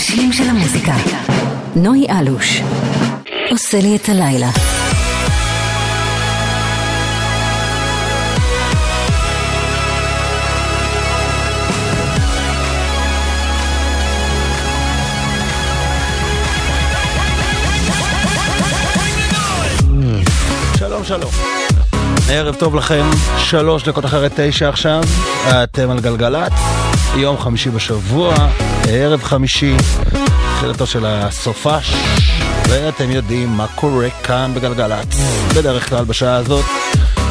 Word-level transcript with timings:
השירים 0.00 0.32
של 0.32 0.42
המוזיקה. 0.48 0.94
נוי 1.76 2.06
אלוש. 2.10 2.62
עושה 3.50 3.78
לי 3.80 3.96
את 3.96 4.08
הלילה. 4.08 4.50
שלום 20.78 21.04
שלום. 21.04 21.30
ערב 22.30 22.54
טוב 22.54 22.74
לכם, 22.74 23.04
שלוש 23.38 23.88
דקות 23.88 24.04
אחרי 24.04 24.28
תשע 24.36 24.68
עכשיו, 24.68 25.02
אתם 25.48 25.90
על 25.90 26.00
גלגלצ, 26.00 26.52
יום 27.16 27.38
חמישי 27.38 27.70
בשבוע, 27.70 28.34
ערב 28.88 29.22
חמישי, 29.22 29.76
תחילתו 30.56 30.86
של 30.86 31.06
הסופש, 31.06 31.94
ואתם 32.68 33.10
יודעים 33.10 33.48
מה 33.48 33.66
קורה 33.74 34.10
כאן 34.22 34.52
בגלגלצ. 34.54 35.20
בדרך 35.56 35.88
כלל 35.88 36.04
בשעה 36.04 36.36
הזאת, 36.36 36.64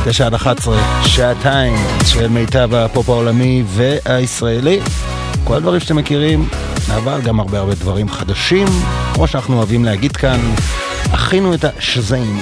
תשע 0.05 0.25
עד 0.25 0.33
אחת 0.33 0.59
עשרה, 0.59 1.03
שעתיים 1.05 1.75
של 2.05 2.27
מיטב 2.27 2.73
הפופ 2.73 3.09
העולמי 3.09 3.63
והישראלי. 3.67 4.79
כל 5.43 5.55
הדברים 5.55 5.79
שאתם 5.79 5.95
מכירים, 5.95 6.49
אבל 6.95 7.21
גם 7.21 7.39
הרבה 7.39 7.59
הרבה 7.59 7.75
דברים 7.75 8.09
חדשים, 8.09 8.67
כמו 9.13 9.27
שאנחנו 9.27 9.57
אוהבים 9.57 9.85
להגיד 9.85 10.17
כאן, 10.17 10.39
הכינו 11.11 11.53
את 11.53 11.65
השזיים. 11.65 12.39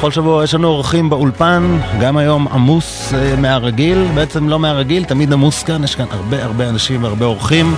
כל 0.00 0.10
שבוע 0.10 0.44
יש 0.44 0.54
לנו 0.54 0.68
אורחים 0.68 1.10
באולפן, 1.10 1.78
גם 2.00 2.16
היום 2.16 2.48
עמוס 2.48 3.14
אה, 3.14 3.36
מהרגיל, 3.36 4.06
בעצם 4.14 4.48
לא 4.48 4.58
מהרגיל, 4.58 5.04
תמיד 5.04 5.32
עמוס 5.32 5.62
כאן, 5.62 5.84
יש 5.84 5.94
כאן 5.94 6.06
הרבה 6.10 6.44
הרבה 6.44 6.68
אנשים 6.68 7.02
והרבה 7.04 7.26
אורחים. 7.26 7.74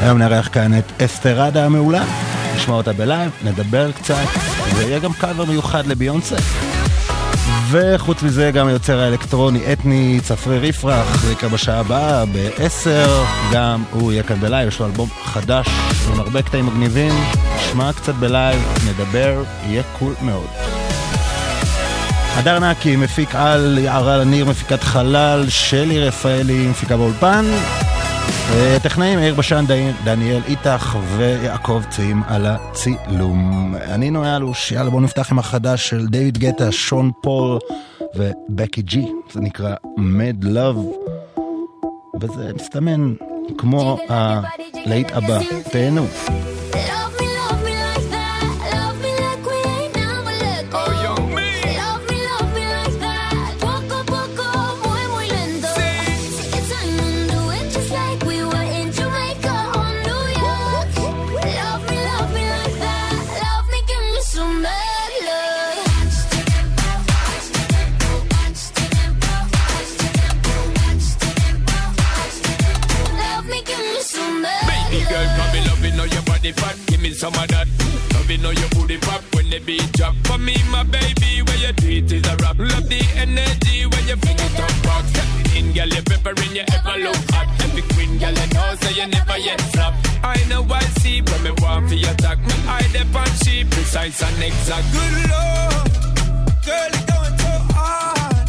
היום 0.00 0.18
נארח 0.18 0.48
כאן 0.52 0.78
את 0.78 1.02
אסתר 1.02 1.39
רדא 1.39 1.66
המעולה, 1.66 2.04
נשמע 2.56 2.74
אותה 2.74 2.92
בלייב, 2.92 3.30
נדבר 3.44 3.92
קצת, 3.92 4.14
ויהיה 4.76 4.98
גם 4.98 5.12
קאבר 5.12 5.44
מיוחד 5.44 5.86
לביונסה. 5.86 6.36
וחוץ 7.70 8.22
מזה 8.22 8.50
גם 8.54 8.66
היוצר 8.66 9.00
האלקטרוני 9.00 9.72
אתני 9.72 10.20
צפריר 10.22 10.68
יפרח, 10.68 11.22
זה 11.22 11.32
יקרה 11.32 11.50
בשעה 11.50 11.80
הבאה, 11.80 12.24
ב-10, 12.24 13.08
גם 13.52 13.82
הוא 13.90 14.12
יהיה 14.12 14.22
כאן 14.22 14.40
בלייב, 14.40 14.68
יש 14.68 14.80
לו 14.80 14.86
אלבום 14.86 15.08
חדש 15.24 15.66
עם 16.12 16.20
הרבה 16.20 16.42
קטעים 16.42 16.66
מגניבים, 16.66 17.12
נשמע 17.56 17.92
קצת 17.92 18.14
בלייב, 18.14 18.60
נדבר, 18.88 19.42
יהיה 19.66 19.82
cool 19.98 20.14
מאוד. 20.22 20.79
הדר 22.36 22.58
נקי, 22.58 22.96
מפיקת 22.96 23.34
על, 23.34 23.78
יערה 23.78 24.16
לניר, 24.16 24.44
מפיקת 24.44 24.82
חלל, 24.82 25.44
שלי 25.48 26.00
רפאלי, 26.00 26.66
מפיקה 26.66 26.96
באולפן. 26.96 27.44
טכנאים, 28.82 29.18
יאיר 29.18 29.34
בשן, 29.34 29.64
דניאל 30.04 30.40
איתך 30.48 30.98
ויעקב 31.16 31.82
ציים 31.90 32.22
על 32.28 32.46
הצילום. 32.46 33.74
אני 33.82 34.10
נוי 34.10 34.36
אלוש, 34.36 34.72
יאללה 34.72 34.90
בואו 34.90 35.02
נפתח 35.02 35.32
עם 35.32 35.38
החדש 35.38 35.88
של 35.88 36.06
דיוויד 36.06 36.38
גטה, 36.38 36.72
שון 36.72 37.10
פול 37.22 37.58
ובקי 38.14 38.82
ג'י, 38.82 39.06
זה 39.32 39.40
נקרא 39.40 39.74
Mad 39.98 40.44
Love, 40.44 41.10
וזה 42.20 42.50
מסתמן 42.54 43.14
כמו 43.58 43.98
הלהיט 44.08 45.08
הבא, 45.12 45.38
תהנו. 45.70 46.06
How 78.50 78.58
your 78.58 78.68
booty 78.70 78.98
pop 78.98 79.22
when 79.36 79.48
the 79.48 79.60
beat 79.60 79.92
drop. 79.92 80.16
For 80.24 80.36
me, 80.36 80.56
my 80.72 80.82
baby, 80.82 81.40
where 81.46 81.56
you 81.58 81.72
treat 81.74 82.10
is 82.10 82.26
a 82.26 82.34
rap. 82.42 82.58
Love 82.58 82.88
the 82.88 82.98
energy 83.14 83.86
when 83.86 84.08
you 84.10 84.16
fling 84.16 84.42
it 84.42 84.58
up 84.58 84.74
rock. 84.90 85.06
In, 85.54 85.70
girl, 85.70 85.86
you 85.86 86.02
peppering, 86.02 86.56
you 86.58 86.64
ever 86.74 86.98
look 86.98 87.22
hot. 87.30 87.46
Every 87.62 87.82
queen, 87.94 88.18
girl, 88.18 88.34
you 88.34 88.46
know, 88.50 88.74
say 88.82 88.92
you 88.98 89.06
never 89.06 89.38
yet 89.38 89.60
flop. 89.70 89.94
I 90.24 90.34
know 90.48 90.66
I 90.68 90.82
see, 90.98 91.20
but 91.20 91.40
me 91.44 91.52
want 91.62 91.90
for 91.90 91.94
your 91.94 92.10
attack. 92.10 92.38
Me 92.38 92.54
eye 92.66 92.90
dep 92.92 93.14
on 93.14 93.30
she 93.38 93.62
precise 93.70 94.20
and 94.20 94.42
exact. 94.42 94.86
Good 94.98 95.14
lord, 95.30 95.86
girl, 96.66 96.90
you 96.90 97.06
going 97.06 97.36
so 97.38 97.54
hard. 97.70 98.46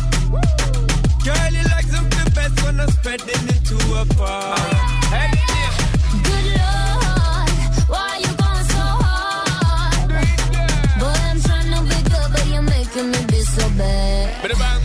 Girl, 1.21 1.51
you 1.53 1.63
like 1.69 1.85
something 1.85 2.33
best 2.33 2.57
when 2.65 2.79
I'm 2.79 2.89
spreading 2.89 3.45
it 3.53 3.61
to 3.69 3.77
could 12.91 13.05
me 13.05 13.25
be 13.27 13.41
so 13.41 13.69
bad? 13.77 14.80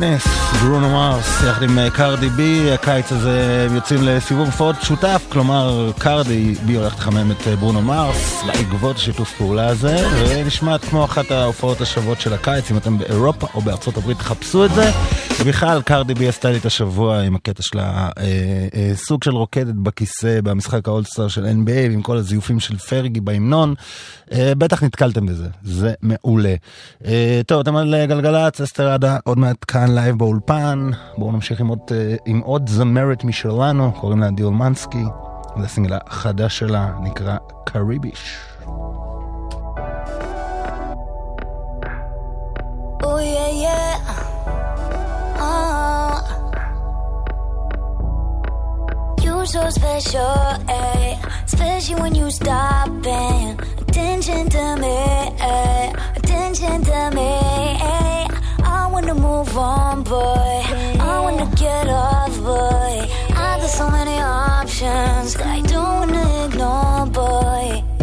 פינס, 0.00 0.26
ברונו 0.62 0.90
מרס, 0.90 1.42
יחד 1.48 1.62
עם 1.62 1.78
אה, 1.78 1.90
קרדי 1.90 2.28
בי, 2.28 2.72
הקיץ 2.72 3.12
הזה 3.12 3.66
הם 3.70 3.74
יוצאים 3.74 4.00
לסיבוב 4.02 4.46
הופעות 4.46 4.76
שותף, 4.82 5.22
כלומר 5.28 5.90
קרדי 5.98 6.54
בי 6.66 6.74
הולך 6.74 6.94
לחמם 6.94 7.30
את 7.30 7.48
אה, 7.48 7.56
ברונו 7.56 7.82
מרס 7.82 8.44
לעקבות 8.46 8.98
שיתוף 8.98 9.32
פעולה 9.38 9.68
הזה, 9.68 9.96
ונשמעת 10.18 10.84
כמו 10.84 11.04
אחת 11.04 11.30
ההופעות 11.30 11.80
השוות 11.80 12.20
של 12.20 12.32
הקיץ, 12.32 12.70
אם 12.70 12.76
אתם 12.76 12.98
באירופה 12.98 13.46
או 13.54 13.60
בארצות 13.60 13.96
הברית 13.96 14.18
תחפשו 14.18 14.64
את 14.64 14.70
זה. 14.74 14.90
מיכל 15.44 15.82
קרדי 15.82 16.14
בי 16.14 16.28
עשתה 16.28 16.50
לי 16.50 16.58
את 16.58 16.64
השבוע 16.64 17.20
עם 17.20 17.34
הקטע 17.34 17.62
שלה, 17.62 18.08
אה, 18.18 18.24
אה, 18.74 18.92
סוג 18.94 19.24
של 19.24 19.30
רוקדת 19.30 19.74
בכיסא 19.74 20.40
במשחק 20.40 20.88
האולסטאר 20.88 21.28
של 21.28 21.44
NBA 21.44 21.92
עם 21.92 22.02
כל 22.02 22.16
הזיופים 22.16 22.60
של 22.60 22.78
פרגי 22.78 23.20
בהמנון, 23.20 23.74
אה, 24.32 24.52
בטח 24.58 24.82
נתקלתם 24.82 25.26
בזה, 25.26 25.48
זה 25.64 25.94
מעולה. 26.02 26.54
אה, 27.04 27.40
טוב, 27.46 27.60
אתם 27.60 27.76
על 27.76 27.94
אה, 27.94 28.06
גלגלצ, 28.06 28.60
אסתר 28.60 28.88
רדא, 28.88 29.18
עוד 29.24 29.38
מעט 29.38 29.64
כאן 29.68 29.94
לייב 29.94 30.18
באולפן, 30.18 30.90
בואו 31.18 31.32
נמשיך 31.32 31.60
עם 31.60 31.66
עוד, 31.66 31.80
אה, 31.90 32.16
עם 32.26 32.40
עוד 32.40 32.68
זמרת 32.68 33.24
משלנו, 33.24 33.92
קוראים 33.92 34.20
לה 34.20 34.30
דיולמנסקי. 34.30 35.04
זה 35.58 35.64
הסינגל 35.64 35.96
החדש 36.06 36.58
שלה, 36.58 36.90
נקרא 37.02 37.36
קריביש. 37.64 38.55
so 49.46 49.70
special, 49.70 50.34
eh? 50.68 51.16
Especially 51.44 51.94
when 52.00 52.14
you 52.14 52.30
stop 52.30 52.90
paying 53.02 53.58
attention 53.76 54.48
to 54.48 54.76
me, 54.76 54.96
eh? 55.38 55.92
Attention 56.16 56.82
to 56.82 57.10
me, 57.14 57.30
eh? 57.80 58.26
I 58.64 58.88
wanna 58.90 59.14
move 59.14 59.56
on, 59.56 60.02
boy. 60.02 60.62
I 60.98 61.20
wanna 61.22 61.48
get 61.54 61.88
off, 61.88 62.36
boy. 62.42 63.08
I 63.36 63.58
got 63.60 63.70
so 63.70 63.88
many 63.88 64.18
options 64.18 65.34
that 65.34 65.46
I 65.46 65.60
don't 65.60 66.10
wanna 66.10 66.46
ignore, 66.46 67.06
boy. 67.06 67.95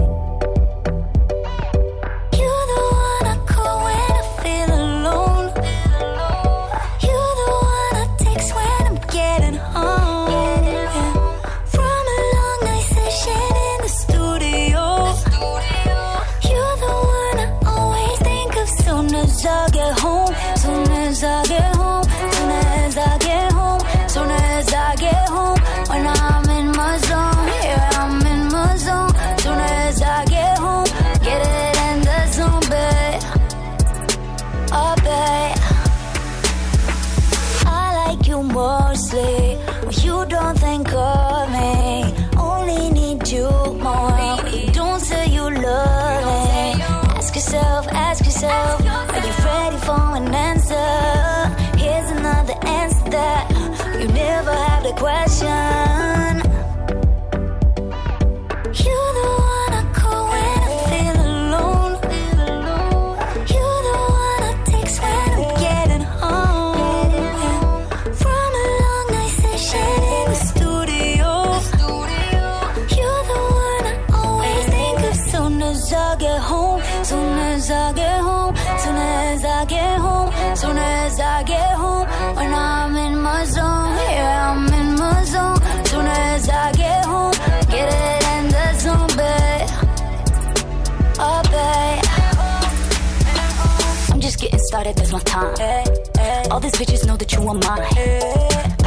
These 96.63 96.71
bitches 96.79 97.05
know 97.05 97.17
that 97.17 97.31
you 97.33 97.41
are 97.41 97.53
mine. 97.53 97.83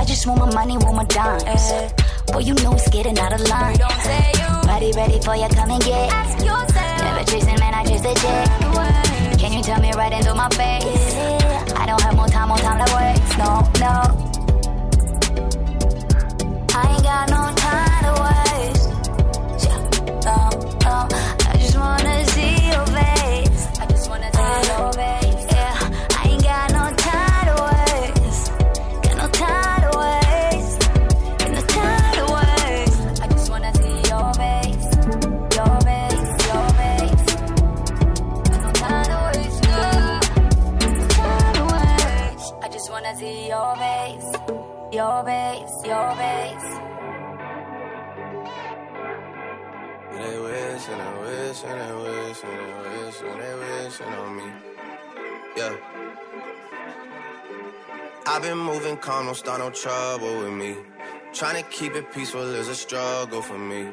I 0.00 0.04
just 0.06 0.26
want 0.26 0.40
my 0.40 0.54
money, 0.54 0.78
want 0.78 0.96
my 0.96 1.04
dimes. 1.04 1.92
Boy, 2.32 2.40
you 2.40 2.54
know 2.64 2.72
it's 2.72 2.88
getting 2.88 3.18
out 3.18 3.34
of 3.34 3.40
line. 3.48 3.76
Ready, 4.66 4.92
ready 4.96 5.20
for 5.20 5.36
you, 5.36 5.48
come 5.52 5.70
and 5.70 5.84
get. 5.84 6.08
Never 6.40 7.24
chasing, 7.30 7.58
man, 7.60 7.74
I 7.74 7.84
chase 7.84 8.00
the 8.00 8.14
jet. 8.14 9.38
Can 9.38 9.52
you 9.52 9.62
tell 9.62 9.80
me 9.80 9.92
right 9.92 10.12
into 10.12 10.34
my 10.34 10.48
face? 10.48 11.14
I 11.76 11.84
don't 11.84 12.00
have 12.00 12.16
more 12.16 12.28
time, 12.28 12.48
more 12.48 12.58
time 12.58 12.80
to 12.82 12.94
waste. 12.96 13.36
No, 13.36 13.60
no. 13.84 13.92
I 16.72 16.94
ain't 16.94 17.04
got 17.04 17.28
no 17.28 17.45
Your 45.16 45.24
face, 45.24 45.86
your 45.86 46.10
face. 46.16 46.70
They 50.12 50.38
wish 50.46 50.88
and 50.92 51.00
they 51.00 51.12
wish 51.22 51.64
and 51.64 51.80
they 51.80 51.94
wish 52.04 52.42
and 52.44 52.58
they 52.60 52.74
wish 52.84 53.20
and 53.22 53.40
they 53.40 53.54
wishing 53.62 54.12
on 54.12 54.36
me. 54.36 54.48
Yeah. 55.56 55.74
I've 58.26 58.42
been 58.42 58.58
moving 58.58 58.98
calm, 58.98 59.24
don't 59.24 59.34
start 59.34 59.60
no 59.60 59.70
trouble 59.70 60.40
with 60.40 60.52
me. 60.52 60.76
Trying 61.32 61.64
to 61.64 61.70
keep 61.70 61.94
it 61.94 62.12
peaceful 62.12 62.54
is 62.54 62.68
a 62.68 62.74
struggle 62.74 63.40
for 63.40 63.56
me. 63.56 63.88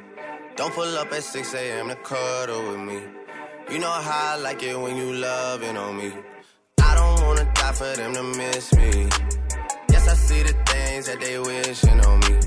Don't 0.58 0.74
pull 0.74 0.98
up 0.98 1.14
at 1.14 1.24
6 1.24 1.54
a.m. 1.54 1.88
to 1.88 1.96
cuddle 1.96 2.70
with 2.70 2.82
me. 2.82 3.02
You 3.72 3.80
know 3.80 3.90
how 3.90 4.34
I 4.34 4.42
like 4.42 4.62
it 4.62 4.78
when 4.78 4.98
you 4.98 5.14
loving 5.14 5.78
on 5.78 5.96
me. 5.98 6.12
I 6.82 6.96
don't 6.96 7.26
wanna 7.26 7.50
die 7.54 7.72
for 7.72 7.96
them 7.96 8.14
to 8.14 8.24
miss 8.24 8.74
me. 8.76 9.43
I 10.14 10.16
see 10.16 10.44
the 10.44 10.54
things 10.54 11.08
that 11.08 11.20
they 11.22 11.40
wishing 11.40 12.00
on 12.06 12.20
me. 12.20 12.38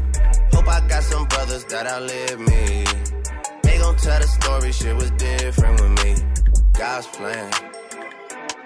Hope 0.53 0.69
I 0.69 0.87
got 0.87 1.03
some 1.03 1.27
brothers 1.27 1.65
that 1.65 1.85
outlive 1.85 2.39
me. 2.39 2.85
They 3.65 3.79
gon' 3.79 3.97
tell 3.97 4.21
the 4.21 4.29
story, 4.29 4.71
shit 4.71 4.95
was 4.95 5.11
different 5.11 5.81
with 5.81 6.05
me. 6.05 6.15
God's 6.79 7.09
plan, 7.09 7.51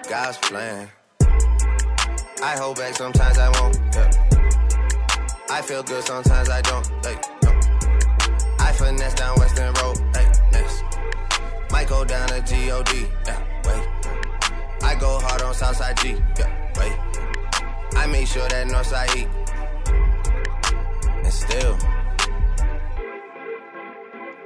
God's 0.07 0.37
plan. 0.37 0.87
I 2.43 2.55
hold 2.59 2.77
back, 2.77 2.93
sometimes 2.95 3.39
I 3.39 3.49
won't. 3.59 3.75
Yeah. 3.95 4.11
I 5.49 5.63
feel 5.63 5.81
good, 5.81 6.03
sometimes 6.03 6.49
I 6.49 6.61
don't. 6.61 6.87
Like, 7.03 7.21
no. 7.41 7.51
I 8.59 8.71
finesse 8.71 9.15
down 9.15 9.35
Western 9.39 9.73
Road. 9.81 9.97
Like, 10.13 10.51
next. 10.51 10.83
Might 11.71 11.87
go 11.87 12.05
down 12.05 12.27
to 12.27 12.41
G-O-D. 12.41 13.07
Yeah, 13.25 13.39
wait. 13.65 13.83
I 14.83 14.95
go 14.99 15.19
hard 15.21 15.41
on 15.41 15.55
Southside 15.55 15.97
G. 15.97 16.21
Yeah, 16.37 16.71
wait. 16.77 17.30
I 17.95 18.07
make 18.07 18.27
sure 18.27 18.47
that 18.47 18.67
Northside 18.67 19.15
eat. 19.15 19.29
And 21.23 21.33
still, 21.33 21.77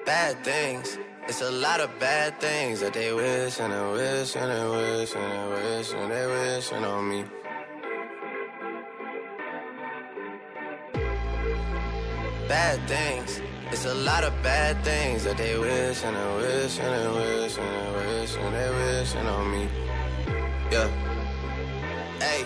bad 0.06 0.44
things. 0.44 0.98
It's 1.28 1.42
a 1.42 1.52
lot 1.52 1.80
of 1.80 1.90
bad 2.00 2.40
things 2.40 2.82
that 2.82 2.94
they 2.94 3.12
wish 3.12 3.60
and 3.60 3.74
they 3.74 3.92
wish 3.92 4.36
and 4.36 4.52
they 4.52 4.66
wish 4.78 5.16
and 5.16 5.32
they 5.32 5.48
wish 5.56 5.94
and 5.94 6.12
they 6.12 6.26
wishing 6.28 6.86
on 6.86 7.10
me. 7.10 7.26
Bad 12.48 12.88
things. 12.88 13.42
It's 13.72 13.86
a 13.86 13.96
lot 13.96 14.24
of 14.24 14.34
bad 14.44 14.84
things 14.84 15.24
that 15.24 15.38
they 15.38 15.58
wish 15.58 16.04
and 16.04 16.16
they 16.16 16.36
wish 16.38 16.80
and 16.80 16.94
they 16.94 17.08
wish 17.20 17.58
and 17.58 17.72
they 17.76 18.22
wish 18.22 18.36
and 18.38 18.56
they 18.56 18.70
wishing 18.70 19.28
on 19.28 19.52
me. 19.52 19.68
Yeah. 20.72 20.88
Hey, 22.20 22.46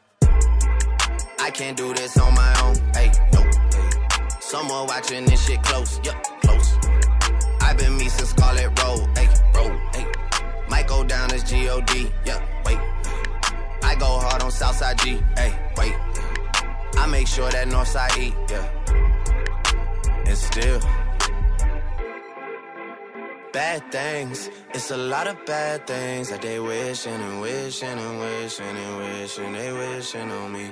I 1.51 1.53
can't 1.53 1.75
do 1.75 1.93
this 1.93 2.17
on 2.17 2.33
my 2.33 2.61
own. 2.63 2.75
Hey, 2.95 3.11
no. 3.33 3.41
Hey. 3.41 3.89
Someone 4.39 4.87
watching 4.87 5.25
this 5.25 5.45
shit 5.45 5.61
close. 5.63 5.99
Yup, 6.01 6.23
close. 6.39 6.77
I've 7.59 7.77
been 7.77 7.97
me 7.97 8.07
since 8.07 8.29
Scarlet 8.29 8.71
Road. 8.79 9.05
Hey, 9.17 9.27
road. 9.53 9.77
Hey. 9.93 10.05
Might 10.69 10.87
go 10.87 11.03
down 11.03 11.29
as 11.33 11.43
G-O-D. 11.43 12.09
Yeah, 12.25 12.39
wait. 12.65 12.77
I 13.83 13.95
go 13.99 14.05
hard 14.05 14.41
on 14.41 14.49
Southside 14.49 14.97
G. 14.99 15.19
Hey, 15.35 15.53
wait. 15.75 15.93
I 16.95 17.05
make 17.07 17.27
sure 17.27 17.51
that 17.51 17.67
Northside 17.67 18.17
eat. 18.17 18.33
Yeah. 18.49 18.65
And 20.25 20.37
still. 20.37 20.79
Bad 23.51 23.91
things, 23.91 24.49
it's 24.73 24.91
a 24.91 24.95
lot 24.95 25.27
of 25.27 25.45
bad 25.45 25.85
things 25.85 26.29
that 26.29 26.41
they 26.41 26.61
wishing 26.61 27.11
and 27.11 27.41
wishing 27.41 27.89
and 27.89 28.19
wishing 28.21 28.65
and 28.65 28.97
wishing 28.99 29.51
they 29.51 29.73
wishing 29.73 30.31
on 30.31 30.53
me. 30.53 30.71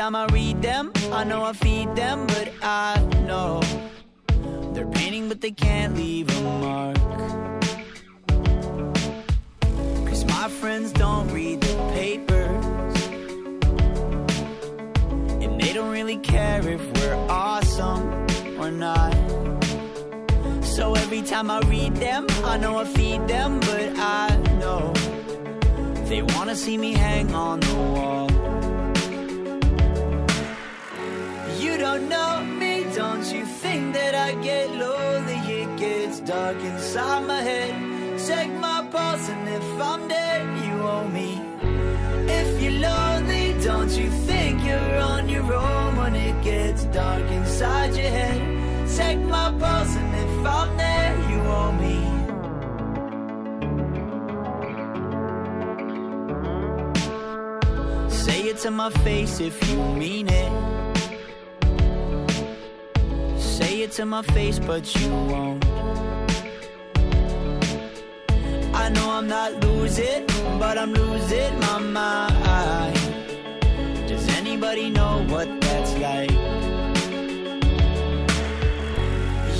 Time 0.00 0.16
I 0.16 0.24
read 0.32 0.62
them, 0.62 0.92
I 1.12 1.24
know 1.24 1.42
I 1.44 1.52
feed 1.52 1.94
them, 1.94 2.26
but 2.26 2.50
I 2.62 2.98
know 3.26 3.60
they're 4.72 4.86
painting, 4.86 5.28
but 5.28 5.42
they 5.42 5.50
can't 5.50 5.94
leave 5.94 6.26
a 6.38 6.40
mark. 6.64 6.96
Cause 10.08 10.24
my 10.24 10.48
friends 10.48 10.90
don't 10.92 11.28
read 11.30 11.60
the 11.60 11.74
papers. 11.92 12.64
And 15.42 15.60
they 15.60 15.74
don't 15.74 15.92
really 15.92 16.16
care 16.16 16.66
if 16.66 16.82
we're 16.96 17.20
awesome 17.28 18.26
or 18.58 18.70
not. 18.70 19.12
So 20.64 20.94
every 20.94 21.20
time 21.20 21.50
I 21.50 21.60
read 21.74 21.94
them, 21.96 22.26
I 22.42 22.56
know 22.56 22.78
I 22.78 22.84
feed 22.86 23.28
them, 23.28 23.60
but 23.60 23.98
I 23.98 24.34
know 24.60 24.94
they 26.08 26.22
wanna 26.22 26.56
see 26.56 26.78
me 26.78 26.94
hang 26.94 27.34
on 27.34 27.60
the 27.60 27.74
wall. 27.74 28.29
Think 33.70 33.94
that 33.94 34.14
I 34.14 34.30
get 34.42 34.66
lonely? 34.84 35.38
It 35.60 35.70
gets 35.78 36.20
dark 36.20 36.58
inside 36.70 37.22
my 37.32 37.42
head. 37.50 37.72
Check 38.26 38.48
my 38.68 38.80
pulse, 38.90 39.28
and 39.34 39.48
if 39.58 39.68
I'm 39.90 40.02
dead, 40.08 40.42
you 40.64 40.74
owe 40.94 41.08
me. 41.18 41.30
If 42.40 42.48
you're 42.62 42.80
lonely, 42.88 43.46
don't 43.68 43.92
you 44.00 44.08
think 44.28 44.54
you're 44.68 44.96
on 45.12 45.28
your 45.28 45.48
own 45.52 45.90
when 46.00 46.14
it 46.28 46.36
gets 46.42 46.82
dark 47.00 47.26
inside 47.38 47.90
your 48.00 48.12
head? 48.18 48.40
Check 48.96 49.18
my 49.36 49.48
pulse, 49.62 49.94
and 50.00 50.12
if 50.24 50.34
I'm 50.58 50.70
there, 50.82 51.12
you 51.30 51.38
owe 51.60 51.74
me. 51.84 51.96
Say 58.24 58.40
it 58.50 58.58
to 58.64 58.70
my 58.70 58.90
face 59.04 59.34
if 59.40 59.56
you 59.68 59.76
mean 60.02 60.28
it. 60.28 60.79
To 63.92 64.06
my 64.06 64.22
face, 64.22 64.60
but 64.60 64.94
you 64.94 65.08
won't. 65.10 65.64
I 68.72 68.88
know 68.88 69.10
I'm 69.10 69.26
not 69.26 69.64
losing, 69.64 70.26
but 70.60 70.78
I'm 70.78 70.92
losing 70.92 71.58
my 71.58 71.78
mind. 71.78 72.96
Does 74.06 74.28
anybody 74.36 74.90
know 74.90 75.24
what 75.28 75.48
that's 75.60 75.92
like? 75.98 76.30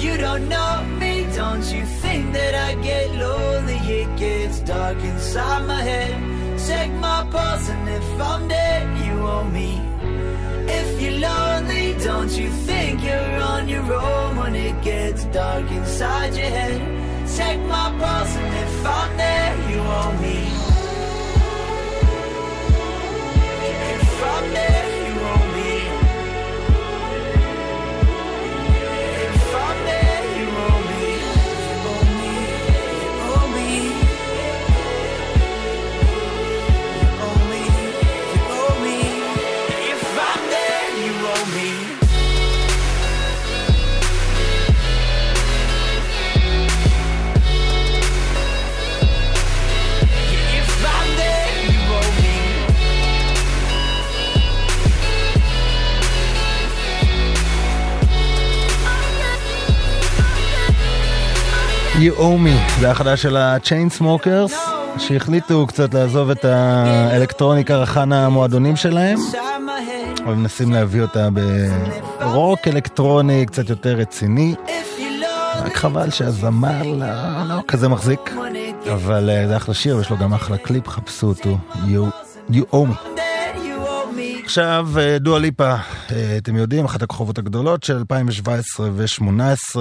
You 0.01 0.17
don't 0.17 0.49
know 0.49 0.85
me, 1.01 1.27
don't 1.35 1.67
you 1.73 1.85
think 1.85 2.33
that 2.33 2.55
I 2.55 2.75
get 2.83 3.11
lonely? 3.17 3.79
It 4.01 4.17
gets 4.17 4.61
dark 4.61 4.99
inside 4.99 5.67
my 5.67 5.83
head. 5.83 6.13
Check 6.69 6.91
my 6.93 7.27
pulse, 7.33 7.69
and 7.69 7.89
if 7.89 8.21
I'm 8.21 8.47
dead, 8.47 8.99
you 9.05 9.27
owe 9.27 9.45
me. 9.45 10.00
If 10.79 11.01
you're 11.03 11.19
lonely, 11.29 11.95
don't 12.05 12.33
you 12.41 12.49
think 12.69 13.03
you're 13.03 13.37
on 13.53 13.69
your 13.69 13.87
own 13.93 14.37
when 14.37 14.55
it 14.55 14.77
gets 14.83 15.25
dark 15.27 15.71
inside 15.71 16.35
your 16.35 16.51
head? 16.59 16.81
Check 17.37 17.59
my 17.61 17.87
pulse, 18.01 18.35
and 18.37 18.55
if 18.65 18.87
I'm 18.87 19.11
there, 19.17 19.53
you 19.71 19.79
owe 19.99 20.13
me. 20.25 20.39
If 23.95 24.25
I'm 24.35 24.47
there, 24.59 24.80
Me, 62.21 62.81
זה 62.81 62.91
החדש 62.91 63.23
של 63.23 63.37
ה-Chain 63.37 64.01
Smokers, 64.01 64.53
שהחליטו 64.99 65.67
קצת 65.67 65.95
לעזוב 65.95 66.31
את 66.31 66.45
האלקטרוניקה 66.45 67.77
רכן 67.77 68.13
המועדונים 68.13 68.77
שלהם. 68.77 69.19
אבל 70.25 70.35
מנסים 70.35 70.73
להביא 70.73 71.03
אותה 71.03 71.29
ברוק 72.21 72.69
אלקטרוני 72.69 73.47
קצת 73.47 73.71
יותר 73.71 73.97
רציני. 73.97 74.55
רק 75.57 75.77
חבל 75.77 76.11
שהזמר 76.11 76.83
לא, 76.83 77.07
לא 77.49 77.61
כזה 77.69 77.89
מחזיק, 77.89 78.35
אבל 78.93 79.31
אה, 79.31 79.49
זה 79.49 79.57
אחלה 79.57 79.75
שיר 79.75 79.97
ויש 79.97 80.11
לו 80.11 80.17
גם 80.17 80.35
אחלה 80.35 80.57
קליפ, 80.59 80.89
חפשו 80.89 81.27
אותו, 81.27 81.59
You, 81.75 82.07
you 82.51 82.63
owe 82.73 82.75
me. 82.75 83.10
עכשיו, 84.51 84.89
אה, 84.99 85.19
דואה 85.19 85.39
ליפה, 85.39 85.75
אה, 86.13 86.37
אתם 86.37 86.57
יודעים, 86.57 86.85
אחת 86.85 87.03
הכוכבות 87.03 87.39
הגדולות 87.39 87.83
של 87.83 87.97
2017 87.97 88.89
ו-2018, 88.93 89.77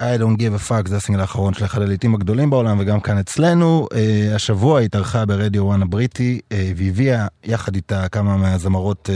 I 0.00 0.20
don't 0.20 0.38
give 0.38 0.66
a 0.66 0.70
fuck, 0.70 0.88
זה 0.88 0.96
הסינגל 0.96 1.20
האחרון 1.20 1.54
של 1.54 1.64
אחד 1.64 1.82
הלהיטים 1.82 2.14
הגדולים 2.14 2.50
בעולם 2.50 2.76
וגם 2.80 3.00
כאן 3.00 3.18
אצלנו. 3.18 3.88
אה, 3.94 4.34
השבוע 4.34 4.78
היא 4.78 4.84
התארחה 4.84 5.26
ברדיו 5.26 5.72
1 5.72 5.82
הבריטי, 5.82 6.40
אה, 6.52 6.72
והביאה 6.76 7.26
יחד 7.44 7.74
איתה 7.74 8.08
כמה 8.08 8.36
מהזמרות 8.36 9.10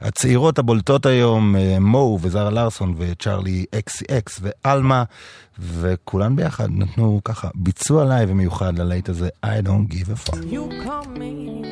הצעירות 0.00 0.58
הבולטות 0.58 1.06
היום, 1.06 1.56
מו 1.80 2.18
וזרה 2.22 2.50
לארסון 2.50 2.94
ו 2.98 3.64
Charli 3.74 4.04
XCX 4.10 4.40
ואלמה, 4.42 5.04
וכולן 5.58 6.36
ביחד 6.36 6.68
נתנו 6.70 7.20
ככה 7.24 7.48
ביצוע 7.54 8.04
לייב 8.04 8.32
מיוחד 8.32 8.78
ללהיט 8.78 9.08
הזה, 9.08 9.28
I 9.44 9.66
don't 9.66 9.94
give 9.94 10.28
a 10.28 10.30
fuck. 10.30 10.36
You 10.36 10.84
call 10.84 11.18
me 11.18 11.65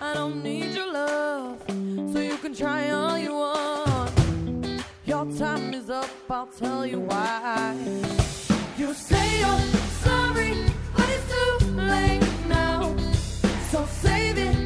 I 0.00 0.14
don't 0.14 0.42
need 0.42 0.74
your 0.74 0.92
love. 0.92 1.62
So 2.12 2.20
you 2.20 2.36
can 2.38 2.54
try 2.54 2.90
all 2.90 3.18
you 3.18 3.32
want. 3.32 4.84
Your 5.04 5.24
time 5.38 5.72
is 5.72 5.88
up, 5.88 6.10
I'll 6.28 6.46
tell 6.46 6.84
you 6.86 7.00
why. 7.00 7.74
You 8.76 8.92
say 8.92 9.38
you're 9.40 9.58
sorry, 10.04 10.54
but 10.94 11.08
it's 11.08 11.26
too 11.32 11.66
late 11.76 12.22
now. 12.48 12.94
So 13.70 13.86
save 13.86 14.38
it, 14.38 14.65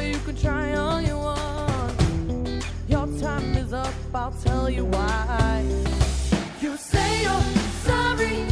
You 0.00 0.18
can 0.24 0.36
try 0.36 0.74
all 0.74 1.00
you 1.00 1.16
want. 1.16 2.64
Your 2.88 3.06
time 3.20 3.54
is 3.56 3.72
up, 3.72 3.94
I'll 4.14 4.32
tell 4.44 4.70
you 4.70 4.84
why. 4.86 5.64
You 6.60 6.76
say 6.76 7.22
you're 7.22 7.40
sorry, 7.84 8.46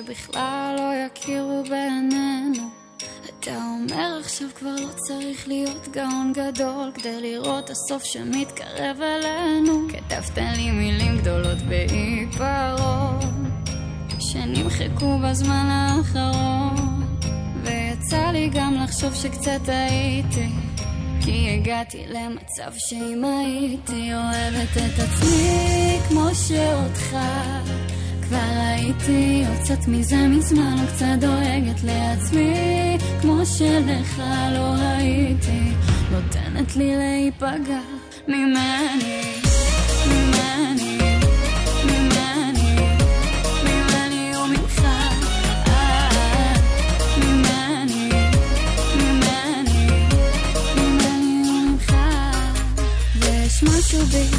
שבכלל 0.00 0.76
לא 0.78 0.92
יכירו 0.94 1.62
בעינינו. 1.68 2.70
אתה 3.26 3.56
אומר 3.56 4.18
עכשיו 4.20 4.48
כבר 4.54 4.74
לא 4.74 4.88
צריך 4.96 5.48
להיות 5.48 5.88
גאון 5.88 6.32
גדול 6.32 6.92
כדי 6.94 7.20
לראות 7.20 7.70
הסוף 7.70 8.04
שמתקרב 8.04 9.00
אלינו. 9.00 9.88
כתבת 9.88 10.38
לי 10.38 10.70
מילים 10.70 11.18
גדולות 11.18 11.58
בעיפרון, 11.58 13.50
שנמחקו 14.20 15.18
בזמן 15.18 15.66
האחרון. 15.70 17.06
ויצא 17.62 18.30
לי 18.30 18.50
גם 18.54 18.74
לחשוב 18.74 19.14
שקצת 19.14 19.68
הייתי 19.68 20.48
כי 21.24 21.58
הגעתי 21.58 22.04
למצב 22.08 22.72
שאם 22.76 23.24
הייתי 23.24 24.14
אוהבת 24.14 24.76
את 24.76 24.98
עצמי 24.98 25.98
כמו 26.08 26.28
שאותך 26.34 27.16
כבר 28.30 28.38
הייתי 28.56 29.44
יוצאת 29.48 29.88
מזה 29.88 30.28
מזמן 30.28 30.76
וקצת 30.84 31.06
דואגת 31.20 31.82
לעצמי 31.84 32.98
כמו 33.20 33.46
שלך 33.46 34.22
לא 34.52 34.74
הייתי 34.74 35.72
נותנת 36.12 36.76
לי 36.76 36.96
להיפגע 36.96 37.80
ממני 38.28 39.22
אה, 39.22 40.50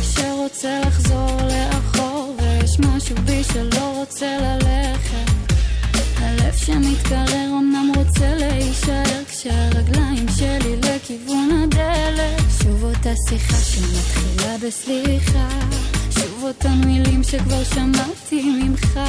שרוצה 0.02 0.80
לחזור 0.80 1.38
לאחור 1.48 2.11
ויש 2.72 2.80
משהו 2.80 3.16
בי 3.26 3.44
שלא 3.44 3.94
רוצה 3.98 4.38
ללכת. 4.38 5.32
הלב 6.18 6.56
שמתקרר 6.56 7.48
אמנם 7.60 7.92
רוצה 7.96 8.36
להישאר 8.36 9.24
כשהרגליים 9.30 10.26
שלי 10.38 10.76
לכיוון 10.76 11.50
הדלת. 11.64 12.42
שוב 12.64 12.84
אותה 12.84 13.10
שיחה 13.30 13.58
שמתחילה 13.58 14.58
בסליחה. 14.68 15.50
שוב 16.10 16.44
אותן 16.44 16.82
מילים 16.86 17.24
שכבר 17.24 17.64
שמעתי 17.64 18.44
ממך. 18.44 19.00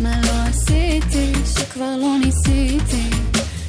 מה 0.00 0.20
לא 0.22 0.48
עשיתי 0.48 1.32
שכבר 1.54 1.96
לא 1.96 2.16
ניסיתי? 2.24 3.10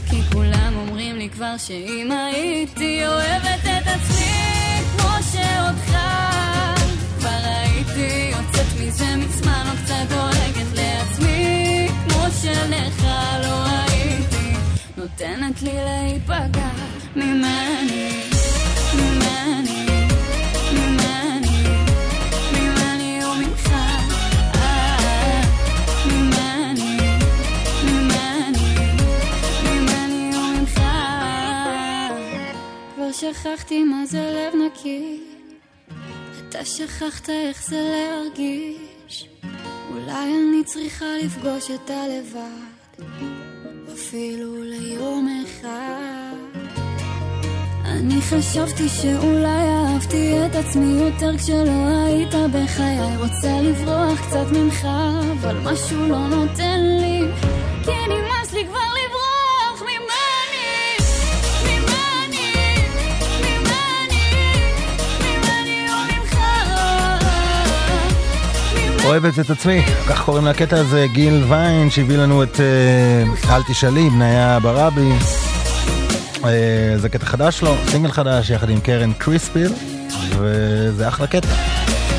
כי 0.09 0.21
כולם 0.33 0.73
אומרים 0.75 1.15
לי 1.15 1.29
כבר 1.29 1.57
שאם 1.57 2.11
הייתי 2.11 3.07
אוהבת 3.07 3.63
את 3.63 3.87
עצמי 3.87 4.81
כמו 4.97 5.09
שאותך 5.31 5.97
שלך 12.41 13.03
לא 13.43 13.65
הייתי 13.65 14.53
נותנת 14.97 15.61
לי 15.61 15.73
להיפגע 15.73 16.69
ממני 17.15 18.23
ממני 18.93 19.79
כבר 32.95 33.11
שכחתי 33.11 33.83
מה 33.83 34.05
זה 34.05 34.19
לב 34.19 34.61
נקי 34.61 35.19
אתה 36.49 36.65
שכחת 36.65 37.29
איך 37.29 37.63
זה 37.69 37.81
להרגיש 37.81 39.27
אולי 39.91 40.33
אני 40.33 40.63
צריכה 40.65 41.05
לפגוש 41.23 41.71
את 41.71 41.89
הלבד 41.89 43.05
אפילו 43.93 44.63
ליום 44.63 45.43
אחד. 45.43 46.59
אני 47.85 48.21
חשבתי 48.21 48.89
שאולי 48.89 49.67
אהבתי 49.67 50.45
את 50.45 50.55
עצמי 50.55 51.01
יותר 51.01 51.37
כשלא 51.37 52.05
היית 52.05 52.33
בחיי. 52.53 53.17
רוצה 53.17 53.61
לברוח 53.61 54.27
קצת 54.27 54.45
ממך 54.51 54.87
אבל 55.31 55.57
משהו 55.63 56.07
לא 56.07 56.27
נותן 56.27 56.79
לי 56.79 57.21
כי 57.83 57.91
נמאס 58.07 58.18
אוהבת 69.09 69.39
את 69.39 69.49
עצמי, 69.49 69.81
כך 70.09 70.23
קוראים 70.25 70.45
לקטע 70.45 70.79
הזה, 70.79 71.05
גיל 71.13 71.43
ויין 71.47 71.89
שהביא 71.89 72.17
לנו 72.17 72.43
את 72.43 72.59
אה, 72.59 73.55
אל 73.55 73.61
תשאלי, 73.63 74.09
בניה 74.09 74.59
ברבי. 74.59 75.11
אה, 76.45 76.97
זה 76.97 77.09
קטע 77.09 77.25
חדש 77.25 77.61
לו, 77.61 77.75
סינגל 77.87 78.11
חדש 78.11 78.49
יחד 78.49 78.69
עם 78.69 78.79
קרן 78.79 79.13
קריספיל, 79.13 79.71
וזה 80.37 81.07
אחלה 81.07 81.27
קטע. 81.27 81.47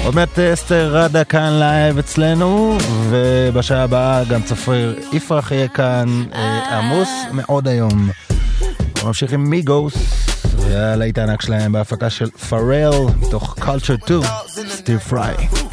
עוד 0.04 0.14
מעט 0.14 0.38
אה, 0.38 0.52
אסתר 0.52 0.90
רדה 0.96 1.24
כאן 1.24 1.52
לייב 1.58 1.98
אצלנו, 1.98 2.78
ובשעה 3.10 3.82
הבאה 3.82 4.24
גם 4.24 4.42
צפריר 4.42 4.94
יפרח 5.12 5.52
יהיה 5.52 5.68
כאן, 5.68 6.24
אה, 6.34 6.78
עמוס 6.78 7.08
מאוד 7.32 7.68
היום. 7.68 8.10
נמשיך 9.04 9.32
עם 9.32 9.50
מיגוס, 9.50 9.94
והלהיט 10.56 11.18
הענק 11.18 11.42
שלהם 11.42 11.72
בהפקה 11.72 12.10
של 12.10 12.30
פארל, 12.30 13.06
מתוך 13.20 13.56
Culture 13.58 14.04
2, 14.04 14.20
סטיב 14.68 14.98
פריי. 14.98 15.69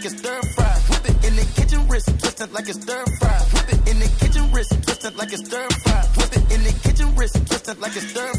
like 0.00 0.12
it's 0.12 0.18
stir 0.18 0.40
fry. 0.54 0.80
Whip 0.88 1.10
it 1.10 1.26
in 1.26 1.36
the 1.36 1.44
kitchen, 1.54 1.86
wrist 1.88 2.08
twisting 2.18 2.52
like 2.52 2.68
it's 2.68 2.80
stir 2.80 3.04
fry. 3.20 3.38
Whip 3.52 3.68
it 3.68 3.90
in 3.90 3.98
the 4.00 4.08
kitchen, 4.18 4.50
wrist 4.50 4.72
twisting 4.82 5.16
like 5.16 5.32
it's 5.32 5.44
stir 5.44 5.68
fry. 5.84 6.02
Whip 6.16 6.36
it 6.36 6.52
in 6.52 6.62
the 6.64 6.72
kitchen, 6.80 7.14
wrist 7.16 7.34
twisting 7.46 7.80
like 7.80 7.96
it's 7.96 8.08
stir 8.08 8.29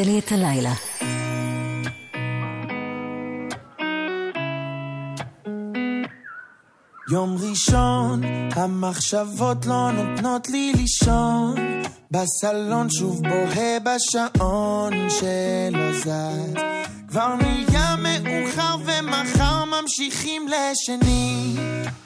עושה 0.00 0.12
לי 0.12 0.18
את 0.18 0.32
הלילה. 0.32 0.72
יום 7.12 7.36
ראשון, 7.40 8.20
המחשבות 8.56 9.66
לא 9.66 9.90
נותנות 9.92 10.48
לי 10.48 10.72
לישון. 10.76 11.54
בסלון 12.10 12.90
שוב 12.90 13.22
בוהה 13.22 13.78
בשעון 13.80 14.92
שלא 15.10 15.92
זז. 15.92 16.54
כבר 17.08 17.34
נהיה 17.34 17.96
מאוחר 17.96 18.76
ומחר 18.84 19.64
ממשיכים 19.64 20.48
לשני. 20.48 21.56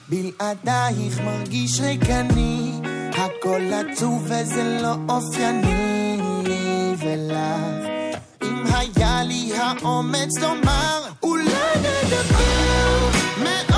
בלעדייך 0.09 1.21
מרגיש 1.21 1.79
ריקני, 1.79 2.71
הכל 3.11 3.61
עצוב 3.73 4.23
וזה 4.23 4.79
לא 4.81 4.95
אופייני 5.09 6.34
לי 7.03 7.07
ולך. 7.07 8.15
אם 8.43 8.63
היה 8.65 9.23
לי 9.23 9.51
האומץ 9.57 10.37
לומר, 10.41 11.01
אולי 11.23 11.51
נדבר 11.79 13.09
מאוד. 13.43 13.74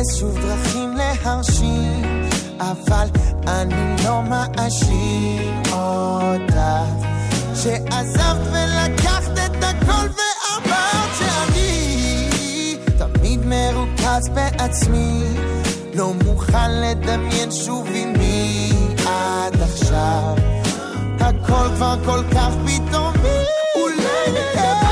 ושוב 0.00 0.38
דרכים 0.38 0.96
להרשים, 0.96 2.28
אבל 2.60 3.06
אני 3.46 4.04
לא 4.04 4.22
מאשים 4.22 5.62
אותך, 5.72 6.60
שעזבת 7.54 8.46
ולקחת 8.52 9.32
את 9.32 9.64
הכל 9.64 10.06
ואמרת 10.16 11.10
שאני 11.18 11.98
תמיד 12.98 13.40
מרוכז 13.44 14.28
בעצמי, 14.28 15.24
לא 15.94 16.12
מוכן 16.24 16.70
לדמיין 16.70 17.50
שוב 17.50 17.88
עם 17.94 18.12
מי 18.18 18.72
עד 19.06 19.62
עכשיו, 19.62 20.34
הכל 21.20 21.68
כבר 21.76 21.96
כל 22.04 22.22
כך 22.34 22.52
פתאומי, 22.66 23.44
אולי 23.74 24.30
נקבל 24.30 24.89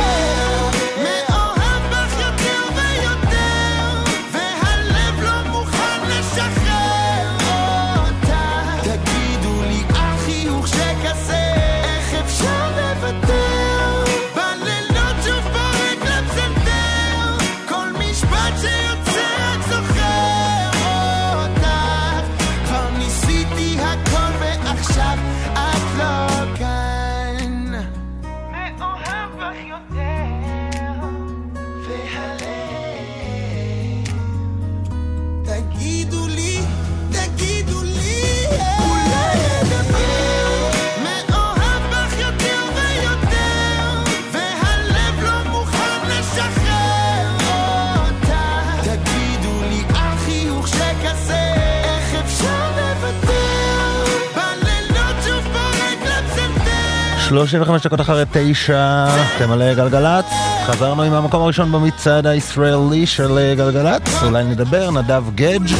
35 57.28 57.86
דקות 57.86 58.00
אחרי 58.00 58.24
תשע, 58.32 59.06
אתם 59.36 59.50
על 59.50 59.74
גלגלצ. 59.74 60.24
חזרנו 60.66 61.02
עם 61.02 61.12
המקום 61.12 61.42
הראשון 61.42 61.72
במצעד 61.72 62.26
הישראלי 62.26 63.06
של 63.06 63.38
אה, 63.38 63.54
גלגלצ. 63.54 64.22
אולי 64.22 64.44
נדבר, 64.44 64.90
נדב 64.90 65.24
גדג'. 65.34 65.74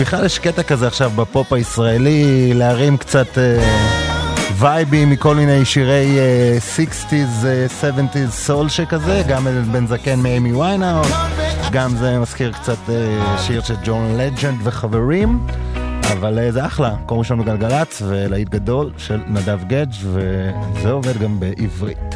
בכלל 0.00 0.24
יש 0.24 0.38
קטע 0.38 0.62
כזה 0.62 0.86
עכשיו 0.86 1.10
בפופ 1.10 1.52
הישראלי, 1.52 2.54
להרים 2.54 2.96
קצת 2.96 3.38
אה, 3.38 3.58
וייבים 4.58 5.10
מכל 5.10 5.34
מיני 5.34 5.64
שירי 5.64 6.18
אה, 6.18 6.58
60's, 6.76 7.46
אה, 7.46 7.66
70's 7.80 8.30
סול 8.30 8.68
שכזה, 8.68 9.22
גם 9.28 9.46
בן 9.72 9.86
זקן 9.86 10.20
מאמי 10.20 10.52
Why 10.52 10.75
Not, 10.75 11.06
גם 11.70 11.96
זה 11.96 12.18
מזכיר 12.18 12.52
קצת 12.52 12.78
שיר 13.38 13.62
של 13.62 13.74
ג'ון 13.84 14.16
לג'נד 14.18 14.60
וחברים. 14.64 15.46
אבל 16.12 16.38
אה, 16.38 16.52
זה 16.52 16.66
אחלה, 16.66 16.94
מקום 17.04 17.18
ראשון 17.18 17.38
בגלגלצ 17.38 18.02
ולהיט 18.08 18.48
גדול 18.48 18.92
של 18.96 19.20
נדב 19.26 19.60
גדג' 19.66 19.92
וזה 20.02 20.90
עובד 20.90 21.18
גם 21.18 21.40
בעברית. 21.40 22.14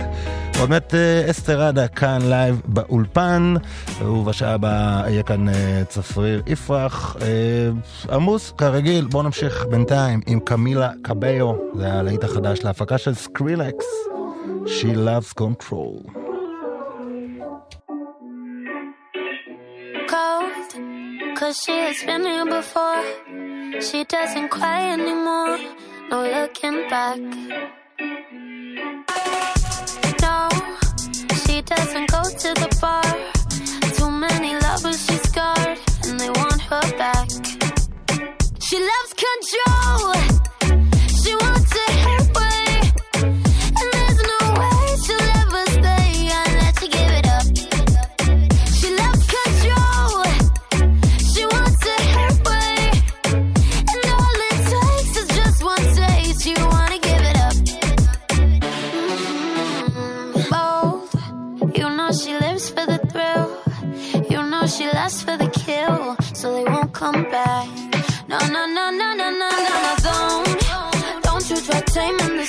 עוד 0.60 0.70
מעט 0.70 0.94
אה, 0.94 1.30
אסתר 1.30 1.62
רדה 1.62 1.88
כאן 1.88 2.18
לייב 2.28 2.62
באולפן, 2.64 3.54
ובשעה 4.02 4.54
הבאה 4.54 5.02
יהיה 5.06 5.22
כאן 5.22 5.48
אה, 5.48 5.82
צפריר 5.88 6.42
יפרח. 6.46 7.16
עמוס, 8.12 8.52
כרגיל, 8.58 9.04
בואו 9.04 9.22
נמשיך 9.22 9.66
בינתיים 9.70 10.20
עם 10.26 10.40
קמילה 10.40 10.90
קביו, 11.02 11.52
זה 11.74 11.92
הלהיט 11.92 12.24
החדש 12.24 12.58
להפקה 12.64 12.98
של 12.98 13.14
סקרילקס, 13.14 13.86
She 14.66 14.96
Loves 14.96 15.40
Control. 15.40 16.26
cold. 20.08 20.70
Cause 21.38 21.56
she 21.64 21.76
has 21.86 22.02
been 22.04 22.24
here 22.24 22.46
before. 22.46 23.02
She 23.80 24.04
doesn't 24.04 24.48
cry 24.48 24.90
anymore. 24.92 25.58
No 26.10 26.22
looking 26.22 26.88
back. 26.88 27.18
No, 30.22 30.48
she 31.42 31.62
doesn't 31.62 32.10
go 32.10 32.22
to 32.22 32.54
the 32.62 32.68
bar. 32.80 33.02
Too 33.96 34.10
many 34.10 34.54
lovers 34.54 35.04
she 35.06 35.16
scarred, 35.28 35.78
and 36.06 36.20
they 36.20 36.30
want 36.30 36.60
her 36.62 36.96
back. 36.96 37.28
She 38.60 38.78
loves 38.78 39.12
control. 39.26 40.35
Come 66.96 67.24
back. 67.24 67.68
No, 68.26 68.38
no, 68.38 68.66
no, 68.66 68.90
no, 68.90 69.14
no, 69.14 69.28
no, 69.30 69.30
no, 69.30 69.50
no, 69.84 69.94
don't. 70.06 71.22
Don't 71.22 71.50
you 71.50 71.56
try 71.56 71.80
taming 71.82 72.38
the 72.38 72.46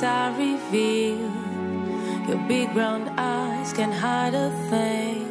secrets 0.00 0.02
are 0.02 0.32
revealed. 0.32 2.28
Your 2.28 2.38
big 2.48 2.72
brown 2.72 3.08
eyes 3.18 3.72
can 3.72 3.92
hide 3.92 4.34
a 4.34 4.50
thing. 4.70 5.26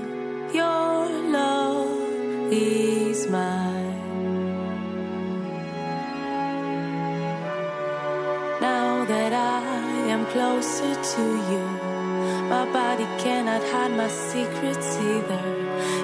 Your 0.54 1.10
love 1.32 2.52
is 2.52 3.28
mine. 3.28 3.98
Now 8.62 9.06
that 9.06 9.34
I 9.34 10.12
am 10.14 10.26
closer 10.28 10.94
to 11.14 11.24
you, 11.52 11.66
my 12.50 12.66
body 12.72 13.08
cannot 13.24 13.64
hide 13.72 13.92
my 13.92 14.10
secrets 14.10 14.98
either. 14.98 15.46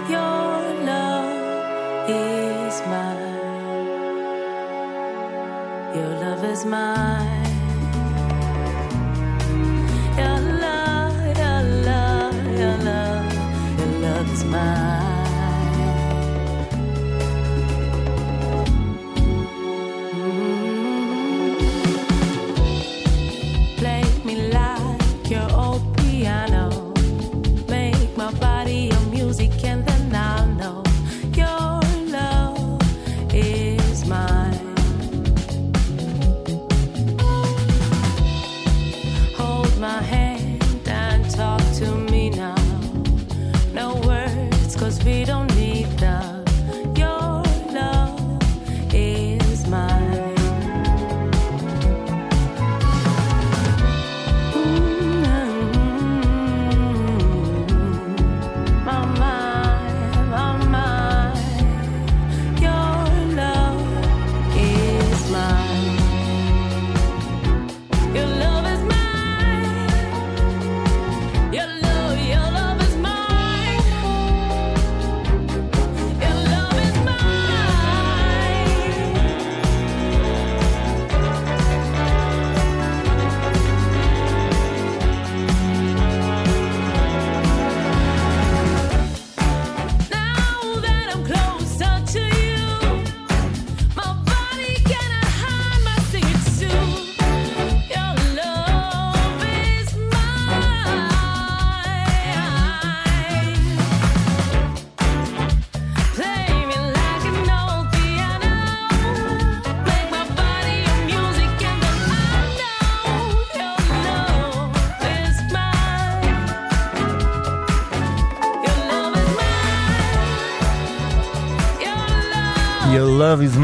Your 0.09 0.53
love 0.91 2.09
is 2.09 2.81
mine. 2.93 3.35
Your 5.95 6.11
love 6.23 6.43
is 6.43 6.65
mine. 6.65 7.44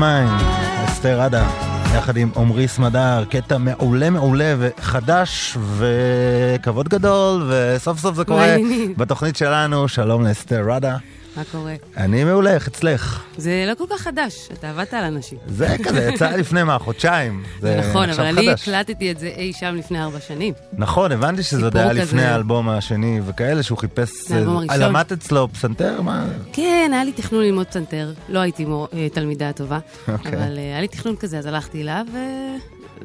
Mine, 0.02 0.44
אסתר 0.86 1.22
עדה, 1.22 1.50
יחד 1.96 2.18
עם 2.18 2.30
עמרי 2.36 2.68
סמדר, 2.68 3.24
קטע 3.30 3.58
מעולה 3.58 4.10
מעולה 4.10 4.56
וחדש 4.60 5.58
וכבוד 5.78 6.90
גדול, 6.90 7.50
וסוף 7.50 8.00
סוף 8.00 8.16
זה 8.16 8.26
קורה. 8.26 8.56
בתוכנית 8.98 9.36
שלנו, 9.36 9.88
שלום 9.88 10.28
לאסתר 10.28 10.64
רדה. 10.70 10.98
מה 11.38 11.44
קורה? 11.52 11.74
אני 11.98 12.24
מעולה, 12.24 12.54
איך 12.54 12.68
אצלך? 12.68 13.24
זה 13.38 13.66
לא 13.68 13.76
כל 13.76 13.84
כך 13.90 14.02
חדש, 14.02 14.50
אתה 14.54 14.70
עבדת 14.70 14.94
על 14.94 15.04
אנשים. 15.04 15.38
זה 15.48 15.76
כזה, 15.84 16.10
יצא 16.14 16.30
לפני 16.30 16.64
מה, 16.64 16.80
חודשיים. 16.80 17.44
זה 17.62 17.82
נכון, 17.90 18.10
אבל 18.10 18.26
אני. 18.26 18.50
הקלטתי 18.50 19.12
את 19.12 19.20
זה 19.20 19.28
אי 19.28 19.54
שם 19.54 19.76
לפני 19.76 20.04
ארבע 20.04 20.20
שנים. 20.20 20.54
נכון, 20.74 21.12
הבנתי 21.12 21.44
שזה 21.44 21.64
עוד 21.64 21.78
היה 21.78 21.94
לפני. 21.94 22.24
האלבום 22.24 22.70
השני 22.70 23.22
וכאלה, 23.26 23.64
שהוא 23.64 23.78
חיפש... 23.78 24.10
זה 24.28 24.36
האלבום 24.36 24.58
אה, 24.58 24.62
הראשון. 24.62 24.80
למדת 24.80 25.12
אצלו 25.12 25.48
פסנתר? 25.54 26.02
מה? 26.02 26.26
כן, 26.54 26.90
היה 26.94 27.04
לי 27.04 27.12
תכנון 27.12 27.44
ללמוד 27.44 27.68
פסנתר, 27.68 28.14
לא 28.30 28.40
הייתי 28.40 28.66
מור, 28.66 28.88
אה, 28.94 29.08
תלמידה 29.14 29.52
טובה, 29.54 29.80
אוקיי. 30.08 30.32
אבל 30.32 30.58
אה, 30.58 30.64
היה 30.64 30.82
לי 30.82 30.88
תכנון 30.88 31.16
כזה, 31.16 31.38
אז 31.38 31.46
הלכתי 31.46 31.82
אליו, 31.82 32.06
ו... 32.14 32.18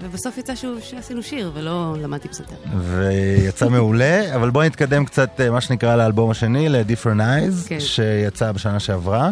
ובסוף 0.03 0.39
יצא 0.39 0.55
שהוא, 0.55 0.81
שעשינו 0.81 1.23
שיר, 1.23 1.51
ולא 1.55 1.95
למדתי 2.03 2.29
פסנתר. 2.29 2.55
ויצא 2.79 3.69
מעולה, 3.69 4.35
אבל 4.35 4.51
בואי 4.51 4.67
נתקדם 4.67 5.05
קצת, 5.05 5.41
מה 5.51 5.61
שנקרא, 5.61 5.97
לאלבום 5.97 6.31
השני, 6.31 6.69
ל-Different 6.69 7.21
Eyes, 7.21 7.69
כן. 7.69 7.81
שיצא 7.81 8.53
בשנה 8.53 8.81
שעברה. 8.81 9.31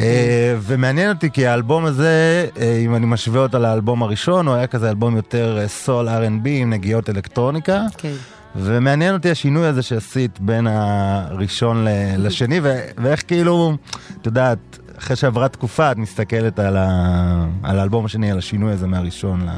אה, 0.00 0.56
ומעניין 0.60 1.10
אותי 1.10 1.30
כי 1.30 1.46
האלבום 1.46 1.84
הזה, 1.84 2.46
אה, 2.60 2.78
אם 2.84 2.94
אני 2.94 3.06
משווה 3.06 3.40
אותו 3.42 3.58
לאלבום 3.58 4.02
הראשון, 4.02 4.46
הוא 4.46 4.54
היה 4.54 4.66
כזה 4.66 4.88
אלבום 4.90 5.16
יותר 5.16 5.58
אה, 5.60 5.68
סול 5.68 6.08
R&B 6.08 6.48
עם 6.48 6.70
נגיעות 6.70 7.10
אלקטרוניקה. 7.10 7.82
כן. 7.98 8.12
ומעניין 8.56 9.14
אותי 9.14 9.30
השינוי 9.30 9.66
הזה 9.66 9.82
שעשית 9.82 10.40
בין 10.40 10.66
הראשון 10.66 11.86
לשני, 12.18 12.60
ואיך 12.96 13.22
כאילו, 13.26 13.76
את 14.20 14.26
יודעת, 14.26 14.58
אחרי 14.98 15.16
שעברה 15.16 15.48
תקופה, 15.48 15.92
את 15.92 15.96
מסתכלת 15.96 16.58
על, 16.58 16.76
ה- 16.76 17.46
על 17.62 17.78
האלבום 17.78 18.04
השני, 18.04 18.30
על 18.32 18.38
השינוי 18.38 18.72
הזה 18.72 18.86
מהראשון 18.86 19.40
ל... 19.46 19.50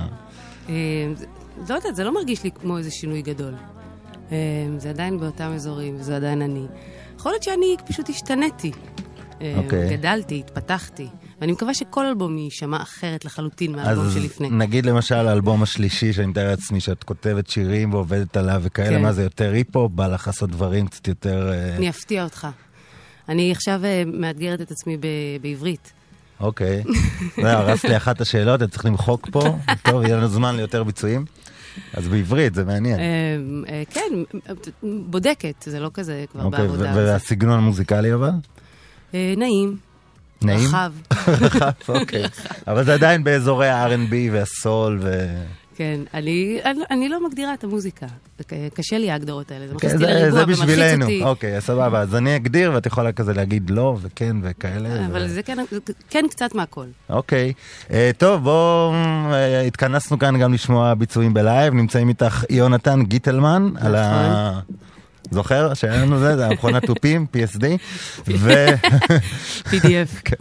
זה- 1.14 1.26
לא 1.68 1.74
יודעת, 1.74 1.96
זה 1.96 2.04
לא 2.04 2.14
מרגיש 2.14 2.44
לי 2.44 2.50
כמו 2.60 2.78
איזה 2.78 2.90
שינוי 2.90 3.22
גדול. 3.22 3.54
זה 4.78 4.90
עדיין 4.90 5.20
באותם 5.20 5.52
אזורים, 5.54 5.96
וזה 5.98 6.16
עדיין 6.16 6.42
אני. 6.42 6.66
יכול 7.18 7.32
להיות 7.32 7.42
שאני 7.42 7.76
פשוט 7.86 8.08
השתניתי. 8.08 8.72
אה, 9.44 9.54
אוקיי. 9.56 9.96
גדלתי, 9.96 10.38
התפתחתי. 10.38 11.06
ואני 11.40 11.52
מקווה 11.52 11.74
שכל 11.74 12.06
אלבום 12.06 12.38
יישמע 12.38 12.82
אחרת 12.82 13.24
לחלוטין 13.24 13.72
מהאלבום 13.72 14.06
אז 14.06 14.14
שלפני. 14.14 14.48
נגיד 14.50 14.86
למשל 14.86 15.14
האלבום 15.14 15.62
השלישי, 15.62 16.12
שאני 16.12 16.26
מתאר 16.26 16.48
לעצמי 16.48 16.80
שאת 16.80 17.04
כותבת 17.04 17.50
שירים 17.50 17.94
ועובדת 17.94 18.36
עליו 18.36 18.60
וכאלה, 18.64 18.88
כן. 18.88 19.02
מה 19.02 19.12
זה 19.12 19.22
יותר 19.22 19.52
היפ-הופ? 19.52 19.92
בא 19.92 20.06
לך 20.06 20.26
לעשות 20.26 20.50
דברים 20.50 20.86
קצת 20.86 21.08
יותר... 21.08 21.52
אה, 21.52 21.76
אני 21.76 21.88
אפתיע 21.90 22.24
אותך. 22.24 22.46
אני 23.28 23.52
עכשיו 23.52 23.80
אה, 23.84 24.02
מאתגרת 24.06 24.60
את 24.60 24.70
עצמי 24.70 24.96
ב- 24.96 25.06
בעברית. 25.42 25.92
אוקיי. 26.40 26.82
זהו, 27.36 27.46
הרסת 27.60 27.84
לי 27.84 27.96
אחת 27.96 28.20
השאלות, 28.20 28.62
אני 28.62 28.70
צריך 28.70 28.84
למחוק 28.84 29.28
פה. 29.32 29.56
טוב, 29.90 30.02
יהיה 30.02 30.16
לנו 30.16 30.28
זמן 30.28 30.56
ליותר 30.56 30.84
ביצועים. 30.84 31.24
אז 31.94 32.08
בעברית, 32.08 32.54
זה 32.54 32.64
מעניין. 32.64 33.00
כן, 33.90 34.40
בודקת, 34.82 35.62
זה 35.66 35.80
לא 35.80 35.90
כזה 35.94 36.24
כבר 36.32 36.44
אוקיי, 36.44 36.60
בעבודה. 36.60 36.92
והסגנון 36.96 37.58
המוזיקלי 37.58 38.14
אבל? 38.14 38.30
אה, 39.14 39.34
נעים. 39.36 39.76
נעים? 40.42 40.68
רחב. 40.68 40.92
רחב, 41.44 41.70
אוקיי. 41.88 42.24
אבל 42.66 42.84
זה 42.84 42.94
עדיין 42.94 43.24
באזורי 43.24 43.68
ה-R&B 43.68 44.14
והסול 44.32 44.98
ו... 45.02 45.26
כן, 45.76 46.00
אני, 46.14 46.58
אני, 46.64 46.80
אני 46.90 47.08
לא 47.08 47.28
מגדירה 47.28 47.54
את 47.54 47.64
המוזיקה. 47.64 48.06
זה 48.38 48.44
קשה 48.74 48.98
לי 48.98 49.10
ההגדרות 49.10 49.50
האלה, 49.50 49.68
זה 49.68 49.74
מכניס 49.74 49.92
כן, 49.92 49.98
אותי 49.98 50.06
זה, 50.06 50.20
לריבוע 50.20 50.38
זה 50.38 50.44
ומלחיץ 50.44 50.62
בשבילנו. 50.62 51.04
אותי. 51.04 51.22
אוקיי, 51.22 51.56
אז 51.56 51.64
סבבה. 51.64 52.00
אז 52.00 52.14
אני 52.14 52.36
אגדיר 52.36 52.72
ואת 52.74 52.86
יכולה 52.86 53.12
כזה 53.12 53.34
להגיד 53.34 53.70
לא 53.70 53.96
וכן 54.02 54.36
וכאלה. 54.42 55.06
אבל 55.06 55.24
ו... 55.24 55.28
זה 55.28 55.42
כן, 55.42 55.56
זה 55.70 55.78
כן 56.10 56.24
קצת 56.30 56.54
מהכל. 56.54 56.86
אוקיי. 57.10 57.52
אה, 57.90 58.10
טוב, 58.18 58.42
בואו, 58.42 58.92
אה, 59.32 59.60
התכנסנו 59.60 60.18
כאן 60.18 60.38
גם 60.38 60.52
לשמוע 60.52 60.94
ביצועים 60.94 61.34
בלייב. 61.34 61.74
נמצאים 61.74 62.08
איתך 62.08 62.44
יונתן 62.50 63.02
גיטלמן, 63.02 63.70
על 63.80 63.94
ה... 63.94 64.60
זוכר 65.30 65.74
שהיה 65.74 65.96
לנו 66.02 66.18
זה? 66.18 66.36
זה 66.36 66.46
המכונת 66.46 66.84
תופים, 66.84 67.26
PSD. 67.34 67.64
ו... 68.28 68.66
PDF. 69.70 70.20
כן. 70.24 70.36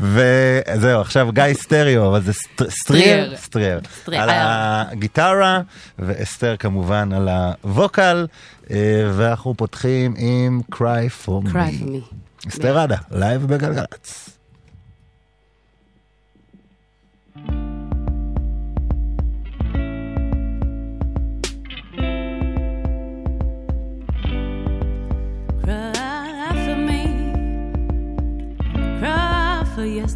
וזהו, 0.00 1.00
עכשיו 1.00 1.28
גיא 1.32 1.54
סטריאו, 1.54 2.08
אבל 2.08 2.22
זה 2.22 2.32
סט- 2.32 2.68
סטריאר? 2.70 3.36
סטריאר. 3.36 3.78
על 4.06 4.28
הגיטרה, 4.32 5.60
ואסתר 5.98 6.56
כמובן 6.56 7.12
על 7.12 7.28
הווקל, 7.62 8.26
אה, 8.70 8.76
ואנחנו 9.16 9.54
פותחים 9.54 10.14
עם 10.18 10.60
Cry 10.74 10.78
for 11.26 11.48
Cry 11.48 11.52
Me. 11.52 11.82
for 11.82 11.86
me. 11.86 12.14
אסתר 12.48 12.78
עדה, 12.78 12.96
לייב 13.10 13.46
בגלגלצ. 13.46 14.28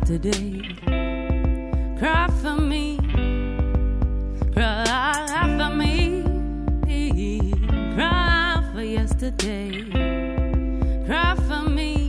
Yesterday. 0.09 0.63
Cry 1.99 2.29
for 2.41 2.57
me. 2.57 2.99
Cry 4.55 5.57
for 5.59 5.75
me. 5.75 6.23
Cry 7.95 8.71
for 8.73 8.83
yesterday. 8.83 9.85
Cry 11.05 11.35
for 11.47 11.69
me. 11.69 12.09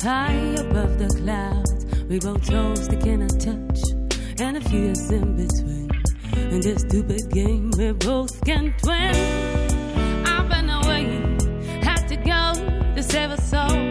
High 0.00 0.54
above 0.60 0.98
the 0.98 1.08
clouds, 1.18 1.86
we 2.08 2.20
both 2.20 2.46
toes 2.46 2.86
they 2.88 2.96
cannot 2.96 3.40
touch, 3.40 3.80
and 4.38 4.56
a 4.58 4.60
few 4.60 4.80
years 4.80 5.10
in 5.10 5.36
between. 5.36 5.90
In 6.36 6.60
this 6.60 6.82
stupid 6.82 7.30
game 7.30 7.72
we 7.76 7.90
both 7.92 8.40
can 8.44 8.72
twin. 8.82 9.14
I've 10.24 10.48
been 10.48 10.70
away, 10.70 11.04
had 11.82 12.06
to 12.06 12.16
go 12.16 12.94
to 12.94 13.02
save 13.02 13.32
a 13.32 13.40
soul. 13.40 13.89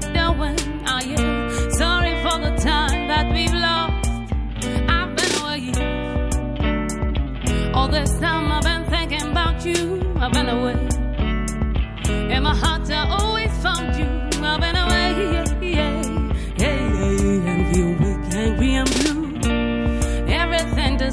Doing. 0.00 0.58
Are 0.86 1.02
you 1.02 1.16
sorry 1.72 2.14
for 2.22 2.38
the 2.38 2.52
time 2.58 3.08
that 3.08 3.32
we've 3.32 3.52
lost? 3.52 4.08
I've 4.88 5.14
been 5.16 5.32
away. 5.40 5.72
All 7.72 7.88
this 7.88 8.18
time 8.18 8.50
I've 8.52 8.62
been 8.62 8.84
thinking 8.90 9.30
about 9.30 9.64
you. 9.64 10.14
I've 10.18 10.32
been 10.32 10.48
away. 10.48 10.78
In 12.34 12.42
my 12.42 12.54
heart 12.54 12.90
I 12.90 13.08
always 13.18 13.52
found 13.62 13.96
you. 13.96 14.08
I've 14.42 14.60
been 14.60 14.76
away. 14.76 15.08
Yeah, 15.30 15.44
yeah, 15.60 16.02
yeah. 16.58 17.72
Feel 17.72 17.92
weak, 18.00 18.34
angry, 18.34 18.74
and 18.74 18.90
blue. 18.90 19.20
Everything 20.28 20.98
to 20.98 21.10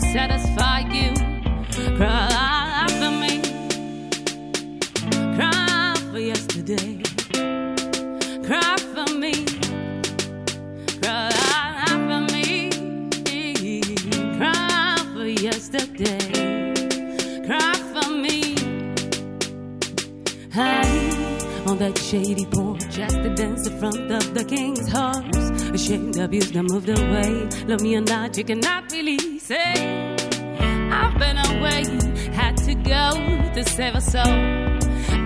on 21.68 21.78
that 21.80 21.98
shady 21.98 22.46
porch, 22.46 22.80
just 22.90 23.16
to 23.16 23.30
dance 23.36 23.68
in 23.68 23.80
front 23.80 24.12
of 24.12 24.34
the 24.34 24.44
king's 24.44 24.90
horse. 24.90 25.52
Ashamed, 25.72 26.16
of 26.18 26.24
abused, 26.24 26.56
I 26.56 26.62
moved 26.62 26.90
away. 26.90 27.50
Love 27.66 27.82
me 27.82 27.96
or 27.96 28.02
not, 28.02 28.38
you 28.38 28.44
cannot 28.44 28.92
release 28.92 29.50
it. 29.50 30.22
I've 30.92 31.18
been 31.20 31.38
away, 31.38 31.84
had 32.32 32.56
to 32.68 32.74
go 32.76 33.12
to 33.54 33.64
save 33.66 33.96
a 33.96 34.02
soul. 34.02 34.38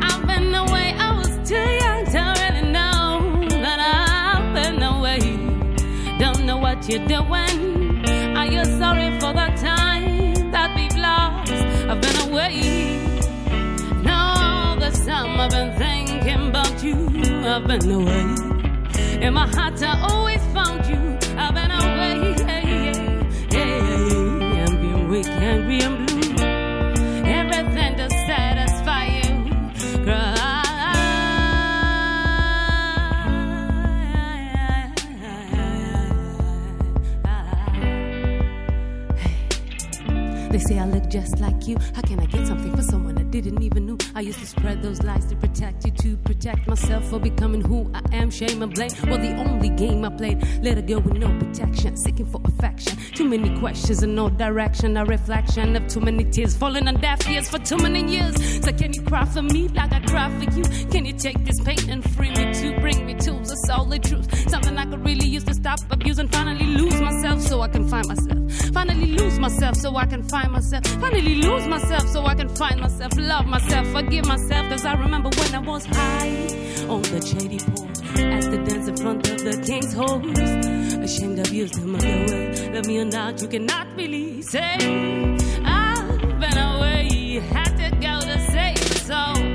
I've 0.08 0.26
been 0.26 0.54
away, 0.56 0.96
I 0.98 1.18
was 1.18 1.32
too 1.48 1.68
young 1.84 2.06
to 2.06 2.22
really 2.42 2.72
know 2.72 3.48
that 3.64 3.80
I've 3.80 4.54
been 4.56 4.82
away. 4.82 5.20
Don't 6.18 6.46
know 6.46 6.58
what 6.58 6.90
you're 6.90 7.06
doing. 7.08 8.06
Are 8.36 8.48
you 8.48 8.64
sorry 8.66 9.12
for 9.20 9.34
the 9.34 9.50
time 9.62 10.52
that 10.52 10.76
we've 10.76 10.98
lost? 10.98 11.52
I've 11.90 12.02
been 12.02 12.30
away. 12.30 12.56
All 14.10 14.80
this 14.80 15.06
time 15.06 15.40
I've 15.40 15.52
been 15.52 15.78
thinking 15.78 16.01
I've 17.44 17.68
been 17.68 17.92
away. 17.92 19.26
In 19.26 19.34
my 19.34 19.48
heart 19.48 19.82
I 19.82 20.00
always 20.10 20.42
found 20.54 20.86
you. 20.86 20.98
I've 21.38 21.54
been 21.54 21.72
away. 21.72 22.36
yeah, 22.38 22.66
yeah, 23.52 24.06
yeah, 24.54 24.66
I'm 24.68 24.82
being 24.82 25.10
weak, 25.10 25.28
angry, 25.28 25.82
and 25.82 26.08
blue. 26.08 26.46
Everything 27.26 27.98
to 27.98 28.10
satisfy 28.28 29.06
you. 29.06 30.04
Cry. 30.04 30.48
They 40.52 40.60
say 40.60 40.80
I 40.80 40.86
look 40.86 41.08
just 41.10 41.40
like 41.40 41.68
you. 41.68 41.78
How 41.96 42.02
can 42.02 42.20
I 42.20 42.26
get 42.26 42.46
something 42.46 42.76
for 42.76 42.84
someone 42.84 43.18
I 43.18 43.24
didn't 43.24 43.62
even 43.64 43.86
know? 43.88 43.98
I 44.14 44.22
used 44.22 44.40
to 44.40 44.46
spread 44.46 44.82
those 44.82 45.02
lies 45.04 45.26
to 45.28 45.36
protect 45.36 45.86
you, 45.86 45.92
to 45.92 46.18
protect 46.18 46.68
myself 46.68 47.06
for 47.10 47.20
becoming 47.20 47.62
who 47.62 47.90
I 47.94 48.02
am. 48.16 48.30
Shame 48.30 48.62
and 48.62 48.74
blame. 48.74 48.92
Well, 49.06 49.18
the 49.18 49.34
only 49.36 49.70
game 49.70 50.04
I 50.04 50.10
played, 50.10 50.46
let 50.62 50.78
a 50.78 50.82
girl 50.82 51.00
with 51.00 51.18
no 51.18 51.28
protection, 51.40 51.96
seeking 51.98 52.26
for 52.26 52.42
affection. 52.46 52.98
Too 53.14 53.28
many 53.28 53.58
questions 53.60 54.04
and 54.04 54.16
no 54.16 54.30
direction, 54.30 54.98
a 54.98 55.06
reflection 55.06 55.76
of 55.76 55.88
too 55.88 56.02
many 56.02 56.26
tears 56.26 56.56
falling 56.56 56.88
on 56.88 56.96
deaf 57.00 57.28
ears 57.30 57.50
for 57.50 57.60
too 57.60 57.78
many 57.78 58.04
years. 58.12 58.36
So 58.64 58.72
can 58.74 58.94
you 58.94 59.02
cry 59.04 59.26
for 59.26 59.42
me 59.42 59.70
like 59.70 59.94
I 59.94 60.00
cry 60.02 60.30
for 60.40 60.58
you? 60.58 60.64
Can 60.88 61.06
you 61.06 61.14
take 61.14 61.44
this 61.46 61.60
pain 61.62 61.90
and 61.90 62.04
free 62.16 62.32
me 62.32 62.51
bring 62.82 63.06
me 63.06 63.14
to 63.14 63.32
the 63.32 63.56
solid 63.68 64.04
truth? 64.04 64.50
Something 64.50 64.78
I 64.78 64.86
could 64.86 65.06
really 65.06 65.28
use 65.28 65.44
to 65.46 65.54
stop 65.54 65.80
abusing, 65.92 66.28
finally 66.28 66.66
lose 66.66 67.00
myself 67.00 67.42
so 67.42 67.62
I 67.62 67.68
can 67.68 67.88
find 67.88 68.08
myself. 68.08 68.40
Finally 68.74 69.08
lose 69.14 69.40
myself 69.40 69.76
so 69.76 69.96
I 69.96 70.06
can 70.06 70.24
find 70.24 70.52
myself. 70.52 70.86
Finally 71.00 71.36
lose 71.36 71.68
myself 71.68 72.08
so 72.10 72.26
I 72.26 72.36
can 72.36 72.50
find 72.50 72.82
myself. 72.82 73.12
Love 73.18 73.46
myself, 73.46 73.88
forgive 73.88 74.26
myself. 74.26 74.70
Cause 74.70 74.86
I 74.86 74.94
remember 74.94 75.30
when 75.38 75.56
I 75.56 75.60
was 75.60 75.86
high 75.86 76.30
on 76.90 77.02
the 77.04 77.22
shady 77.26 77.60
porch. 77.60 77.92
Asked 78.20 78.52
to 78.52 78.64
dance 78.66 78.88
in 78.88 78.98
front 78.98 79.30
of 79.30 79.38
the 79.38 79.64
king's 79.66 79.94
horse. 79.94 81.06
Ashamed 81.06 81.40
of 81.40 81.54
you, 81.54 81.68
still 81.68 81.88
my 81.88 82.00
way. 82.00 82.72
Love 82.74 82.86
me 82.88 83.00
or 83.00 83.06
not, 83.06 83.42
you 83.42 83.48
cannot 83.48 83.88
really 83.96 84.42
say. 84.42 84.76
I've 85.64 86.40
been 86.42 86.58
away, 86.58 87.40
had 87.54 87.78
to 87.78 87.90
go 88.08 88.20
to 88.20 88.40
save 88.52 88.82
a 88.96 89.51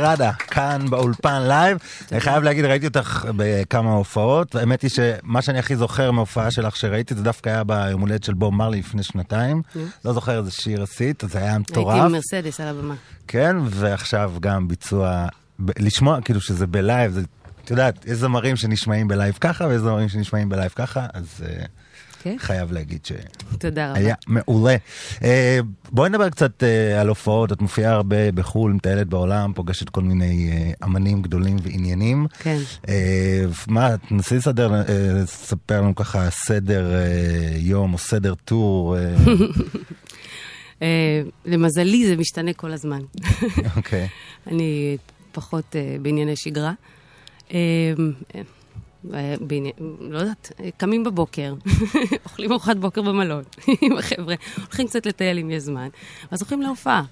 ראדה, 0.00 0.32
כאן 0.32 0.86
באולפן 0.90 1.42
לייב. 1.42 1.78
אני 2.12 2.20
חייב 2.20 2.42
להגיד, 2.42 2.64
ראיתי 2.64 2.86
אותך 2.86 3.28
בכמה 3.36 3.92
הופעות, 3.92 4.54
והאמת 4.54 4.82
היא 4.82 4.90
שמה 4.90 5.42
שאני 5.42 5.58
הכי 5.58 5.76
זוכר 5.76 6.10
מההופעה 6.10 6.50
שלך 6.50 6.76
שראיתי, 6.76 7.14
זה 7.14 7.22
דווקא 7.22 7.48
היה 7.48 7.64
ביום 7.64 8.00
הולדת 8.00 8.24
של 8.24 8.34
בוב 8.34 8.54
מרלי 8.54 8.78
לפני 8.78 9.02
שנתיים. 9.02 9.62
לא 10.04 10.12
זוכר 10.12 10.38
איזה 10.38 10.50
שיר 10.50 10.82
עשית, 10.82 11.22
זה 11.26 11.38
היה 11.38 11.52
הייתי 11.52 11.72
מטורף. 11.72 12.00
עם 12.00 12.12
מרסדס 12.12 12.60
על 12.60 12.68
הבמה. 12.68 12.94
כן, 13.28 13.56
ועכשיו 13.64 14.32
גם 14.40 14.68
ביצוע, 14.68 15.26
לשמוע 15.78 16.20
כאילו 16.20 16.40
שזה 16.40 16.66
בלייב, 16.66 17.18
את 17.64 17.70
יודעת, 17.70 18.04
יש 18.06 18.12
זמרים 18.18 18.56
שנשמעים 18.56 19.08
בלייב 19.08 19.38
ככה, 19.40 19.66
ויש 19.66 19.80
זמרים 19.80 20.08
שנשמעים 20.08 20.48
בלייב 20.48 20.72
ככה, 20.76 21.06
אז 21.14 21.44
אה, 21.46 21.64
כן. 22.22 22.36
חייב 22.38 22.72
להגיד 22.72 23.04
ש... 23.04 23.12
תודה 23.58 23.90
רבה. 23.90 23.98
היה 23.98 24.14
מעולה. 24.26 24.76
אה, 25.22 25.58
בואי 25.92 26.08
נדבר 26.08 26.30
קצת 26.30 26.62
אה, 26.62 27.00
על 27.00 27.08
הופעות, 27.08 27.52
את 27.52 27.60
מופיעה 27.60 27.92
הרבה 27.92 28.32
בחו"ל, 28.32 28.72
מטיילת 28.72 29.06
בעולם, 29.06 29.52
פוגשת 29.54 29.88
כל 29.88 30.02
מיני 30.02 30.50
אה, 30.52 30.86
אמנים 30.86 31.22
גדולים 31.22 31.56
ועניינים. 31.62 32.26
כן. 32.38 32.58
אה, 32.88 33.44
מה, 33.66 33.96
תנסי 34.08 34.36
לסדר, 34.36 34.74
אה, 34.74 34.82
לספר 35.22 35.80
לנו 35.80 35.94
ככה 35.94 36.30
סדר 36.30 36.94
אה, 36.94 37.52
יום 37.56 37.92
או 37.92 37.98
סדר 37.98 38.34
טור. 38.34 38.96
אה, 38.96 39.14
אה, 40.82 41.22
למזלי 41.44 42.06
זה 42.06 42.16
משתנה 42.16 42.52
כל 42.52 42.72
הזמן. 42.72 43.00
אוקיי. 43.76 44.08
אני 44.46 44.96
פחות 45.32 45.76
אה, 45.76 45.96
בענייני 46.02 46.36
שגרה. 46.36 46.72
אה, 47.52 47.92
בעני- 49.40 49.72
לא 50.00 50.18
יודעת, 50.18 50.52
אה, 50.60 50.68
קמים 50.76 51.04
בבוקר, 51.04 51.54
אוכלים 52.24 52.50
ארוחת 52.52 52.76
בוקר 52.76 53.02
במלון 53.02 53.42
עם 53.82 53.98
החבר'ה, 53.98 54.34
הולכים 54.56 54.86
קצת 54.86 55.06
לטייל 55.06 55.38
אם 55.38 55.50
יש 55.50 55.62
זמן, 55.62 55.88
ואז 56.32 56.40
הולכים 56.42 56.62
להופעה. 56.62 57.02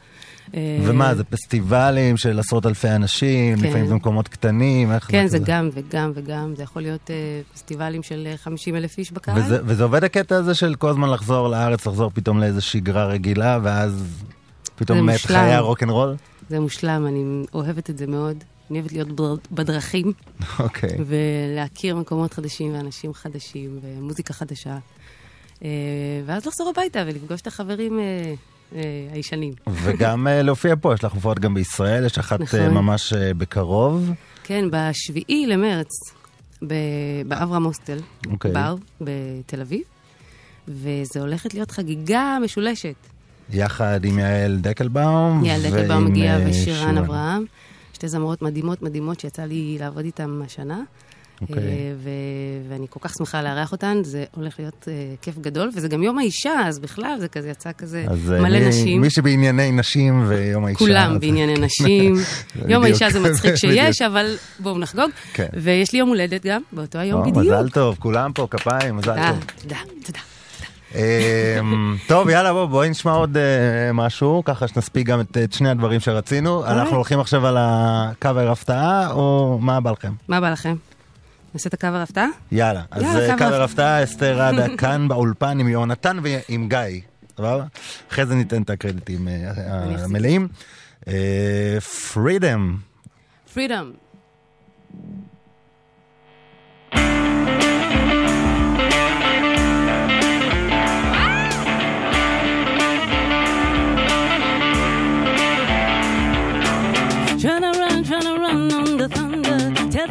אה, 0.54 0.78
ומה, 0.84 1.14
זה 1.14 1.24
פסטיבלים 1.24 2.16
של 2.16 2.38
עשרות 2.38 2.66
אלפי 2.66 2.88
אנשים, 2.90 3.58
כן. 3.58 3.64
לפעמים 3.66 3.86
במקומות 3.90 4.28
קטנים, 4.28 4.92
איך 4.92 5.04
כן, 5.10 5.26
זה? 5.26 5.38
גם 5.38 5.68
וגם 5.74 6.12
וגם, 6.14 6.52
זה 6.56 6.62
יכול 6.62 6.82
להיות 6.82 7.10
אה, 7.10 7.14
פסטיבלים 7.54 8.02
של 8.02 8.28
50 8.36 8.76
אלף 8.76 8.98
איש 8.98 9.12
בקהל. 9.12 9.38
וזה, 9.38 9.58
וזה 9.64 9.82
עובד 9.84 10.04
הקטע 10.04 10.36
הזה 10.36 10.54
של 10.54 10.74
כל 10.74 10.88
הזמן 10.88 11.10
לחזור 11.10 11.48
לארץ, 11.48 11.86
לחזור 11.86 12.10
פתאום 12.14 12.38
לאיזו 12.40 12.62
שגרה 12.62 13.06
רגילה, 13.06 13.58
ואז 13.62 14.22
פתאום 14.76 14.98
זה 14.98 15.04
מת. 15.04 15.20
חיי 15.20 15.52
הרוקנרול? 15.54 16.14
זה 16.50 16.60
מושלם, 16.60 17.06
אני 17.06 17.24
אוהבת 17.54 17.90
את 17.90 17.98
זה 17.98 18.06
מאוד. 18.06 18.44
אני 18.70 18.78
אוהבת 18.78 18.92
להיות 18.92 19.08
בדרכים, 19.52 20.12
אוקיי. 20.58 20.98
ולהכיר 21.06 21.96
מקומות 21.96 22.34
חדשים 22.34 22.74
ואנשים 22.74 23.14
חדשים 23.14 23.78
ומוזיקה 23.82 24.32
חדשה. 24.32 24.78
אה, 25.64 25.68
ואז 26.26 26.46
לחזור 26.46 26.68
הביתה 26.68 27.02
ולפגוש 27.06 27.40
את 27.40 27.46
החברים 27.46 27.98
אה, 27.98 28.34
אה, 28.74 28.80
הישנים. 29.12 29.52
וגם 29.66 30.26
להופיע 30.30 30.74
פה, 30.80 30.94
יש 30.94 31.04
לך 31.04 31.12
הופעות 31.12 31.38
גם 31.38 31.54
בישראל, 31.54 32.06
יש 32.06 32.18
אחת 32.18 32.40
נכון. 32.40 32.60
ממש 32.60 33.12
בקרוב. 33.12 34.10
כן, 34.44 34.64
בשביעי 34.70 35.46
למרץ, 35.46 35.90
באברהם 37.28 37.64
הוסטל, 37.64 37.98
אוקיי. 38.30 38.52
בר, 38.52 38.74
בתל 39.00 39.60
אביב, 39.60 39.82
וזה 40.68 41.20
הולכת 41.20 41.54
להיות 41.54 41.70
חגיגה 41.70 42.38
משולשת. 42.44 42.94
יחד 43.50 44.04
עם 44.04 44.18
יעל 44.18 44.56
דקלבאום. 44.56 45.44
יעל 45.44 45.62
דקלבאום 45.62 46.02
ועם, 46.02 46.12
מגיע 46.12 46.38
אה, 46.38 46.44
ושירן 46.48 46.78
שירן. 46.78 46.98
אברהם. 46.98 47.44
שתי 47.96 48.08
זמרות 48.08 48.42
מדהימות 48.42 48.82
מדהימות 48.82 49.20
שיצא 49.20 49.42
לי 49.42 49.76
לעבוד 49.80 50.04
איתן 50.04 50.40
השנה. 50.44 50.80
אוקיי. 51.42 51.56
אה, 51.56 51.62
ו- 52.02 52.10
ואני 52.70 52.86
כל 52.90 53.00
כך 53.02 53.12
שמחה 53.18 53.42
לארח 53.42 53.72
אותן, 53.72 53.98
זה 54.04 54.24
הולך 54.34 54.54
להיות 54.58 54.88
אה, 54.88 54.92
כיף 55.22 55.38
גדול, 55.38 55.70
וזה 55.74 55.88
גם 55.88 56.02
יום 56.02 56.18
האישה, 56.18 56.52
אז 56.66 56.78
בכלל 56.78 57.16
זה 57.20 57.28
כזה 57.28 57.48
יצא 57.48 57.70
כזה 57.78 58.04
אז 58.08 58.32
אה, 58.32 58.40
מלא 58.40 58.58
מי- 58.58 58.68
נשים. 58.68 59.00
מי 59.00 59.10
שבענייני 59.10 59.72
נשים 59.72 60.24
ויום 60.28 60.64
האישה. 60.64 60.78
כולם 60.78 61.12
אז- 61.12 61.20
בענייני 61.20 61.54
נשים. 61.66 62.14
יום 62.68 62.84
האישה 62.84 63.10
זה 63.10 63.20
מצחיק 63.20 63.54
שיש. 63.54 64.02
אבל 64.02 64.36
בואו 64.58 64.78
נחגוג. 64.78 65.10
כן. 65.32 65.46
ויש 65.54 65.92
לי 65.92 65.98
יום 65.98 66.08
הולדת 66.08 66.46
גם, 66.46 66.62
באותו 66.72 66.98
היום 66.98 67.20
או, 67.20 67.30
בדיוק. 67.30 67.44
מזל 67.46 67.68
טוב, 67.68 67.96
כולם 67.98 68.32
פה, 68.32 68.46
כפיים, 68.50 68.96
מזל 68.96 69.16
טוב. 69.32 69.44
תודה, 69.62 69.76
תודה. 70.04 70.18
אמ, 70.94 71.96
טוב, 72.06 72.28
יאללה, 72.28 72.52
בוא, 72.52 72.66
בואי 72.66 72.88
נשמע 72.88 73.12
עוד 73.12 73.36
אה, 73.36 73.92
משהו, 73.92 74.42
ככה 74.44 74.68
שנספיק 74.68 75.06
גם 75.06 75.20
את, 75.20 75.36
שני 75.52 75.68
הדברים 75.70 76.00
שרצינו. 76.00 76.66
אנחנו 76.66 76.96
הולכים 76.96 77.20
עכשיו 77.20 77.46
על 77.46 77.56
הקאבר 77.60 78.50
הפתעה, 78.50 79.10
או 79.10 79.58
מה 79.60 79.80
בא 79.80 79.90
לכם? 79.90 80.12
מה 80.28 80.40
בא 80.40 80.50
לכם? 80.50 80.74
נעשה 81.54 81.68
את 81.68 81.74
הקאבר 81.74 81.96
הפתעה? 81.96 82.26
יאללה, 82.52 82.82
אז 82.90 83.02
אה, 83.02 83.38
קאבר 83.38 83.62
הפתעה. 83.62 84.04
אסתר 84.04 84.40
ראדה 84.40 84.66
כאן 84.78 85.08
באולפן 85.08 85.60
עם 85.60 85.68
יונתן 85.68 86.18
ועם 86.22 86.68
גיא, 86.68 87.00
סבבה? 87.36 87.64
אחרי 88.10 88.26
זה 88.26 88.34
ניתן 88.34 88.62
את 88.62 88.70
הקרדיטים 88.70 89.28
אה, 89.28 90.04
המלאים. 90.04 90.48
פרידם. 92.12 92.76
פרידום. 93.54 93.92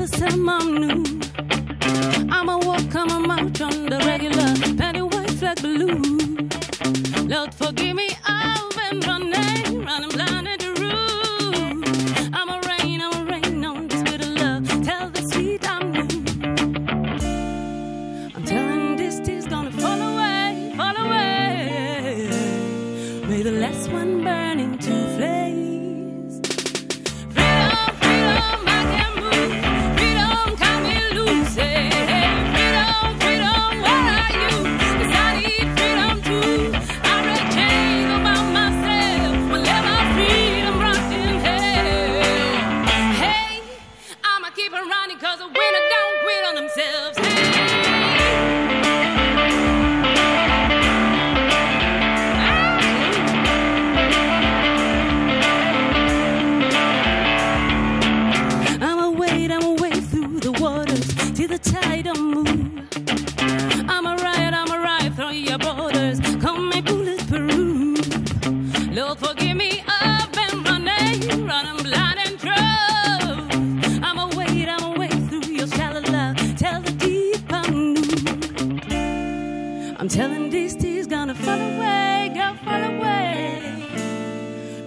The 0.06 0.28
I'm 0.47 0.76
new. 0.76 1.03
I'ma 2.32 2.60
walk, 2.60 2.95
I'ma 2.95 3.20
march 3.20 3.60
on 3.60 3.88
the 3.88 3.97
regular. 4.06 4.78
Patty 4.78 5.01
white 5.01 5.32
flag 5.32 5.60
blue. 5.64 5.97
Lord 7.28 7.51
forgive 7.56 7.95
me, 7.95 8.10
I've 8.24 8.70
been 8.76 8.99
running, 8.99 9.84
running 9.84 10.10
blind 10.10 10.35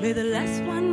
The 0.08 0.24
last 0.24 0.62
one 0.62 0.87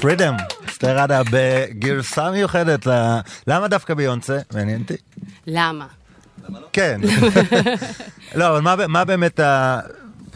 פרידם, 0.00 0.34
אסתר 0.68 0.98
עדה 0.98 1.22
בגרסה 1.32 2.30
מיוחדת. 2.30 2.86
למה 3.46 3.68
דווקא 3.68 3.94
ביונסה? 3.94 4.38
מעניין 4.54 4.82
אותי. 4.82 4.94
למה? 5.46 5.86
כן. 6.72 7.00
לא, 8.38 8.48
אבל 8.48 8.86
מה, 8.86 9.04
באמת 9.04 9.40
ה... 9.40 9.80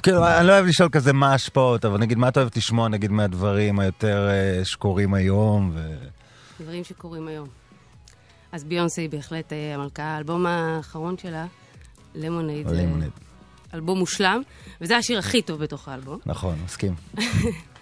כאילו, 0.03 0.27
אני 0.27 0.47
לא 0.47 0.53
אוהב 0.53 0.67
לשאול 0.67 0.89
כזה 0.93 1.13
מה 1.13 1.33
ההשפעות, 1.33 1.85
אבל 1.85 1.99
נגיד, 1.99 2.19
מה 2.19 2.29
אתה 2.29 2.41
אוהב 2.41 2.51
לשמוע, 2.57 2.89
נגיד, 2.89 3.11
מהדברים 3.11 3.79
היותר 3.79 4.29
אה, 4.31 4.65
שקורים 4.65 5.15
היום? 5.15 5.71
ו... 5.75 5.95
דברים 6.61 6.85
שקורים 6.85 7.29
היום. 7.29 7.49
אז 8.53 8.65
ביונסה 8.65 9.03
היא 9.03 9.11
בהחלט 9.11 9.53
אה, 9.53 9.75
המלכה. 9.75 10.03
האלבום 10.03 10.47
האחרון 10.47 11.19
שלה, 11.19 11.47
למונייד, 12.15 12.69
זה. 12.69 12.87
אלבום 13.75 13.99
מושלם, 13.99 14.43
וזה 14.81 14.97
השיר 14.97 15.19
הכי 15.19 15.43
טוב 15.43 15.63
בתוך 15.63 15.89
האלבום. 15.89 16.19
נכון, 16.27 16.57
מסכים. 16.65 16.95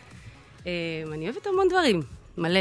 אה, 0.66 0.72
אני 1.12 1.24
אוהבת 1.24 1.46
המון 1.46 1.68
דברים, 1.68 2.02
מלא. 2.38 2.60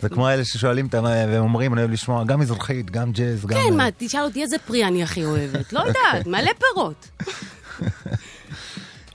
זה 0.00 0.08
כמו 0.08 0.28
אלה 0.28 0.44
ששואלים 0.44 0.86
אותם, 0.86 1.06
אה, 1.06 1.24
והם 1.28 1.42
אומרים, 1.42 1.72
אני 1.72 1.80
אוהב 1.80 1.90
לשמוע 1.90 2.24
גם 2.24 2.40
מזרחית, 2.40 2.90
גם 2.90 3.12
ג'אז, 3.12 3.46
גם... 3.46 3.58
כן, 3.58 3.64
אה, 3.70 3.76
מה, 3.76 3.88
תשאל 3.98 4.20
אותי 4.20 4.42
איזה 4.42 4.56
פרי 4.58 4.84
אני 4.84 5.02
הכי 5.02 5.24
אוהבת. 5.24 5.72
לא 5.72 5.80
יודעת, 5.80 6.26
מלא 6.26 6.50
פירות. 6.58 7.08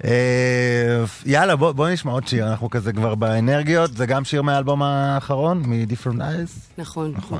אה, 0.05 1.03
יאללה, 1.25 1.55
בוא, 1.55 1.89
נשמע 1.89 2.11
עוד 2.11 2.27
שיר, 2.27 2.47
אנחנו 2.47 2.69
כזה 2.69 2.93
כבר 2.93 3.15
באנרגיות, 3.15 3.97
זה 3.97 4.05
גם 4.05 4.25
שיר 4.25 4.41
מהאלבום 4.41 4.83
האחרון, 4.83 5.63
מ-Different 5.65 6.19
Eyes? 6.19 6.59
נכון. 6.77 7.13
נכון. 7.17 7.39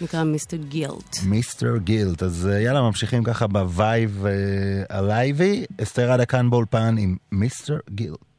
נקרא 0.00 0.24
מיסטר 0.24 0.56
גילט. 0.56 1.16
Mr. 1.26 1.76
Guilt, 1.76 2.22
אז 2.22 2.48
אה, 2.52 2.60
יאללה, 2.60 2.82
ממשיכים 2.82 3.24
ככה 3.24 3.46
בווייב 3.46 4.26
אה, 4.26 4.98
הלייבי, 4.98 5.64
אסתר 5.82 6.12
רדה 6.12 6.24
כאן 6.24 6.50
באולפן 6.50 6.96
עם 6.98 7.16
Mr. 7.32 7.78
Guilt. 7.90 8.29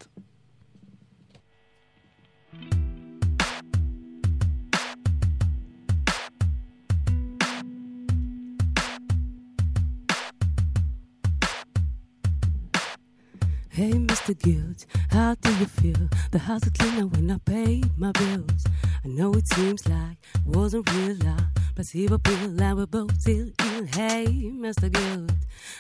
Hey, 13.74 13.92
Mr. 13.92 14.38
Guilt, 14.38 14.86
how 15.12 15.34
do 15.36 15.50
you 15.56 15.66
feel? 15.66 16.10
The 16.32 16.40
house 16.40 16.64
is 16.64 16.74
cleaner 16.78 17.08
when 17.08 17.32
I 17.32 17.38
pay 17.38 17.82
my 17.98 18.12
bills. 18.12 18.66
I 19.06 19.08
know 19.08 19.32
it 19.32 19.48
seems 19.48 19.88
like 19.88 20.18
it 20.36 20.46
wasn't 20.46 20.94
real 20.94 21.16
life. 21.24 21.46
Placebo 21.76 22.18
pill, 22.18 22.62
and 22.62 22.78
we're 22.78 22.86
both 22.86 23.18
still 23.22 23.48
ill. 23.60 23.86
Hey, 23.86 24.26
Mr. 24.28 24.92
Guilt, 24.92 25.32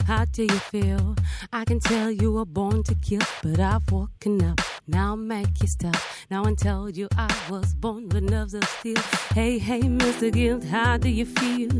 how 0.08 0.24
do 0.24 0.44
you 0.44 0.60
feel? 0.72 1.16
I 1.52 1.66
can 1.66 1.82
tell 1.82 2.10
you 2.10 2.32
were 2.32 2.46
born 2.46 2.84
to 2.84 2.96
kill, 2.96 3.20
but 3.44 3.60
I've 3.60 3.92
woken 3.92 4.42
up. 4.42 4.62
Now 4.88 5.16
make 5.16 5.62
you 5.62 5.68
stop. 5.68 5.98
Now 6.30 6.46
I 6.46 6.54
tell 6.54 6.90
you 6.90 7.08
I 7.18 7.30
was 7.50 7.74
born 7.76 8.10
with 8.10 8.24
nerves 8.24 8.54
of 8.54 8.64
steel. 8.64 9.02
Hey, 9.34 9.58
hey, 9.60 9.82
Mr. 9.82 10.32
Guilt, 10.32 10.64
how 10.64 10.98
do 10.98 11.10
you 11.10 11.26
feel? 11.26 11.72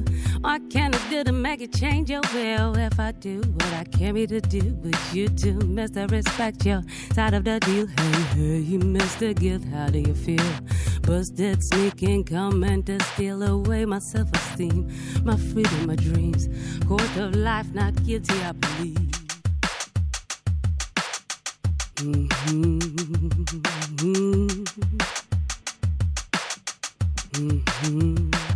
What 0.42 0.70
can 0.70 0.94
I 0.94 1.10
do 1.10 1.24
to 1.24 1.32
make 1.32 1.62
it 1.62 1.74
change 1.74 2.10
your 2.10 2.22
will? 2.34 2.78
If 2.78 3.00
I 3.00 3.12
do 3.12 3.42
what 3.42 3.74
I 3.74 3.86
came 3.86 4.16
here 4.16 4.28
to 4.28 4.42
do, 4.42 4.74
but 4.74 4.98
you 5.14 5.28
do, 5.30 5.54
Mr. 5.60 6.01
Respect 6.10 6.66
you. 6.66 6.84
side 7.14 7.34
of 7.34 7.44
the 7.44 7.60
deal. 7.60 7.86
Hey, 7.88 8.12
hey, 8.36 8.58
you 8.60 8.80
missed 8.80 9.20
Mr. 9.20 9.36
Guilt, 9.36 9.64
how 9.72 9.88
do 9.88 10.00
you 10.00 10.16
feel? 10.16 10.44
Busted, 11.04 11.64
sneaking, 11.64 12.24
coming 12.24 12.84
to 12.84 13.00
steal 13.04 13.44
away 13.44 13.86
my 13.86 14.00
self-esteem, 14.00 14.90
my 15.24 15.38
freedom, 15.38 15.88
my 15.88 15.96
dreams. 15.96 16.48
Court 16.88 17.18
of 17.18 17.36
life, 17.36 17.72
not 17.74 17.94
guilty, 18.04 18.36
I 18.42 18.52
believe. 18.54 19.12
Mhm. 21.98 22.82
Mhm. 27.34 28.51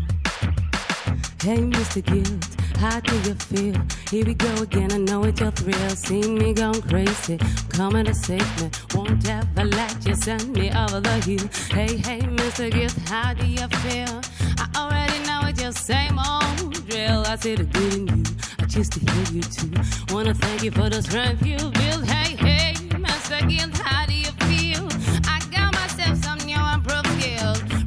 Hey, 1.45 1.57
Mr. 1.57 2.01
Guilt, 2.03 2.57
how 2.79 2.99
do 3.01 3.13
you 3.17 3.35
feel? 3.35 3.75
Here 4.09 4.25
we 4.25 4.33
go 4.33 4.51
again, 4.63 4.91
I 4.91 4.97
know 4.97 5.23
it's 5.25 5.39
your 5.39 5.51
thrill. 5.51 5.89
See 5.91 6.27
me 6.27 6.55
going 6.55 6.81
crazy, 6.81 7.37
coming 7.69 8.05
to 8.05 8.15
save 8.15 8.49
me. 8.63 8.71
Won't 8.95 9.29
ever 9.29 9.65
let 9.65 10.07
you 10.07 10.15
send 10.15 10.53
me 10.53 10.71
over 10.71 11.01
the 11.01 11.13
hill. 11.21 11.47
Hey, 11.69 11.97
hey, 11.97 12.21
Mr. 12.21 12.71
Guilt, 12.71 12.97
how 13.07 13.35
do 13.35 13.45
you 13.45 13.67
feel? 13.83 14.21
I 14.57 14.67
already 14.75 15.19
know 15.27 15.41
it's 15.47 15.61
your 15.61 15.71
same 15.71 16.17
old 16.17 16.73
drill. 16.89 17.23
I 17.27 17.35
see 17.35 17.53
the 17.53 17.65
good 17.65 17.93
in 17.93 18.07
you, 18.07 18.23
I 18.57 18.65
choose 18.65 18.89
to 18.89 18.99
hear 18.99 19.35
you 19.35 19.43
too. 19.43 19.71
Wanna 20.11 20.33
thank 20.33 20.63
you 20.63 20.71
for 20.71 20.89
the 20.89 21.03
strength 21.03 21.45
you 21.45 21.57
built. 21.57 22.05
Hey, 22.05 22.35
hey, 22.37 22.73
Mr. 22.89 23.47
Guilt, 23.47 23.77
how 23.77 24.07
do 24.07 24.15
you 24.15 24.31
feel? 24.31 24.44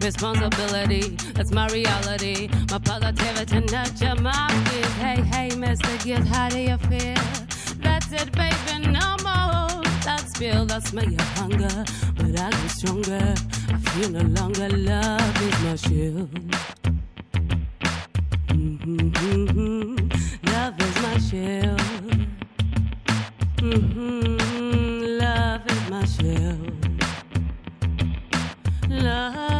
Responsibility, 0.08 1.02
that's 1.34 1.52
my 1.52 1.66
reality. 1.68 2.48
My 2.70 2.78
positivity, 2.78 3.60
nurture 3.60 4.14
my 4.22 4.48
fears. 4.64 4.92
Hey, 4.94 5.20
hey, 5.20 5.48
Mr. 5.50 6.02
Guilt, 6.02 6.26
how 6.28 6.48
do 6.48 6.60
you 6.60 6.78
feel? 6.88 7.14
That's 7.82 8.10
it, 8.12 8.32
baby, 8.32 8.88
no 8.88 9.16
more. 9.22 9.82
That's 10.06 10.38
feel, 10.38 10.64
that's 10.64 10.94
my 10.94 11.04
hunger. 11.36 11.84
But 12.16 12.40
I 12.40 12.48
get 12.48 12.70
stronger. 12.70 13.34
I 13.68 13.78
feel 13.90 14.08
no 14.08 14.22
longer 14.40 14.70
love 14.70 15.42
is 15.42 15.60
my 15.66 15.76
shield. 15.76 16.30
Mhm. 18.48 19.98
Love 20.50 20.80
is 20.86 20.96
my 21.04 21.18
shield. 21.28 21.80
Mhm. 23.58 25.20
Love 25.20 25.66
is 25.70 25.90
my 25.90 26.04
shield. 26.06 26.72
Love 28.88 29.57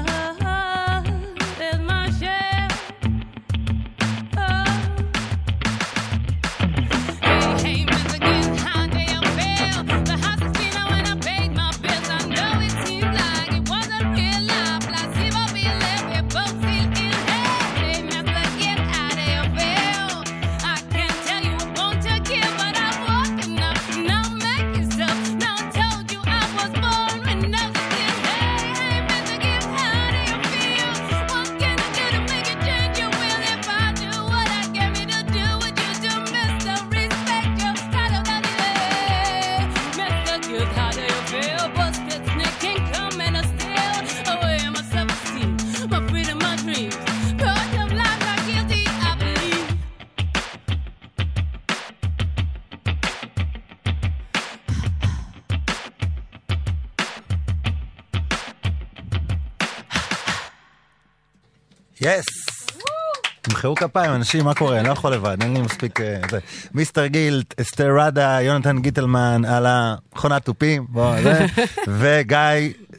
תמחאו 63.59 63.74
כפיים, 63.74 64.14
אנשים, 64.14 64.44
מה 64.44 64.54
קורה? 64.54 64.78
אני 64.78 64.88
לא 64.88 64.92
יכול 64.92 65.12
לבד, 65.12 65.36
אין 65.42 65.54
לי 65.54 65.61
מספיק... 65.61 66.00
אה, 66.00 66.20
זה. 66.30 66.38
מיסטר 66.74 67.06
גילט, 67.06 67.61
אסתר 67.61 67.96
ראדה, 67.98 68.38
יונתן 68.42 68.78
גיטלמן 68.78 69.44
על 69.44 69.66
המכונת 69.68 70.44
תופים, 70.44 70.86
בוא, 70.88 71.22
זה, 71.22 71.46
וגיא 71.98 72.38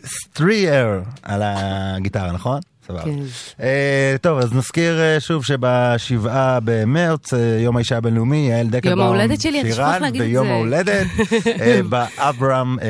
סטריאר 0.05 1.01
על 1.23 1.41
הגיטרה, 1.45 2.31
נכון? 2.31 2.59
סבבה. 2.89 3.03
כן. 3.03 3.19
אה, 3.61 4.15
טוב, 4.21 4.39
אז 4.39 4.53
נזכיר 4.53 4.99
אה, 5.01 5.19
שוב 5.19 5.45
שבשבעה 5.45 6.59
במרץ, 6.63 7.33
אה, 7.33 7.39
יום 7.63 7.75
האישה 7.77 7.97
הבינלאומי, 7.97 8.47
יעל 8.49 8.67
דקלבאום, 8.67 8.99
ההולדת 8.99 9.41
שלי, 9.41 9.61
אני 9.61 9.71
שכח 9.71 9.97
להגיד 10.01 10.21
את 10.21 10.27
ביום 10.27 10.47
זה. 10.47 10.53
ההולדת, 10.53 11.07
אה, 11.61 11.79
באברהם 11.89 12.79
אה, 12.79 12.85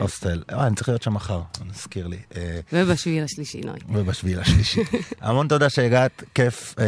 הוסטל. 0.00 0.42
אה, 0.52 0.66
אני 0.66 0.76
צריך 0.76 0.88
להיות 0.88 1.02
שם 1.02 1.14
מחר, 1.14 1.40
נזכיר 1.70 2.06
לי. 2.06 2.16
אה, 2.36 2.60
ובשביעי 2.72 3.20
לשלישי, 3.20 3.60
נוי. 3.64 3.78
ובשביעי 3.92 4.36
לשלישי. 4.36 4.80
המון 5.22 5.48
תודה 5.48 5.68
שהגעת, 5.70 6.22
כיף 6.34 6.74
אה. 6.78 6.84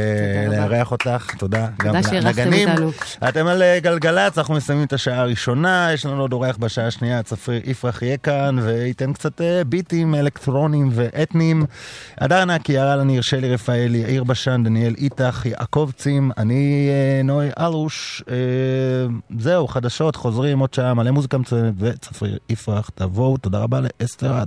לארח 0.48 0.90
אותך, 0.92 1.34
תודה. 1.38 1.66
תודה 1.78 1.92
גם 1.92 2.03
שאירחתם. 2.03 2.70
אותנו. 2.70 2.90
אתם 3.28 3.46
על 3.46 3.62
אה, 3.62 3.78
גלגלצ, 3.80 4.38
אנחנו 4.38 4.55
מסיימים 4.55 4.84
את 4.84 4.92
השעה 4.92 5.20
הראשונה, 5.20 5.90
יש 5.94 6.07
לנו 6.07 6.20
עוד 6.20 6.32
אורח 6.32 6.57
בשעה 6.57 6.86
השנייה, 6.86 7.22
צפריר 7.22 7.61
יפרח 7.64 8.03
יהיה 8.03 8.16
כאן, 8.16 8.57
וייתן 8.62 9.12
קצת 9.12 9.40
אה, 9.40 9.64
ביטים 9.64 10.14
אלקטרונים 10.14 10.88
ואתניים. 10.92 11.64
הדר 12.18 12.39
נקי, 12.45 12.72
יערה 12.72 12.97
לניר, 12.97 13.20
שלי 13.20 13.55
רפאלי, 13.55 13.99
יאיר 13.99 14.24
בשן, 14.24 14.62
דניאל 14.64 14.95
איתך, 14.99 15.47
יעקב 15.47 15.91
צים, 15.97 16.30
אני 16.38 16.88
אה, 16.88 17.22
נוי 17.22 17.49
אלוש. 17.61 18.22
אה, 18.30 18.36
זהו, 19.38 19.68
חדשות, 19.68 20.16
חוזרים 20.16 20.59
עוד 20.59 20.74
שעה, 20.74 20.95
מלא 20.95 21.11
מוזיקה 21.11 21.38
מצוינת, 21.38 21.74
וצפריר 21.78 22.38
יפרח, 22.49 22.91
תבואו, 22.95 23.36
תודה 23.36 23.59
רבה 23.59 23.80
לאסתר 23.80 24.38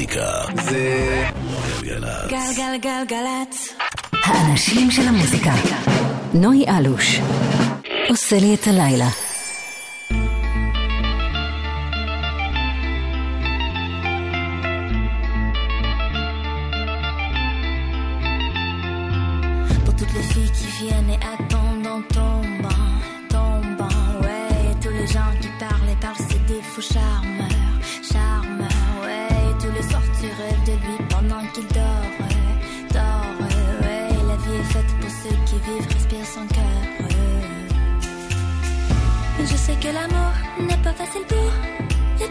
עדה. 0.00 0.44
מוזיקה 0.52 0.62
זה 0.62 1.26
גלגלצ. 1.82 2.30
גלגלגלגלצ. 2.30 3.74
האנשים 4.24 4.90
של 4.90 5.08
המוזיקה. 5.08 5.52
נוי 6.34 6.64
אלוש. 6.68 7.20
עושה 8.08 8.36
לי 8.38 8.54
את 8.54 8.66
הלילה. 8.66 9.08
Les 20.16 20.22
filles 20.32 20.50
qui 20.50 20.66
viennent 20.80 21.10
et 21.16 21.20
attendent 21.34 21.86
en 21.86 22.02
tombant, 22.14 22.68
tombant, 22.68 22.79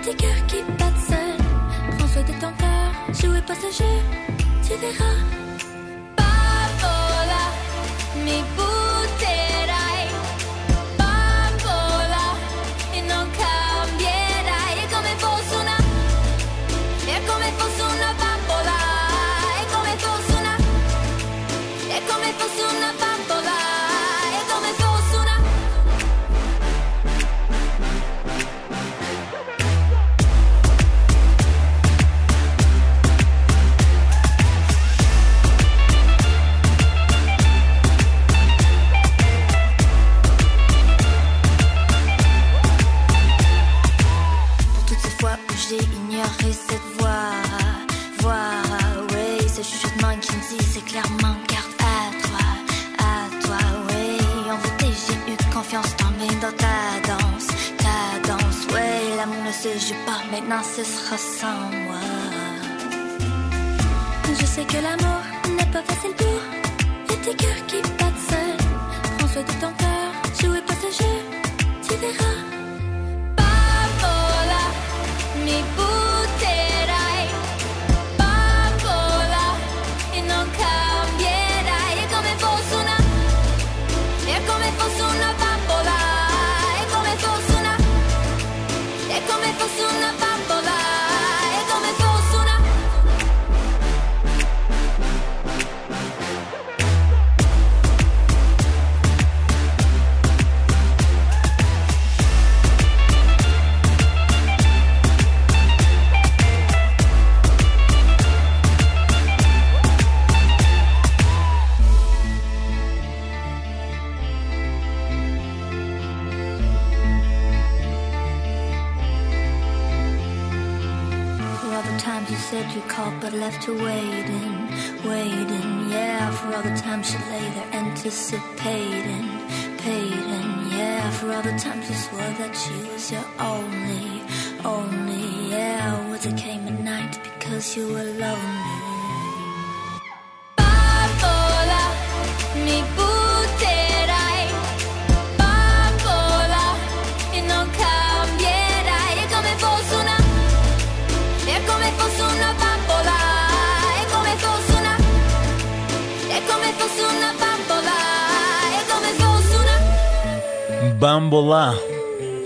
petits 0.09 0.17
cœurs 0.17 0.45
qui 0.47 0.57
battent 0.77 0.97
seuls. 1.07 1.97
Prends 1.97 2.07
soin 2.07 2.23
de 2.23 2.31
ton 2.33 2.51
cœur, 2.57 2.91
jouez 3.13 3.41
pas 3.41 3.55
ce 3.55 3.83
jeu, 3.83 3.95
tu 4.63 4.75
verras. 4.79 5.28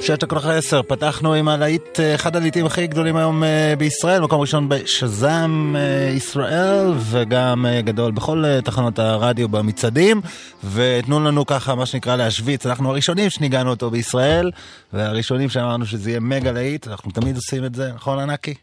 שש 0.04 0.12
דקות 0.12 0.38
אחרי 0.38 0.58
עשר, 0.58 0.82
פתחנו 0.84 1.34
עם 1.34 1.48
הלהיט, 1.48 2.00
אה, 2.00 2.16
אחד 2.16 2.36
הלהיטים 2.36 2.66
הכי 2.66 2.88
גדולים 2.88 3.16
היום 3.16 3.44
אה, 3.44 3.74
בישראל, 3.78 4.22
מקום 4.22 4.42
ראשון 4.42 4.70
בשזאם 4.70 5.76
אה, 5.76 6.10
ישראל, 6.16 6.94
וגם 7.00 7.66
גדול 7.80 8.12
בכל 8.12 8.44
תחנות 8.64 9.00
הרדיו 9.00 9.50
במצעדים, 9.50 10.22
ותנו 10.74 11.20
לנו 11.20 11.46
ככה, 11.46 11.76
מה 11.76 11.86
שנקרא, 11.86 12.16
להשוויץ, 12.16 12.66
אנחנו 12.66 12.90
הראשונים 12.90 13.30
שניגענו 13.30 13.70
אותו 13.70 13.90
בישראל, 13.90 14.52
והראשונים 14.94 15.50
שאמרנו 15.50 15.86
שזה 15.86 16.10
יהיה 16.10 16.20
מגה 16.20 16.52
להיט, 16.52 16.88
אנחנו 16.88 17.12
תמיד 17.12 17.36
עושים 17.36 17.66
את 17.66 17.76
זה, 17.76 17.92
נכון 17.96 18.20
ענקי? 18.20 18.54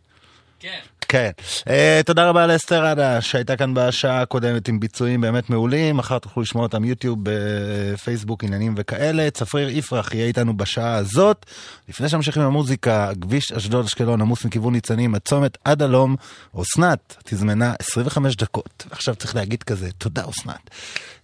כן. 0.61 0.69
כן. 1.11 1.31
Uh, 1.59 1.71
תודה 2.07 2.29
רבה 2.29 2.47
לאסתר 2.47 2.85
עדה 2.85 3.21
שהייתה 3.21 3.57
כאן 3.57 3.75
בשעה 3.75 4.23
הקודמת 4.23 4.69
עם 4.69 4.81
ביצועים 4.81 5.21
באמת 5.21 5.51
מעולים. 5.51 5.97
מחר 5.97 6.19
תוכלו 6.19 6.43
לשמוע 6.43 6.63
אותם 6.63 6.85
יוטיוב, 6.85 7.19
בפייסבוק, 7.23 8.45
עניינים 8.45 8.75
וכאלה. 8.77 9.31
צפריר 9.31 9.69
יפרח 9.69 10.15
יהיה 10.15 10.27
איתנו 10.27 10.57
בשעה 10.57 10.95
הזאת. 10.95 11.47
לפני 11.89 12.09
שממשיכים 12.09 12.43
עם 12.43 12.49
המוזיקה, 12.49 13.11
כביש 13.21 13.53
אשדוד 13.53 13.85
אשקלון 13.85 14.21
עמוס 14.21 14.45
מכיוון 14.45 14.73
ניצנים, 14.73 15.15
הצומת 15.15 15.59
עד 15.65 15.83
הלום. 15.83 16.17
אסנת 16.61 17.17
תזמנה 17.25 17.75
25 17.79 18.37
דקות. 18.37 18.87
עכשיו 18.91 19.15
צריך 19.15 19.37
להגיד 19.37 19.63
כזה, 19.63 19.89
תודה 19.99 20.23
אסנת. 20.31 20.71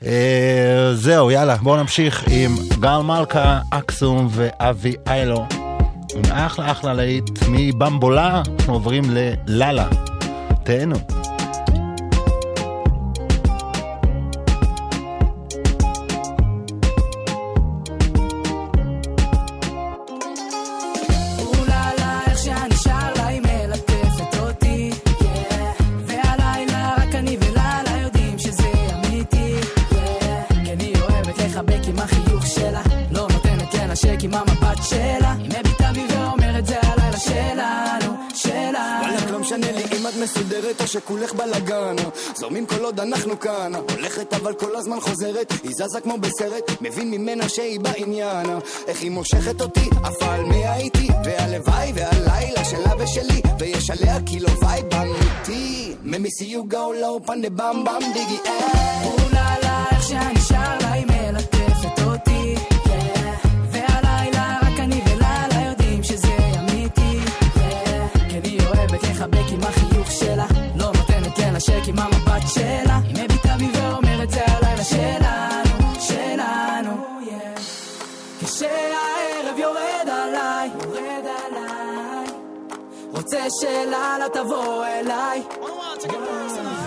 Uh, 0.02 0.06
זהו, 0.94 1.30
יאללה, 1.30 1.56
בואו 1.56 1.76
נמשיך 1.76 2.24
עם 2.30 2.54
גל 2.80 2.98
מלכה, 2.98 3.60
אקסום 3.70 4.28
ואבי 4.30 4.94
איילו. 5.08 5.65
אחלה 6.32 6.70
אחלה 6.70 6.94
להיט 6.94 7.30
מבמבולה, 7.50 8.42
אנחנו 8.58 8.72
עוברים 8.72 9.04
לללה. 9.46 9.88
תהנו. 10.64 10.96
מסודרת 40.26 40.80
או 40.80 40.86
שכולך 40.86 41.32
בלאגן 41.34 41.96
זורמים 42.34 42.66
כל 42.66 42.84
עוד 42.84 43.00
אנחנו 43.00 43.40
כאן. 43.40 43.72
הולכת 43.74 44.34
אבל 44.34 44.54
כל 44.54 44.76
הזמן 44.76 45.00
חוזרת 45.00 45.52
היא 45.62 45.70
זזה 45.74 46.00
כמו 46.00 46.18
בסרט 46.18 46.70
מבין 46.80 47.10
ממנה 47.10 47.48
שהיא 47.48 47.80
בעניין. 47.80 48.46
איך 48.86 49.00
היא 49.00 49.10
מושכת 49.10 49.60
אותי 49.60 49.88
עפה 50.04 50.34
על 50.34 50.44
מי 50.44 50.66
הייתי 50.66 51.08
והלוואי 51.24 51.92
והלילה 51.94 52.64
שלה 52.64 52.92
ושלי 52.98 53.42
ויש 53.58 53.90
עליה 53.90 54.20
קילו 54.26 54.48
וייב 54.62 54.94
אמיתי. 54.94 55.94
ממיסי 56.02 56.44
יו 56.44 56.68
גו 56.68 56.92
לואו 57.00 57.26
פנדה 57.26 57.50
במ 57.50 57.84
במ 57.84 58.12
דיגי 58.12 58.38
אה. 58.46 59.04
אוללה, 59.04 59.84
איך 59.92 60.02
שאני 60.02 60.40
שר 60.40 60.85
לנשק 71.86 71.88
עם 71.88 71.98
המבט 71.98 72.48
שלה. 72.48 73.00
היא 73.04 73.24
מביטה 73.24 73.56
בי 73.58 73.70
ואומרת 73.74 74.30
זה 74.30 74.44
הלילה 74.46 74.84
שלנו, 74.84 75.94
שלנו. 76.00 77.06
כשהערב 78.40 79.58
יורד 79.58 80.08
עליי, 80.08 80.70
יורד 80.82 81.26
עליי, 81.46 82.26
רוצה 83.12 83.38
שללה 83.60 84.26
תבוא 84.32 84.84
אליי. 84.84 85.42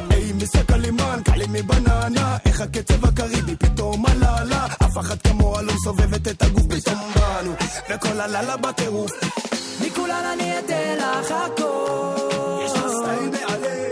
היי 0.10 0.32
מיסה 0.34 0.64
קלימן, 0.64 1.20
קלימי 1.26 1.62
בננה 1.62 2.38
איך 2.46 2.62
הקצב 2.62 3.06
הקריבי 3.06 3.56
פתאום 3.56 4.06
עלה 4.06 4.38
עלה 4.38 4.66
אף 4.66 4.98
אחת 4.98 5.28
כמוה 5.28 5.62
לא 5.62 5.74
מסובבת 5.74 6.28
את 6.28 6.42
הגוף 6.42 6.64
פתאום 6.70 7.00
באנו 7.16 7.52
וכל 7.90 8.20
הלילה 8.20 8.58
בטירוף 8.58 9.12
מכולן 9.82 10.24
אני 10.34 10.60
אתן 10.60 10.96
לך 10.98 11.32
הכל. 11.32 12.66
יש 12.66 12.72
לך 12.72 12.86
סטייל 13.02 13.30
מאלף 13.30 13.89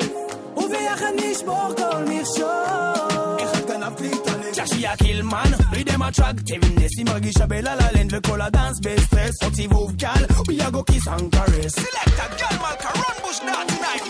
וביחד 0.88 1.12
נשבור 1.16 1.70
כל 1.78 2.04
מכשול. 2.04 2.48
את 3.60 3.66
גנבת 3.68 4.02
לי 4.02 4.12
את 4.14 4.28
הלב 4.28 4.54
צ'אשי 4.54 4.88
הקילמן, 4.88 5.52
רידם 5.72 6.04
אטרקטיבנס 6.04 6.98
היא 6.98 7.06
מרגישה 7.06 7.46
בלה-לה 7.46 7.92
לנד 7.92 8.14
וכל 8.14 8.42
הדאנס 8.42 8.80
בסטרס 8.80 9.44
עוד 9.44 9.54
סיבוב 9.54 9.92
קל, 10.00 10.26
ויאגו 10.48 10.86
כיס 10.86 11.08
אנקרס 11.08 11.76
סלקטה 11.76 12.24
גל 12.38 12.58
מלכה 12.58 12.90
רון 12.96 13.16
בוש 13.22 13.42
נאט 13.42 13.72
נייט 13.82 14.04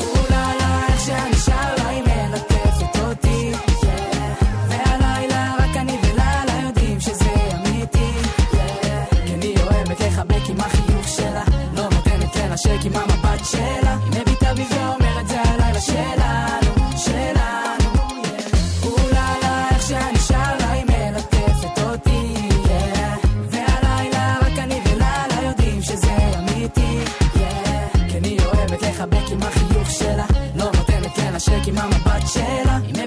אוללה, 0.00 0.86
איך 0.88 1.00
שאני 1.06 1.36
שר 1.36 1.74
לה, 1.78 1.88
היא 1.88 2.02
מלטפת 2.02 3.00
אותי. 3.00 3.52
לחבק 10.06 10.48
עם 10.48 10.60
החיוך 10.60 11.08
שלה, 11.08 11.44
לא 11.74 11.82
נותנת 11.82 12.36
לנשק 12.36 12.84
עם 12.84 12.92
המבט 12.96 13.44
שלה. 13.44 14.15
נותנת 31.72 32.06
לנשק 32.06 32.42
עם 32.88 33.05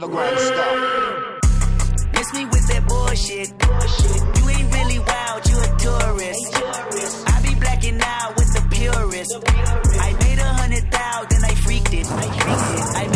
never 0.00 0.12
to 0.12 0.38
stop. 0.38 1.44
Miss 2.12 2.32
me 2.34 2.44
with 2.46 2.66
that 2.68 2.86
bullshit. 2.86 3.48
You 4.36 4.48
ain't 4.50 4.72
really 4.74 4.98
wild, 4.98 5.48
you 5.48 5.56
a 5.56 5.68
tourist. 5.78 6.44
I 7.26 7.40
be 7.42 7.54
blacking 7.54 8.00
out 8.02 8.36
with 8.36 8.52
the 8.52 8.62
purist. 8.70 9.32
I 10.00 10.12
made 10.20 10.38
a 10.38 10.52
hundred 10.60 10.90
thousand, 10.92 11.44
I 11.44 11.54
freaked 11.54 11.94
it. 11.94 12.06
I 12.10 12.16
made 12.26 12.36
five 12.36 13.06
hundred 13.06 13.15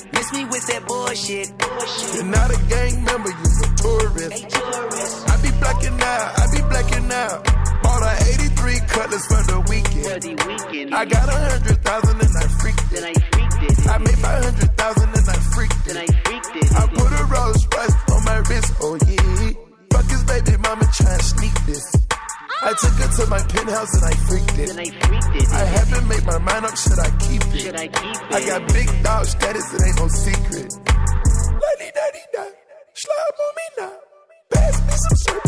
Miss 0.13 0.33
me 0.33 0.45
with 0.45 0.65
that 0.67 0.87
bullshit. 0.87 1.47
bullshit. 1.57 2.15
You're 2.15 2.31
not 2.31 2.49
a 2.51 2.59
gang 2.67 3.03
member, 3.03 3.29
you're 3.29 3.63
a 3.63 3.69
tourist. 3.81 4.45
I 5.29 5.35
be 5.41 5.51
blacking 5.59 5.99
out, 6.01 6.27
I 6.39 6.43
be 6.51 6.61
blacking 6.69 7.11
out. 7.11 7.37
Bought 7.83 8.03
a 8.03 8.13
83 8.35 8.79
cutlass 8.87 9.25
for 9.27 9.43
the 9.51 9.59
weekend. 9.69 10.93
I 10.93 11.05
got 11.05 11.29
a 11.29 11.37
hundred 11.51 11.79
thousand 11.83 12.17
and 12.21 12.33
I 12.37 12.47
freaked 12.59 12.93
it. 12.93 13.03
I 13.87 13.97
made 13.97 14.19
five 14.19 14.43
hundred 14.43 14.77
thousand 14.77 15.09
and 15.09 15.29
I 15.29 15.37
freaked 15.53 15.87
it. 15.87 15.97
I 16.75 16.87
put 16.87 17.11
a 17.11 17.23
Rolls 17.25 17.67
Royce 17.73 17.97
on 18.11 18.25
my 18.25 18.37
wrist, 18.49 18.73
oh 18.81 18.97
yeah. 19.07 19.51
Fuck 19.91 20.09
his 20.09 20.23
baby 20.23 20.57
mama 20.57 20.85
try 20.93 21.13
and 21.13 21.21
sneak 21.21 21.53
this. 21.65 22.10
I 22.63 22.73
took 22.73 22.93
her 22.93 23.09
to 23.17 23.29
my 23.29 23.39
penthouse 23.39 23.93
and 23.95 24.05
I 24.05 24.13
freaked 24.29 24.59
it. 24.59 24.69
I 25.51 25.65
haven't 25.65 26.07
made 26.07 26.23
my 26.25 26.37
mind 26.37 26.65
up, 26.65 26.77
should 26.77 26.99
I 26.99 27.09
keep 27.17 27.41
it? 27.57 27.73
I 27.75 28.45
got 28.45 28.67
big 28.71 28.87
dog 29.03 29.25
status, 29.25 29.73
it 29.73 29.81
ain't 29.81 29.97
no 29.97 30.07
secret. 30.07 30.69
Lady 31.57 31.91
daddy 31.91 32.23
da, 32.33 32.43
slide 32.93 33.37
on 33.41 33.53
me 33.57 33.65
now. 33.79 33.93
Pass 34.53 34.77
me 34.85 34.93
some 34.93 35.17
syrup, 35.17 35.43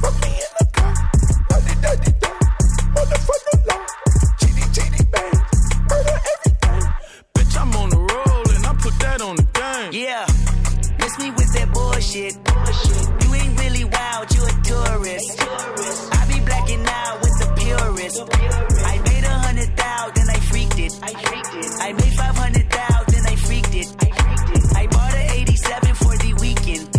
fuck 0.00 0.14
me 0.24 0.30
in 0.40 0.52
the 0.58 0.66
car. 0.72 0.94
Lady 1.52 1.74
daddy 1.82 2.12
da, 2.18 2.32
motherfucker 2.96 3.56
law. 3.68 3.84
GD 4.40 4.60
GD 4.72 5.10
bang, 5.12 5.36
murder 5.90 6.16
everything. 6.32 6.84
Bitch, 7.34 7.60
I'm 7.60 7.76
on 7.76 7.90
the 7.90 7.98
roll 7.98 8.48
and 8.56 8.64
I 8.64 8.72
put 8.80 8.98
that 9.00 9.20
on 9.20 9.36
the 9.36 9.46
game. 9.52 9.92
Yeah, 9.92 10.24
miss 10.98 11.18
me 11.18 11.30
with 11.30 11.52
that 11.52 11.68
bullshit. 11.74 12.34
You 13.22 13.34
ain't 13.34 13.60
really 13.60 13.84
wild, 13.84 14.34
you 14.34 14.42
a 14.44 14.52
tourist. 14.64 15.42
I 15.42 15.72
be 15.76 16.13
I 18.16 18.98
made 19.04 19.24
a 19.24 19.28
hundred 19.28 19.76
thousand, 19.76 20.30
I 20.30 20.38
freaked 20.38 20.78
it. 20.78 20.92
I 21.02 21.12
freaked 21.14 21.54
it. 21.54 21.66
I 21.80 21.92
made 21.92 22.12
five 22.14 22.36
hundred 22.36 22.70
thousand, 22.70 23.26
I 23.26 23.34
freaked 23.34 23.74
it. 23.74 23.88
I 24.00 24.10
freaked 24.10 24.50
it. 24.56 24.76
I 24.76 24.86
bought 24.86 25.14
an 25.14 25.30
87 25.30 25.94
for 25.94 26.16
the 26.18 26.34
weekend. 26.40 26.92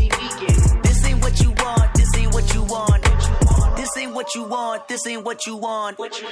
This 0.83 1.05
ain't 1.05 1.21
what 1.23 1.39
you 1.39 1.51
want, 1.51 1.93
this 1.95 2.17
ain't 2.17 2.33
what 2.33 2.53
you 2.53 2.63
want. 2.63 3.03
This 3.77 3.97
ain't 3.97 4.13
what 4.13 4.35
you 4.35 4.43
want, 4.43 4.87
this 4.89 5.07
ain't 5.07 5.23
what 5.23 5.45
you 5.45 5.55
want. 5.55 5.97
What 5.99 6.19
you 6.19 6.27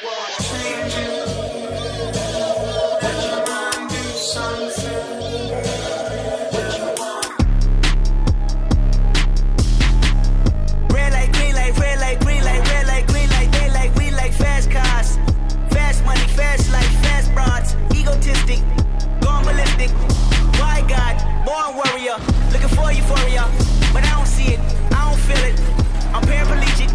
Red 5.43 6.02
Money, 16.05 16.27
fast 16.35 16.71
life, 16.71 16.93
fast 17.03 17.33
bronze. 17.33 17.75
Egotistic, 17.95 18.59
gone 19.21 19.43
ballistic. 19.45 19.89
Why 20.59 20.83
God, 20.87 21.15
born 21.45 21.75
warrior, 21.79 22.17
looking 22.51 22.69
for 22.75 22.91
euphoria. 22.91 23.47
But 23.93 24.03
I 24.03 24.11
don't 24.17 24.27
see 24.27 24.53
it, 24.53 24.59
I 24.91 25.09
don't 25.09 25.21
feel 25.27 25.43
it. 25.49 25.57
I'm 26.13 26.23
paraplegic. 26.23 26.91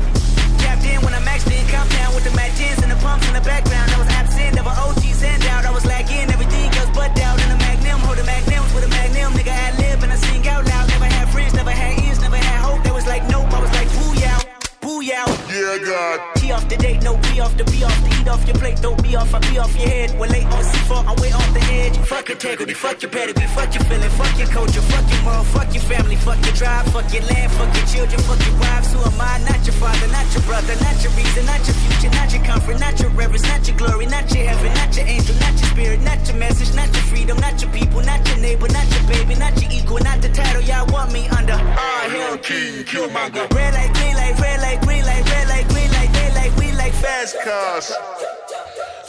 Tapped 0.58 0.84
in 0.84 1.00
when 1.02 1.14
I'm 1.14 1.22
maxed 1.22 1.50
in, 1.50 1.66
count 1.68 1.90
down 1.90 2.14
with 2.14 2.24
the 2.24 2.34
matches 2.36 2.82
and 2.82 2.90
the 2.90 2.96
pumps 2.96 3.26
in 3.28 3.34
the 3.34 3.40
background. 3.40 3.90
I 3.90 3.98
was 3.98 4.08
absent, 4.08 4.54
never 4.56 4.70
OGs 4.70 5.22
and 5.22 5.42
out. 5.44 5.64
I 5.64 5.70
was 5.70 5.84
lagging, 5.86 6.28
yow. 15.08 15.24
Yeah, 15.48 15.78
God. 15.80 16.36
T 16.36 16.52
off 16.52 16.68
the 16.68 16.76
date, 16.76 17.02
no 17.02 17.16
be 17.16 17.40
off 17.40 17.56
the 17.56 17.64
be 17.64 17.82
off 17.82 17.98
the 18.04 18.10
eat 18.20 18.28
off 18.28 18.44
your 18.46 18.56
plate, 18.56 18.76
don't 18.82 19.00
be 19.02 19.16
off, 19.16 19.34
I 19.34 19.38
be 19.40 19.58
off 19.58 19.74
your 19.74 19.88
head. 19.88 20.12
We're 20.20 20.28
late 20.28 20.44
on 20.44 20.62
C4, 20.62 21.08
I'm 21.08 21.16
way 21.16 21.32
off 21.32 21.48
the 21.54 21.64
edge. 21.80 21.96
Fuck 22.04 22.28
integrity, 22.30 22.74
fuck 22.74 23.00
your 23.02 23.10
pedigree, 23.10 23.48
fuck 23.56 23.72
your 23.74 23.84
feeling, 23.84 24.12
fuck 24.20 24.38
your 24.38 24.48
culture, 24.48 24.84
fuck 24.92 25.06
your 25.10 25.22
moral, 25.22 25.44
fuck 25.44 25.72
your 25.72 25.82
family, 25.82 26.16
fuck 26.16 26.40
your 26.44 26.54
drive, 26.54 26.84
fuck 26.92 27.08
your 27.12 27.24
land, 27.24 27.50
fuck 27.52 27.72
your 27.74 27.86
children, 27.86 28.20
fuck 28.28 28.40
your 28.46 28.56
wives. 28.60 28.92
Who 28.92 29.00
am 29.00 29.20
I? 29.20 29.38
Not 29.48 29.64
your 29.64 29.76
father, 29.80 30.08
not 30.08 30.28
your 30.34 30.44
brother, 30.44 30.74
not 30.84 30.96
your 31.02 31.12
reason, 31.16 31.44
not 31.46 31.62
your 31.64 31.76
future, 31.88 32.12
not 32.12 32.28
your 32.32 32.44
comfort, 32.44 32.78
not 32.78 33.00
your 33.00 33.10
reverence, 33.10 33.48
not 33.48 33.66
your 33.66 33.76
glory, 33.76 34.06
not 34.06 34.28
your 34.34 34.44
heaven, 34.44 34.72
not 34.74 34.94
your 34.96 35.06
angel, 35.06 35.34
not 35.40 35.54
your 35.56 35.68
spirit, 35.72 36.00
not 36.02 36.20
your 36.28 36.36
message, 36.36 36.74
not 36.76 36.88
your 36.92 37.04
freedom, 37.08 37.36
not 37.40 37.56
your 37.62 37.72
people, 37.72 38.00
not 38.04 38.20
your 38.28 38.38
neighbor, 38.38 38.68
not 38.68 38.86
your 38.92 39.04
baby, 39.08 39.34
not 39.36 39.56
your 39.60 39.72
equal, 39.72 39.98
not 40.04 40.20
the 40.20 40.28
title 40.28 40.62
y'all 40.62 40.86
want 40.92 41.12
me 41.12 41.26
under. 41.28 41.56
Ah, 41.56 42.08
hell, 42.12 42.36
king, 42.38 42.84
killmonger. 42.84 43.48
Red 43.56 43.74
light, 43.74 43.97
cars. 47.44 47.92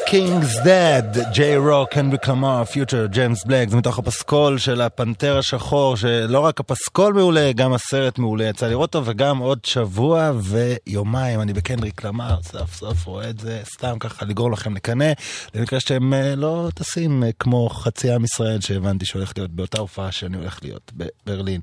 King's 0.09 0.65
Dead, 0.65 1.31
ג'יי 1.33 1.57
רוק, 1.57 1.97
קנדריק 1.97 2.17
למאר, 2.17 2.65
פיוצ'ר, 2.65 3.05
ג'יימס 3.05 3.43
בלייק, 3.43 3.69
זה 3.69 3.77
מתוך 3.77 3.99
הפסקול 3.99 4.57
של 4.57 4.81
הפנתר 4.81 5.37
השחור, 5.37 5.97
שלא 5.97 6.39
רק 6.39 6.59
הפסקול 6.59 7.13
מעולה, 7.13 7.51
גם 7.55 7.73
הסרט 7.73 8.19
מעולה, 8.19 8.43
יצא 8.43 8.67
לראות 8.67 8.95
אותו, 8.95 9.05
וגם 9.05 9.37
עוד 9.37 9.59
שבוע 9.65 10.31
ויומיים, 10.35 11.41
אני 11.41 11.53
בקנדריק 11.53 12.01
למאר, 12.01 12.35
סוף 12.43 12.75
סוף 12.75 13.05
רואה 13.05 13.29
את 13.29 13.39
זה, 13.39 13.61
סתם 13.73 13.99
ככה 13.99 14.25
לגרום 14.25 14.51
לכם 14.51 14.75
לקנא, 14.75 15.11
למקרה 15.55 15.79
שאתם 15.79 16.13
אה, 16.13 16.35
לא 16.35 16.67
טסים 16.75 17.23
אה, 17.23 17.29
כמו 17.39 17.69
חצי 17.69 18.11
עם 18.11 18.23
ישראל, 18.23 18.61
שהבנתי 18.61 19.05
שהולך 19.05 19.33
להיות 19.37 19.51
באותה 19.51 19.79
הופעה 19.79 20.11
שאני 20.11 20.37
הולך 20.37 20.59
להיות 20.63 20.91
בברלין. 20.95 21.61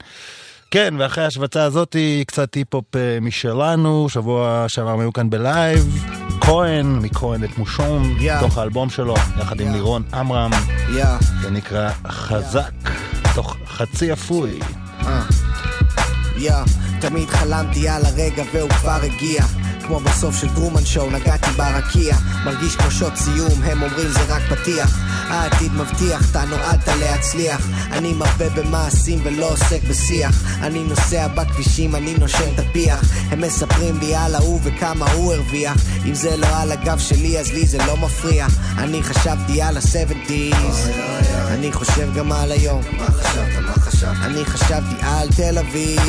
כן, 0.71 0.95
ואחרי 0.99 1.25
ההשבצה 1.25 1.65
הזאת, 1.65 1.97
קצת 2.27 2.55
היפ-הופ 2.55 2.97
אה, 2.97 3.19
משלנו, 3.21 4.09
שבוע 4.09 4.65
שעבר 4.69 5.01
היו 5.01 5.13
כאן 5.13 5.31
בלייב, 5.31 6.07
כהן, 6.47 6.87
מכהן 7.03 7.45
את 7.45 7.59
מושון, 7.59 8.17
Yeah. 8.19 8.41
תוך 8.41 8.59
האלבום 8.59 8.91
שלו, 8.91 9.15
יחד 9.41 9.61
עם 9.61 9.73
לירון 9.73 10.03
עמרם, 10.15 10.51
Yeah. 10.53 11.25
זה 11.43 11.51
נקרא 11.51 11.91
חזק, 12.09 12.71
תוך 13.35 13.57
חצי 13.67 14.13
אפוי. 14.13 14.59
יא, 16.39 16.53
תמיד 17.09 17.31
חלמתי 17.31 17.89
על 17.89 18.05
הרגע 18.05 18.43
והוא 18.53 18.71
כבר 18.71 18.99
הגיע. 19.03 19.43
כמו 19.87 20.01
בסוף 20.01 20.41
של 20.41 20.55
טרומן 20.55 20.85
שואו, 20.85 21.11
נגעתי 21.11 21.51
ברקיע. 21.51 22.17
מרגיש 22.45 22.77
כמו 22.77 22.91
שעות 22.91 23.17
סיום, 23.17 23.63
הם 23.63 23.83
אומרים 23.83 24.09
זה 24.09 24.23
רק 24.29 24.43
פתיח. 24.43 24.99
העתיד 25.29 25.73
מבטיח, 25.73 26.31
אתה 26.31 26.45
נועדת 26.45 26.89
להצליח. 26.89 27.69
אני 27.93 28.13
מרבה 28.13 28.49
במעשים 28.49 29.21
ולא 29.25 29.53
עוסק 29.53 29.83
בשיח. 29.91 30.43
אני 30.63 30.85
נוסע 30.85 31.29
בכבישים, 31.29 31.95
אני 31.95 32.15
נושם 32.19 32.55
את 32.55 32.59
הפיח. 32.59 33.01
הם 33.31 33.41
מספרים 33.41 33.99
לי 33.99 34.15
על 34.15 34.35
ההוא 34.35 34.61
וכמה 34.65 35.13
הוא 35.13 35.35
הרוויח. 35.35 35.77
אם 36.07 36.15
זה 36.15 36.37
לא 36.37 36.49
על 36.57 36.73
הגב 36.73 36.99
שלי 36.99 37.39
אז 37.39 37.53
לי 37.53 37.67
זה 37.67 37.79
לא 37.79 37.97
מפריע. 37.97 38.47
אני 38.79 39.03
חשבתי 39.03 39.63
על 39.63 39.77
ה-70's 39.77 40.91
אני 41.49 41.73
חושב 41.73 42.15
גם 42.15 42.33
על 42.33 42.53
היום. 42.53 42.83
מה 42.99 43.07
חשבת? 43.07 43.65
מה 43.67 43.73
חשבת? 43.73 44.17
אני 44.25 44.45
חשבתי 44.45 44.95
על 45.03 45.29
תל 45.37 45.59
אביב 45.59 46.01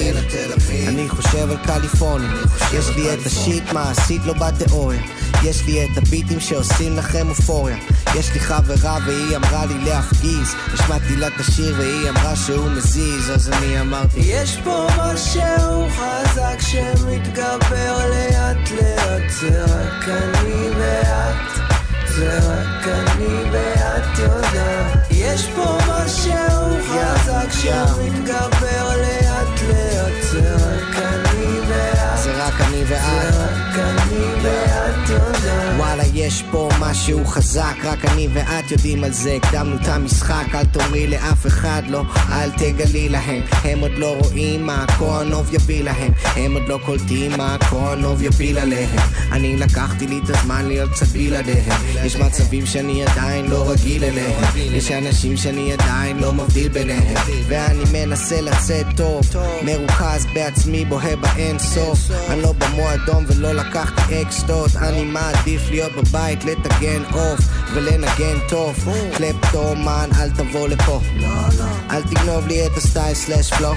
אני 0.88 1.10
חושב 1.10 1.52
על 1.52 1.58
קליפורניה. 1.58 2.32
יש 2.74 2.90
לי 2.96 3.14
את 3.14 3.26
השיט 3.26 3.72
מעשית 3.74 4.22
לא 4.26 4.34
בתיאוריה. 4.34 5.02
יש 5.44 5.66
לי 5.66 5.84
את 5.84 5.98
הביטים 5.98 6.40
שעושים 6.40 6.98
לכם 6.98 7.30
אופוריה. 7.30 7.78
יש 8.16 8.34
לי 8.34 8.40
חברה 8.40 8.98
והיא 9.06 9.36
אמרה 9.36 9.66
לי 9.66 9.78
להפגיז. 9.86 10.56
השמעתי 10.74 11.16
לה 11.16 11.28
את 11.28 11.40
השיר 11.40 11.76
והיא 11.78 12.10
אמרה 12.10 12.36
שהוא 12.36 12.70
מזיז 12.70 13.32
אז 13.32 13.50
אני 13.50 13.82
אמרתי 13.82 14.20
יש 14.20 14.58
פה 14.64 14.88
משהו 14.98 15.88
חזק 15.90 16.60
שמתגבר 16.60 17.98
לאט 18.10 18.72
לאט. 18.72 19.30
זה 19.42 19.64
רק 19.64 20.10
אני 20.10 20.70
ואת 20.78 21.68
זה 22.18 22.40
רק 22.40 22.88
אני 22.88 23.52
ואת 23.52 24.20
יודעת. 24.20 25.08
יש 25.12 25.48
פה 25.56 25.78
משהו 25.90 26.78
חזק 26.90 27.52
שמתגבר 27.52 28.88
לאט 29.02 29.62
לאט 29.70 30.67
זה 32.88 32.96
רק 32.96 33.27
יש 36.28 36.44
פה 36.52 36.70
משהו 36.80 37.26
חזק 37.26 37.76
רק 37.84 38.06
אני 38.06 38.28
ואת 38.34 38.72
יודעים 38.72 39.04
על 39.04 39.14
זה. 39.14 39.38
הקדמנו 39.44 39.76
את 39.76 39.88
המשחק 39.88 40.46
אל 40.54 40.66
תאמרי 40.66 41.08
לאף 41.08 41.48
אחד 41.48 41.82
לא 41.88 42.04
אל 42.32 42.52
תגלי 42.52 43.10
להם. 43.10 43.42
הם 43.64 43.80
עוד 43.80 43.92
לא 43.98 44.16
רואים 44.20 44.66
מה 44.66 44.84
הכהנוב 44.84 45.54
יביא 45.54 45.84
להם. 45.84 46.12
הם 46.36 46.54
עוד 46.54 46.68
לא 46.68 46.80
קולטים 46.86 47.32
מה 47.38 47.56
הכהנוב 47.56 48.22
יפיל 48.22 48.58
עליהם. 48.58 49.00
אני 49.32 49.58
לקחתי 49.58 50.08
לי 50.08 50.20
את 50.24 50.30
הזמן 50.30 50.66
להיות 50.66 50.92
קצת 50.92 51.08
בלעדיהם 51.08 51.82
יש 52.06 52.16
מצבים 52.16 52.66
שאני 52.66 53.06
עדיין 53.06 53.46
לא 53.46 53.72
רגיל 53.72 54.04
אליהם. 54.04 54.44
יש 54.56 54.92
אנשים 54.92 55.38
שאני 55.38 55.74
עדיין 55.74 56.18
לא 56.20 56.34
מבדיל 56.34 56.68
ביניהם. 56.68 57.16
ואני 57.48 57.84
מנסה 57.92 58.42
לצאת 58.42 58.86
טוב 58.96 59.22
מרוכז 59.62 60.26
בעצמי 60.34 60.86
בוהה 60.86 61.16
באין 61.16 61.60
סוף. 61.60 62.00
אני 62.30 62.42
לא 62.42 62.54
במועדון 62.54 63.26
ולא 63.28 63.52
לקחתי 63.52 64.22
אקסטות. 64.22 64.76
אני 64.76 65.04
מעדיף 65.04 65.70
להיות 65.70 65.92
בבית 65.92 66.17
בבית 66.18 66.46
לטגן 66.46 67.04
עוף 67.12 67.40
ולנגן 67.74 68.40
טוב. 68.50 68.88
קלפטומן 69.18 70.10
אל 70.20 70.30
תבוא 70.30 70.68
לפה. 70.68 71.02
אל 71.92 72.04
תגנוב 72.04 72.48
לי 72.48 72.68
את 72.68 72.78
הסטייל 72.78 73.14
סלאש 73.14 73.54
פלו. 73.54 73.74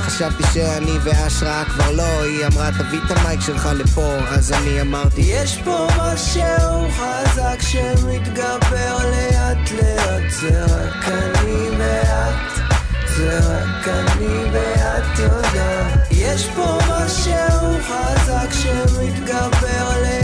חשבתי 0.00 0.42
שאני 0.52 0.98
והשראה 1.02 1.64
כבר 1.64 1.90
לא. 1.90 2.22
היא 2.22 2.46
אמרה 2.46 2.70
תביא 2.78 3.00
את 3.06 3.10
המייק 3.10 3.40
שלך 3.40 3.68
לפה. 3.74 4.14
אז 4.28 4.52
אני 4.52 4.80
אמרתי 4.80 5.20
יש 5.20 5.58
פה 5.64 5.88
משהו 5.98 6.88
חזק 6.96 7.60
שמתגבר 7.60 8.96
לאט 9.10 9.70
לאט. 9.70 10.30
זה 10.30 10.64
רק 10.64 11.08
אני 11.08 11.68
ואת 11.78 12.72
זה 13.16 13.38
רק 13.38 13.88
אני 13.88 14.44
ואת 14.52 15.18
יודעת 15.18 16.08
יש 16.10 16.48
פה 16.56 16.78
משהו 16.88 17.78
חזק 17.88 18.52
שמתגבר 18.52 20.00
לאט 20.02 20.21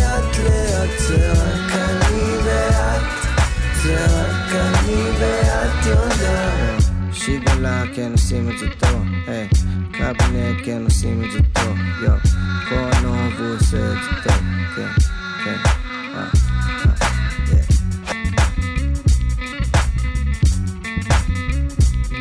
לאט 0.78 0.98
זה 0.98 1.32
רק 1.32 1.72
אני 1.72 2.36
ואת 2.44 3.02
זה 3.82 4.06
רק 4.06 4.52
אני 4.52 5.02
ואת 5.18 5.86
יודעת 5.86 6.82
שיגלה 7.12 7.82
כן 7.94 8.12
עושים 8.12 8.50
את 8.50 8.58
זה 8.58 8.66
טוב, 8.78 9.04
היי, 9.26 9.48
קבינט 9.92 10.64
כן 10.64 10.82
עושים 10.84 11.24
את 11.24 11.32
זה 11.32 11.38
טוב, 11.52 11.78
יו, 12.02 12.12
קורנוב 12.68 13.32
הוא 13.38 13.54
עושה 13.56 13.92
את 13.92 13.98
זה 14.04 14.22
טוב, 14.24 14.42
כן, 14.76 14.92
כן, 15.44 15.56
אה, 16.14 16.28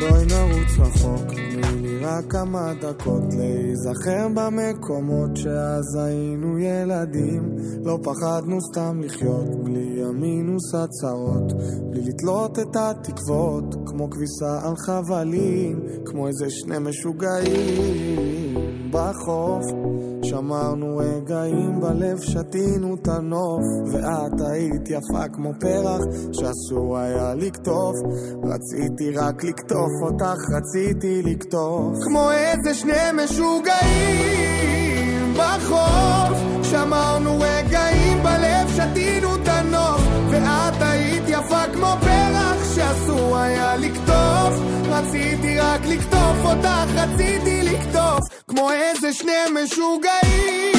בואי 0.00 0.24
נרוץ 0.26 0.78
רחוק, 0.78 0.97
רק 2.08 2.24
כמה 2.32 2.72
דקות 2.80 3.22
להיזכר 3.34 4.28
במקומות 4.34 5.36
שאז 5.36 5.96
היינו 5.96 6.58
ילדים. 6.58 7.56
לא 7.84 7.98
פחדנו 8.02 8.58
סתם 8.72 9.00
לחיות, 9.04 9.64
בלי 9.64 10.04
המינוס 10.04 10.74
הצרות, 10.74 11.52
בלי 11.90 12.00
לתלות 12.02 12.58
את 12.58 12.76
התקוות, 12.76 13.74
כמו 13.86 14.10
כביסה 14.10 14.68
על 14.68 14.76
חבלים, 14.76 15.80
כמו 16.04 16.28
איזה 16.28 16.46
שני 16.50 16.78
משוגעים 16.78 18.54
בחוף. 18.90 19.64
שמרנו 20.30 20.96
רגעים 20.96 21.80
בלב, 21.80 22.20
שתינו 22.20 22.94
את 22.94 23.08
הנוף, 23.08 23.62
ואת 23.92 24.40
היית 24.40 24.90
יפה 24.90 25.28
כמו 25.32 25.52
פרח, 25.60 26.00
שאסור 26.32 26.98
היה 26.98 27.34
לקטוף. 27.34 27.96
רציתי 28.44 29.10
רק 29.16 29.44
לקטוף 29.44 29.92
אותך, 30.02 30.38
רציתי 30.56 31.22
לקטוף. 31.22 31.98
כמו 32.04 32.30
איזה 32.30 32.74
שני 32.74 33.24
משוגעים 33.24 34.58
בחוף, 35.34 36.38
שמרנו 36.62 37.38
רגעים 37.40 38.22
בלב, 38.22 38.68
שתינו 38.76 39.36
את 39.36 39.48
הנוף, 39.48 40.00
ואת 40.30 40.82
היית 40.82 41.24
יפה 41.28 41.62
כמו 41.72 41.92
פרח, 42.00 42.67
שאסור 42.88 43.36
היה 43.36 43.76
לקטוף. 43.76 44.54
רציתי 44.90 45.58
רק 45.58 45.80
לקטוף 45.86 46.36
אותך, 46.44 46.90
רציתי 46.94 47.62
לקטוף, 47.62 48.20
כמו 48.48 48.70
איזה 48.72 49.12
שני 49.12 49.62
משוגעים. 49.64 50.78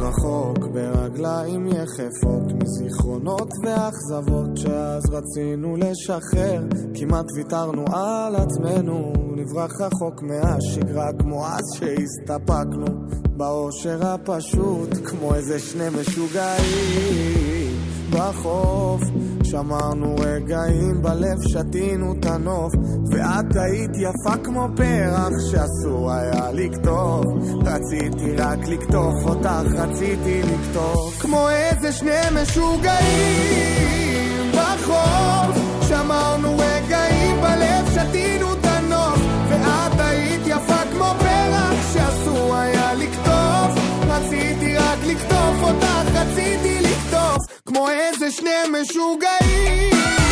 רחוק 0.00 0.58
ברגליים 1.22 1.66
יחפות 1.66 2.52
מזיכרונות 2.62 3.48
ואכזבות 3.64 4.56
שאז 4.56 5.02
רצינו 5.10 5.76
לשחרר. 5.76 6.62
כמעט 6.94 7.26
ויתרנו 7.36 7.84
על 7.92 8.36
עצמנו 8.36 9.12
נברח 9.36 9.80
רחוק 9.80 10.22
מהשגרה 10.22 11.10
כמו 11.18 11.46
אז 11.46 11.62
שהסתפקנו. 11.74 12.86
באושר 13.36 14.06
הפשוט 14.06 14.88
כמו 15.04 15.34
איזה 15.34 15.58
שני 15.58 15.88
משוגעים 16.00 17.76
בחוף 18.10 19.02
שמרנו 19.52 20.16
רגעים 20.18 21.02
בלב 21.02 21.38
שתינו 21.48 22.12
את 22.12 22.26
הנוף. 22.26 22.72
ואת 23.10 23.56
היית 23.56 23.90
יפה 23.96 24.36
כמו 24.44 24.68
פרח 24.76 25.32
שאסור 25.50 26.12
היה 26.12 26.52
לקטוף 26.52 27.26
רציתי 27.66 28.36
רק 28.36 28.58
לקטוף 28.68 29.14
אותך 29.24 29.72
רציתי 29.74 30.42
לקטוף. 30.42 31.18
כמו 31.18 31.48
איזה 31.48 31.92
שני 31.92 32.20
משוגעים 32.42 33.72
בחוף 34.52 35.56
שמרנו 35.88 36.58
רגעים 36.58 37.36
בלב 37.40 37.90
שתינו 37.94 38.52
את 38.52 38.64
הנוף. 38.64 39.18
ואת 39.48 40.00
היית 40.00 40.46
יפה 40.46 40.82
כמו 40.92 41.14
פרח 41.18 41.92
שאסור 41.92 42.56
היה 42.56 42.94
לקטוף 42.94 43.82
רציתי 44.08 44.76
רק 44.76 44.98
לקטוף 45.06 45.62
אותך 45.62 46.08
רציתי 46.14 46.71
כמו 47.74 47.90
איזה 47.90 48.30
שני 48.30 48.50
משוגעים 48.72 50.31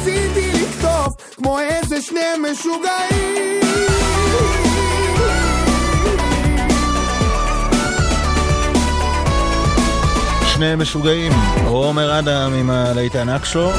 רציתי 0.00 0.52
לקטוף 0.52 1.34
כמו 1.36 1.60
איזה 1.60 2.02
שני 2.02 2.20
משוגעים 2.52 3.60
שני 10.46 10.76
משוגעים, 10.76 11.32
עומר 11.66 12.18
אדם 12.18 12.54
עם 12.54 12.70
הלהיט 12.70 13.14
הענק 13.14 13.44
שלו. 13.44 13.70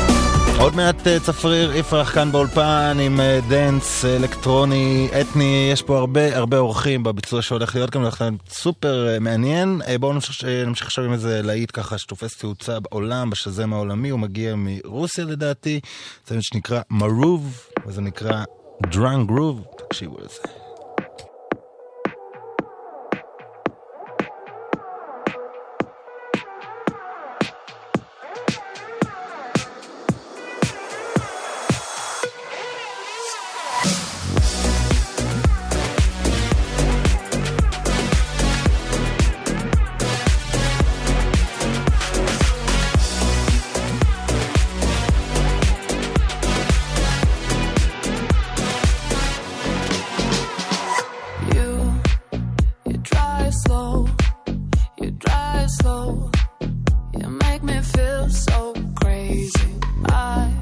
עוד 0.59 0.75
מעט 0.75 1.07
אה, 1.07 1.19
צפריר 1.19 1.75
יפרח 1.75 2.13
כאן 2.13 2.31
באולפן 2.31 2.97
עם 3.01 3.19
אה, 3.19 3.39
דנס 3.49 4.05
אלקטרוני 4.05 5.09
אתני, 5.21 5.69
יש 5.73 5.81
פה 5.81 5.97
הרבה 5.97 6.37
הרבה 6.37 6.57
אורחים 6.57 7.03
בביצוע 7.03 7.41
שהולך 7.41 7.75
להיות 7.75 7.89
כאן, 7.89 8.01
להיות 8.01 8.33
סופר 8.49 9.07
אה, 9.13 9.19
מעניין. 9.19 9.81
בואו 9.99 10.13
נמשיך, 10.13 10.43
נמשיך 10.67 10.87
עכשיו 10.87 11.05
עם 11.05 11.13
איזה 11.13 11.41
להיט 11.41 11.71
ככה 11.73 11.97
שתופס 11.97 12.37
תאוצה 12.37 12.79
בעולם, 12.79 13.29
בשזם 13.29 13.73
העולמי, 13.73 14.09
הוא 14.09 14.19
מגיע 14.19 14.53
מרוסיה 14.57 15.25
לדעתי, 15.25 15.79
זה 16.27 16.37
שנקרא 16.41 16.81
מרוב, 16.89 17.67
וזה 17.87 18.01
נקרא 18.01 18.43
דרנג 18.81 19.27
גרוב, 19.27 19.65
תקשיבו 19.77 20.17
לזה. 20.17 20.60
Drive 53.31 53.53
slow, 53.53 54.07
you 54.99 55.11
drive 55.11 55.69
slow. 55.69 56.31
You 57.17 57.29
make 57.29 57.63
me 57.63 57.81
feel 57.81 58.29
so 58.29 58.73
crazy. 58.95 59.79
I 60.05 60.60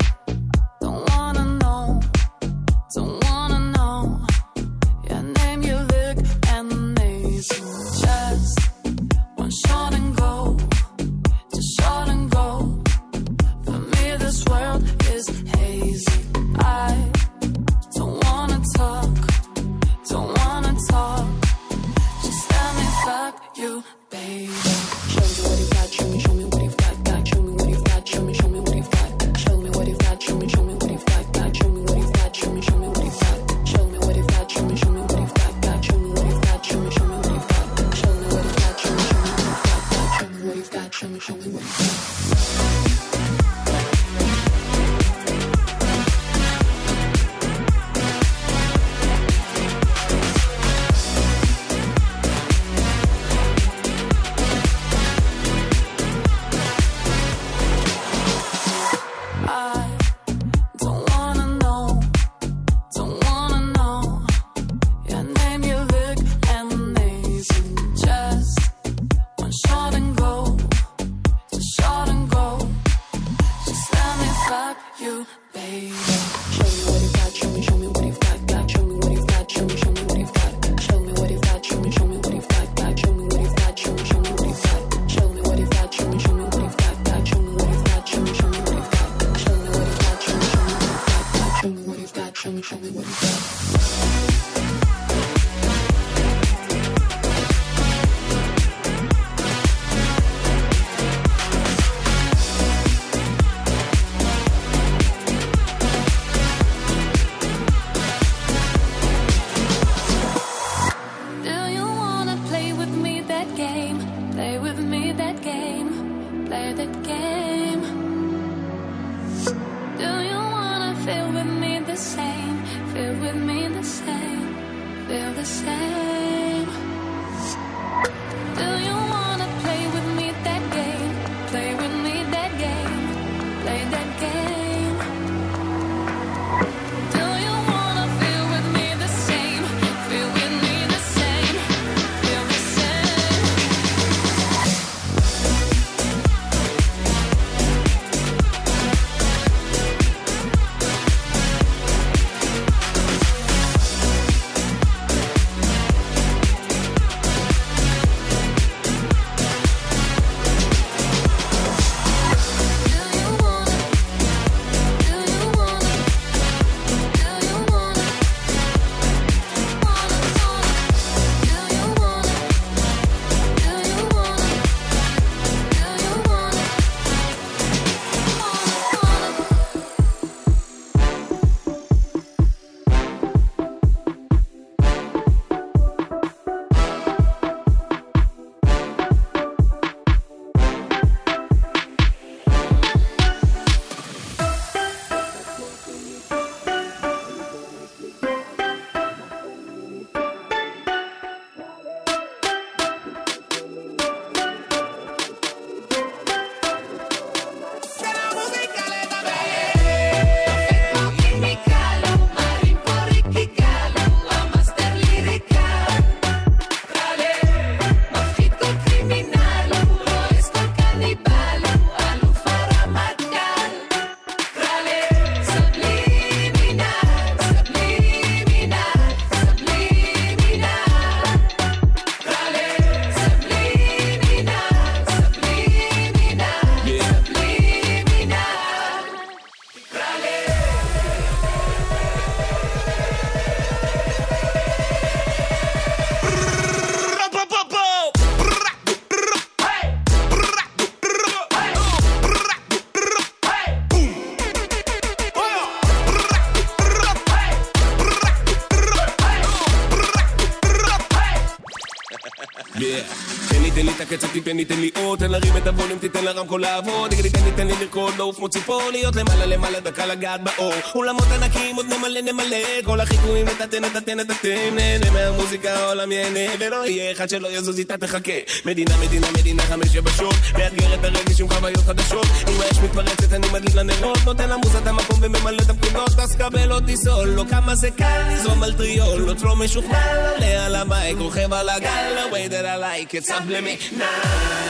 תן 264.50 264.58
לי, 264.58 264.66
תן 264.66 264.80
לי 264.80 264.92
אור, 264.96 265.18
תן 265.18 265.32
להרים 265.32 265.58
את 265.58 265.68
הפול 265.68 265.89
תן 266.20 266.26
לרמקול 266.26 266.62
לעבוד, 266.62 267.14
נגדי 267.14 267.30
תן 267.30 267.44
לי 267.46 267.52
תן 267.52 267.68
לי 267.68 267.74
לרקוד, 267.80 268.12
לא 268.12 268.18
לעוף 268.18 268.36
כמו 268.36 268.50
ציפור, 268.50 268.82
להיות 268.92 269.16
למעלה 269.16 269.46
למעלה, 269.46 269.80
דקה 269.80 270.06
לגעת 270.06 270.42
באור. 270.44 270.74
אולמות 270.96 271.26
ענקים, 271.36 271.76
עוד 271.76 271.86
נמלא 271.86 272.22
נמלא, 272.22 272.82
כל 272.84 273.00
החיקויים 273.00 273.46
נתתן 273.46 273.86
נתתן 273.86 274.20
נתתן, 274.20 274.76
נהנה 274.76 275.12
מהמוזיקה, 275.12 275.74
העולם 275.74 276.12
ייהנה, 276.12 276.54
ולא 276.60 276.88
יהיה 276.88 277.12
אחד 277.12 277.30
שלא 277.30 277.48
יזוז 277.48 277.80
איתה 277.80 277.98
תחכה. 277.98 278.32
מדינה 278.66 278.98
מדינה 278.98 279.28
מדינה 279.32 279.64
חמש 279.64 279.96
יבשות, 279.96 280.36
מאתגר 280.58 280.94
את 280.94 281.04
הרגש 281.04 281.42
עם 281.42 281.50
חוויות 281.50 281.86
חדשות, 281.86 282.28
אם 282.48 282.62
האש 282.62 282.78
מתפרצת 282.78 283.34
אני 283.34 283.48
מדליק 283.54 283.76
לנרות, 283.76 284.18
נותן 284.26 284.50
למוזה 284.50 284.78
את 284.78 284.88
המקום 284.88 285.20
וממלא 285.22 285.62
את 285.62 285.70
הפקודות, 285.70 286.20
אז 286.20 286.36
קבל 286.36 286.72
אותי 286.72 286.86
תיסול, 286.86 287.28
לא 287.28 287.44
כמה 287.50 287.76
זה 287.76 287.92
קל 287.92 288.22
לזרום 288.32 288.64
על 288.64 288.74
טריול, 288.74 289.28
עוד 289.28 289.42
לא 289.42 289.56
משוכנע, 289.56 290.14
לא 290.24 290.36
עולה 290.36 290.66
על 290.66 290.76
המייק, 290.76 291.18
רוכב 291.18 291.54
על 291.54 291.70
הגל, 291.70 292.14
לא 292.16 292.36
waited 292.36 292.66
I 292.66 292.78
like 292.78 293.14
it, 293.14 293.26
subliminal. 293.26 294.69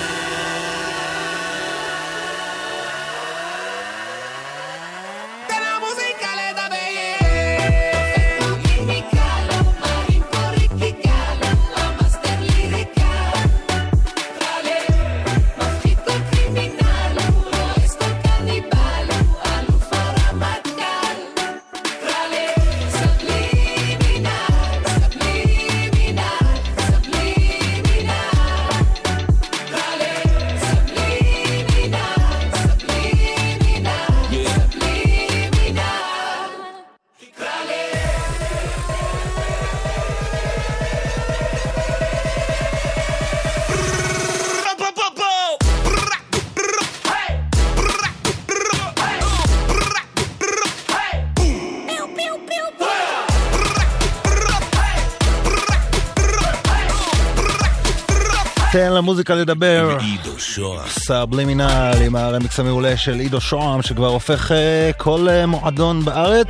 תן 59.09 59.13
למוזיקה 59.13 59.35
לדבר. 59.35 59.97
עידו 59.99 60.39
שוהם. 60.39 60.87
סאבלימינל 60.87 61.93
עם 62.05 62.15
הרמיקס 62.15 62.59
המעולה 62.59 62.97
של 62.97 63.19
עידו 63.19 63.41
שוהם 63.41 63.81
שכבר 63.81 64.07
הופך 64.07 64.51
אה, 64.51 64.91
כל 64.97 65.27
אה, 65.29 65.45
מועדון 65.45 66.05
בארץ. 66.05 66.47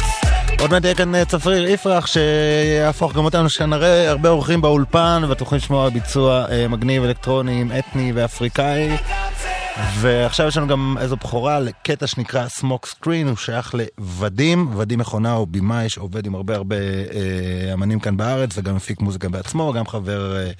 עוד 0.59 0.71
מעט 0.71 0.83
יהיה 0.83 0.95
כאן 0.95 1.15
אה, 1.15 1.25
צפריר 1.25 1.67
יפרח 1.67 2.07
שיהפוך 2.07 3.13
גם 3.15 3.25
אותנו 3.25 3.49
שנראה 3.49 4.09
הרבה 4.09 4.29
אורחים 4.29 4.61
באולפן 4.61 5.23
ואתם 5.29 5.43
יכולים 5.43 5.61
לשמוע 5.63 5.89
ביצוע 5.89 6.45
מגניב 6.69 7.03
אלקטרוני 7.03 7.65
אתני 7.79 8.11
ואפריקאי. 8.15 8.97
ועכשיו 9.77 10.47
יש 10.47 10.57
לנו 10.57 10.67
גם 10.67 10.95
איזו 10.99 11.15
בכורה 11.15 11.59
לקטע 11.59 12.07
שנקרא 12.07 12.47
Smoke 12.47 12.85
Screen, 12.85 13.27
הוא 13.27 13.37
שייך 13.37 13.75
לוודים, 13.75 14.77
ודים 14.77 14.99
מכונה 14.99 15.31
הוא 15.31 15.47
במאי 15.47 15.89
שעובד 15.89 16.25
עם 16.25 16.35
הרבה 16.35 16.55
הרבה 16.55 16.75
אה, 16.75 17.73
אמנים 17.73 17.99
כאן 17.99 18.17
בארץ 18.17 18.49
וגם 18.55 18.75
מפיק 18.75 19.01
מוזיקה 19.01 19.29
בעצמו, 19.29 19.73
גם 19.73 19.87
חבר 19.87 20.37
אה, 20.37 20.51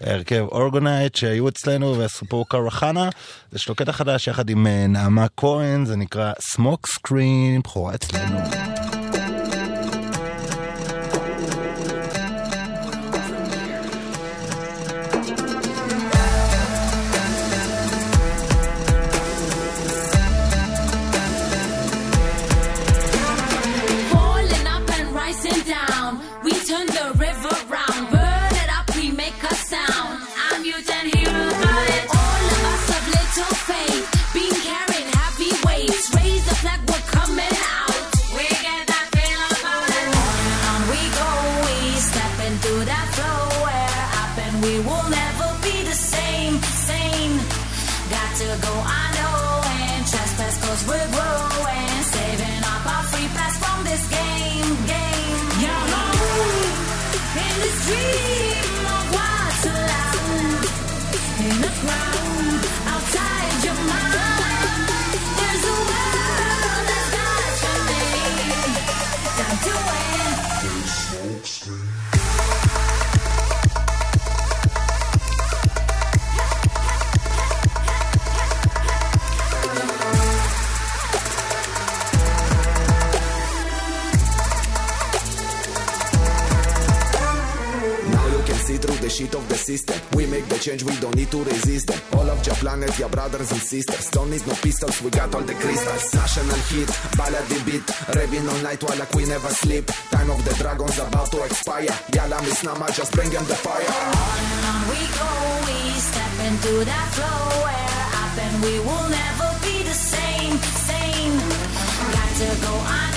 הרכב 0.00 0.44
אורגונייט 0.52 1.14
שהיו 1.14 1.48
אצלנו 1.48 1.98
ועשו 1.98 2.26
פה 2.28 2.44
קרחנה. 2.48 3.08
יש 3.52 3.68
לו 3.68 3.74
קטע 3.74 3.92
חדש 3.92 4.28
יחד 4.28 4.50
עם 4.50 4.66
אה, 4.66 4.86
נעמה 4.86 5.26
כהן, 5.36 5.84
זה 5.84 5.96
נקרא 5.96 6.32
סמוק 6.40 6.86
סקרין, 6.86 7.60
בכורה 7.60 7.94
אצלנו. 7.94 8.75
Brothers 93.46 93.52
and 93.52 93.68
sisters. 93.68 94.10
Don't 94.10 94.30
need 94.30 94.46
no 94.46 94.54
pistols, 94.54 95.02
we 95.02 95.10
got 95.10 95.34
all 95.34 95.42
the 95.42 95.54
crystals. 95.54 96.14
National 96.14 96.56
hit, 96.70 96.88
ballady 97.16 97.58
beat. 97.66 97.86
Revving 98.16 98.48
all 98.48 98.62
night 98.62 98.82
while 98.82 98.98
like 98.98 99.14
we 99.14 99.24
never 99.26 99.48
sleep. 99.50 99.86
Time 100.10 100.30
of 100.30 100.44
the 100.44 100.54
dragons 100.54 100.98
about 100.98 101.30
to 101.32 101.42
expire. 101.44 101.94
Yala 102.12 102.40
Miss 102.42 102.64
Nama, 102.64 102.86
just 102.92 103.12
bring 103.12 103.30
them 103.30 103.44
the 103.46 103.54
fire. 103.54 103.86
On 103.86 104.42
and 104.54 104.66
on 104.72 104.82
we 104.90 105.00
go, 105.18 105.30
we 105.66 105.78
step 105.98 106.34
into 106.48 106.84
that 106.84 107.08
flow. 107.16 107.40
We're 107.64 108.06
up 108.22 108.36
and 108.44 108.56
we 108.64 108.74
will 108.80 109.08
never 109.08 109.48
be 109.62 109.82
the 109.82 109.94
same, 109.94 110.56
same. 110.90 111.38
Got 112.14 112.30
to 112.40 112.48
go, 112.62 112.72
I 112.74 113.15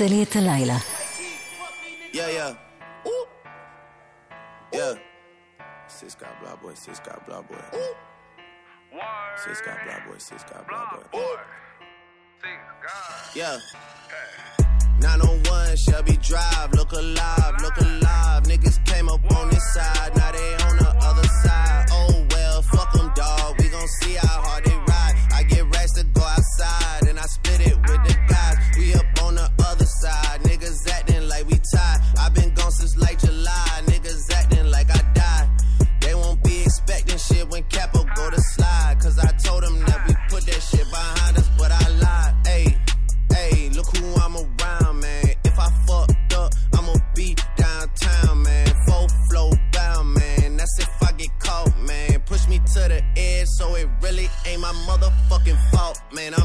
עושה 0.00 0.04
לי 0.08 0.22
את 0.22 0.36
הלילה. 0.36 0.76
Yeah, 2.12 2.30
yeah. 2.38 3.08
Ooh. 3.08 3.26
Yeah. 4.72 4.94
Sis 5.96 6.14
got 6.22 6.34
blah 6.40 6.56
boy, 6.62 6.74
sis 6.84 6.98
got 7.06 7.20
blah 7.26 7.42
boy. 7.48 7.62
Sis 9.42 9.60
got 9.66 9.78
blah 9.84 10.00
boy, 10.06 10.18
sis 10.28 10.42
got 10.50 10.62
blah 10.68 10.84
boy. 10.92 11.26
Yeah. 13.40 13.56
901 15.00 15.76
Shelby 15.84 16.16
Drive, 16.28 16.70
look 16.78 16.92
alive, 16.92 17.54
look 17.64 17.76
alive. 17.88 18.40
Niggas 18.50 18.78
came 18.90 19.08
up 19.14 19.24
on 19.36 19.50
this 19.50 19.66
side, 19.74 20.10
now 20.16 20.30
they 20.36 20.52
on 20.66 20.74
the 20.84 20.92
other 21.08 21.28
side. 21.44 21.84
Oh 21.98 22.14
well, 22.32 22.62
fuck 22.72 22.90
them, 22.94 23.08
dog. 23.14 23.50
We 23.58 23.68
gon' 23.68 23.90
see 24.00 24.14
how 24.14 24.38
hard 24.46 24.64
they 24.64 24.78
ride. 24.92 25.14
I 25.38 25.42
get 25.42 25.64
racks 25.74 25.92
to 25.98 26.04
go 26.18 26.22
outside, 26.36 27.02
and 27.08 27.18
I 27.24 27.26
split 27.36 27.60
it 27.70 27.76
with 27.88 27.99
my 54.73 54.77
motherfucking 54.87 55.57
fault, 55.71 56.01
man. 56.13 56.33
I'm 56.33 56.40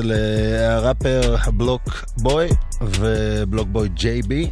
אצל 0.00 0.12
אה, 0.12 0.76
הראפר 0.76 1.36
בלוק 1.52 1.82
בוי 2.22 2.48
ובלוק 2.80 3.68
בוי 3.68 3.88
ג'יי 3.88 4.22
בי. 4.22 4.50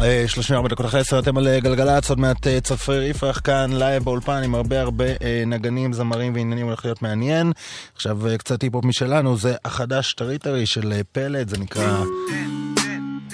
אה, 0.00 0.24
34 0.28 0.68
דקות 0.68 0.86
אחרי 0.86 1.00
עשר 1.00 1.18
אתם 1.18 1.36
על 1.38 1.48
אה, 1.48 1.60
גלגלצ, 1.60 2.10
עוד 2.10 2.20
מעט 2.20 2.46
אה, 2.46 2.60
צפריר 2.60 3.02
יפרח 3.02 3.40
כאן 3.44 3.72
לייב 3.72 4.04
באולפן 4.04 4.42
עם 4.42 4.54
הרבה 4.54 4.80
הרבה 4.80 5.04
אה, 5.04 5.42
נגנים, 5.46 5.92
זמרים 5.92 6.34
ועניינים, 6.34 6.66
הולך 6.66 6.84
להיות 6.84 7.02
מעניין. 7.02 7.52
עכשיו 7.96 8.28
אה, 8.28 8.38
קצת 8.38 8.62
היפ-הופ 8.62 8.84
משלנו, 8.84 9.36
זה 9.36 9.54
החדש 9.64 10.14
טרי 10.14 10.38
טרי 10.38 10.66
של 10.66 10.92
אה, 10.92 11.00
פלד, 11.12 11.48
זה 11.48 11.58
נקרא 11.58 12.02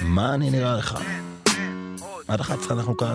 מה 0.03 0.35
אני 0.35 0.51
נראה 0.51 0.77
לך? 0.77 0.99
עד 2.29 2.41
11 2.41 2.77
אנחנו 2.77 2.97
כאן. 2.97 3.15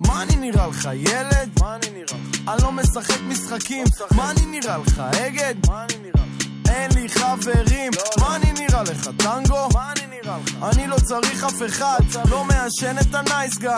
מה 0.00 0.22
אני 0.22 0.36
נראה 0.36 0.66
לך, 0.66 0.88
ילד? 0.94 1.50
מה 1.60 1.76
אני 1.76 1.86
נראה 1.90 2.04
לך? 2.04 2.48
אני 2.48 2.62
לא 2.62 2.72
משחק 2.72 3.20
משחקים, 3.28 3.84
מה 4.16 4.30
אני 4.30 4.46
נראה 4.46 4.78
לך, 4.78 4.98
אגד? 4.98 5.54
מה 5.68 5.84
אני 5.84 5.94
נראה 6.02 6.26
לך? 6.38 6.45
אין 6.76 6.90
לי 6.94 7.08
חברים, 7.08 7.92
מה 8.20 8.36
אני 8.36 8.52
נראה 8.52 8.82
לך, 8.82 9.08
טנגו? 9.16 9.68
מה 9.74 9.92
אני 9.92 10.06
נראה 10.06 10.38
לך? 10.44 10.54
אני 10.62 10.86
לא 10.86 10.96
צריך 10.96 11.44
אף 11.44 11.62
אחד, 11.66 11.98
לא 12.30 12.44
מעשן 12.44 12.98
את 13.00 13.14
הנייס 13.14 13.58
גיא. 13.58 13.70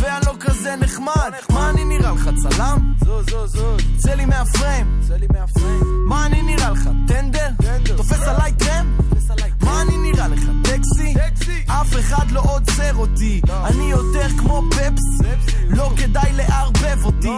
ואני 0.00 0.26
לא 0.26 0.34
כזה 0.40 0.76
נחמד, 0.76 1.32
מה 1.50 1.70
אני 1.70 1.84
נראה 1.84 2.12
לך, 2.12 2.30
צלם? 2.42 2.94
זוז, 3.04 3.26
זוז, 3.30 3.52
זוז. 3.52 3.80
צא 3.98 4.14
לי 4.14 4.24
מהפריים, 4.24 5.00
מה 6.08 6.26
אני 6.26 6.42
נראה 6.42 6.70
לך, 6.70 6.88
טנדר? 7.08 7.48
תופס 7.96 8.22
עליי 8.22 8.52
טרם? 8.52 8.98
מה 9.60 9.82
אני 9.82 9.96
נראה 9.96 10.28
לך, 10.28 10.42
טקסי? 10.64 11.14
אף 11.66 11.92
אחד 12.00 12.30
לא 12.30 12.40
עוצר 12.40 12.94
אותי. 12.96 13.40
אני 13.64 13.90
יותר 13.90 14.28
כמו 14.38 14.62
פפסי. 14.70 15.54
לא 15.68 15.90
כדאי 15.96 16.32
לערבב 16.32 17.04
אותי. 17.04 17.28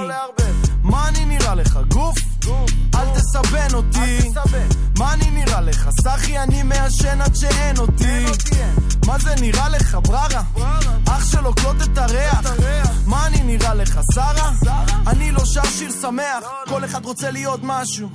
מה 0.82 1.08
אני 1.08 1.24
נראה 1.24 1.54
לך, 1.54 1.78
גוף? 1.88 2.35
אל 2.94 3.06
תסבן 3.14 3.74
אותי. 3.74 4.30
מה 4.98 5.12
אני 5.12 5.30
נראה 5.30 5.60
לך, 5.60 5.88
סחי 6.00 6.38
אני 6.38 6.62
מעשן 6.62 7.20
עד 7.20 7.36
שאין 7.36 7.78
אותי. 7.78 8.24
מה 9.06 9.18
זה 9.18 9.34
נראה 9.40 9.68
לך, 9.68 9.98
בררה? 10.02 10.42
אח 11.08 11.30
שלו 11.30 11.54
קלוט 11.54 11.76
את 11.82 11.98
הריח. 11.98 12.40
מה 13.06 13.26
אני 13.26 13.42
נראה 13.42 13.74
לך, 13.74 14.00
שרה? 14.14 14.50
אני 15.06 15.32
לא 15.32 15.44
שר 15.44 15.64
שיר 15.78 15.92
שמח. 16.02 16.44
כל 16.68 16.84
אחד 16.84 17.04
רוצה 17.04 17.30
להיות 17.30 17.60
משהו. 17.62 18.08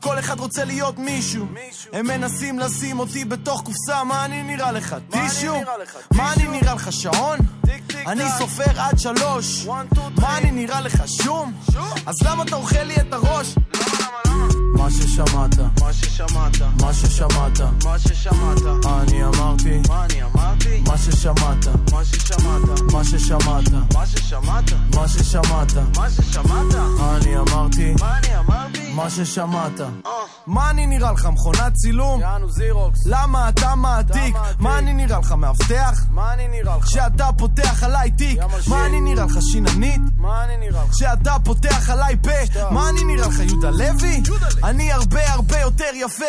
כל 0.00 0.18
אחד 0.18 0.40
רוצה 0.40 0.64
להיות 0.64 0.98
מישהו. 0.98 1.46
הם 1.92 2.06
מנסים 2.06 2.58
לשים 2.58 2.98
אותי 2.98 3.24
בתוך 3.24 3.62
קופסה. 3.64 4.04
מה 4.04 4.24
אני 4.24 4.42
נראה 4.42 4.72
לך, 4.72 4.96
טישו? 5.10 5.54
מה 6.14 6.32
אני 6.32 6.48
נראה 6.48 6.74
לך, 6.74 6.92
שעון? 6.92 7.38
אני 8.06 8.24
סופר 8.38 8.80
עד 8.80 8.98
שלוש. 8.98 9.66
מה 10.20 10.38
אני 10.38 10.50
נראה 10.50 10.80
לך, 10.80 11.02
שום? 11.22 11.52
אז 12.06 12.14
למה 12.22 12.42
אתה 12.42 12.56
אוכל 12.56 12.82
לי 12.82 12.96
את 12.96 13.12
הראש? 13.12 13.54
מה 14.76 14.90
ששמעת, 14.90 15.58
מה 15.80 15.92
ששמעת, 15.92 16.60
מה 16.80 16.94
ששמעת, 16.94 17.60
מה 17.84 17.98
ששמעת, 17.98 18.62
אני 18.86 19.24
אמרתי, 19.24 19.80
מה 19.88 20.04
אני 20.04 20.22
אמרתי, 20.22 20.82
מה 20.86 20.98
ששמעת, 20.98 21.66
מה 21.92 22.04
ששמעת, 22.04 22.92
מה 22.92 23.04
ששמעת, 23.04 23.68
מה 23.94 24.06
ששמעת, 24.06 24.72
מה 24.94 25.08
ששמעת, 25.08 25.72
מה 25.96 26.10
ששמעת, 26.10 26.74
אני 27.00 27.38
אמרתי, 27.38 27.94
מה 28.00 28.18
אני 28.18 28.38
אמרתי, 28.38 28.92
מה 28.94 29.10
ששמעת. 29.10 29.80
מה 30.46 30.70
אני 30.70 30.86
נראה 30.86 31.12
לך, 31.12 31.26
מכונת 31.26 31.74
צילום? 31.74 32.20
יאנו 32.20 32.50
זירוקס. 32.50 33.06
למה 33.06 33.48
אתה 33.48 33.74
מעתיק? 33.74 34.36
מה 34.58 34.78
אני 34.78 34.92
נראה 34.92 35.18
לך, 35.18 35.32
מאבטח? 35.32 36.04
מה 36.10 36.32
אני 36.32 36.48
נראה 36.48 36.76
לך? 36.76 36.84
כשאתה 36.84 37.28
פותח 37.38 37.82
עליי 37.82 38.10
תיק. 38.10 38.38
מה 38.66 38.86
אני 38.86 39.00
נראה 39.00 39.24
לך, 39.24 39.38
שיננית? 39.52 40.00
מה 40.16 40.44
אני 40.44 40.56
נראה 40.56 40.84
לך? 40.84 40.90
כשאתה 40.90 41.36
פותח 41.44 41.90
עליי 41.90 42.16
פה. 42.22 42.60
מה 42.70 42.88
אני 42.88 43.04
נראה 43.04 43.28
לך, 43.28 43.38
יהודה 43.38 43.70
לוי? 43.70 44.22
אני 44.64 44.92
הרבה 44.92 45.32
הרבה 45.32 45.60
יותר 45.60 45.90
יפה. 45.94 46.24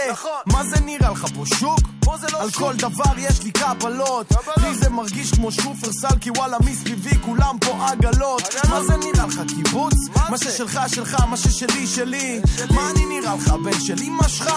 מה 0.45 0.63
זה 0.63 0.80
נראה 0.85 1.09
לך 1.11 1.26
פה, 1.35 1.43
שוק? 1.45 1.98
על 2.40 2.52
כל 2.52 2.76
דבר 2.76 3.18
יש 3.18 3.44
לי 3.44 3.52
קבלות 3.52 4.31
לי 4.61 4.76
זה 4.76 4.90
מרגיש 4.90 5.31
כמו 5.31 5.52
שופרסל 5.52 6.19
כי 6.22 6.30
וואלה 6.31 6.57
מסביבי 6.65 7.18
כולם 7.26 7.57
פה 7.60 7.88
עגלות 7.88 8.41
מה 8.69 8.84
זה 8.84 8.98
נראה 8.98 9.26
לך 9.27 9.41
קיבוץ? 9.56 9.94
מה 10.30 10.38
ששלך 10.38 10.80
שלך, 10.88 11.22
מה 11.30 11.38
ששלי 11.38 11.88
שלי 11.88 12.41
מה 12.72 12.90
אני 12.90 13.06
נראה 13.06 13.36
לך 13.36 13.48
בן 13.64 13.80
של 13.80 13.95
אמא 14.03 14.27
שלך? 14.27 14.53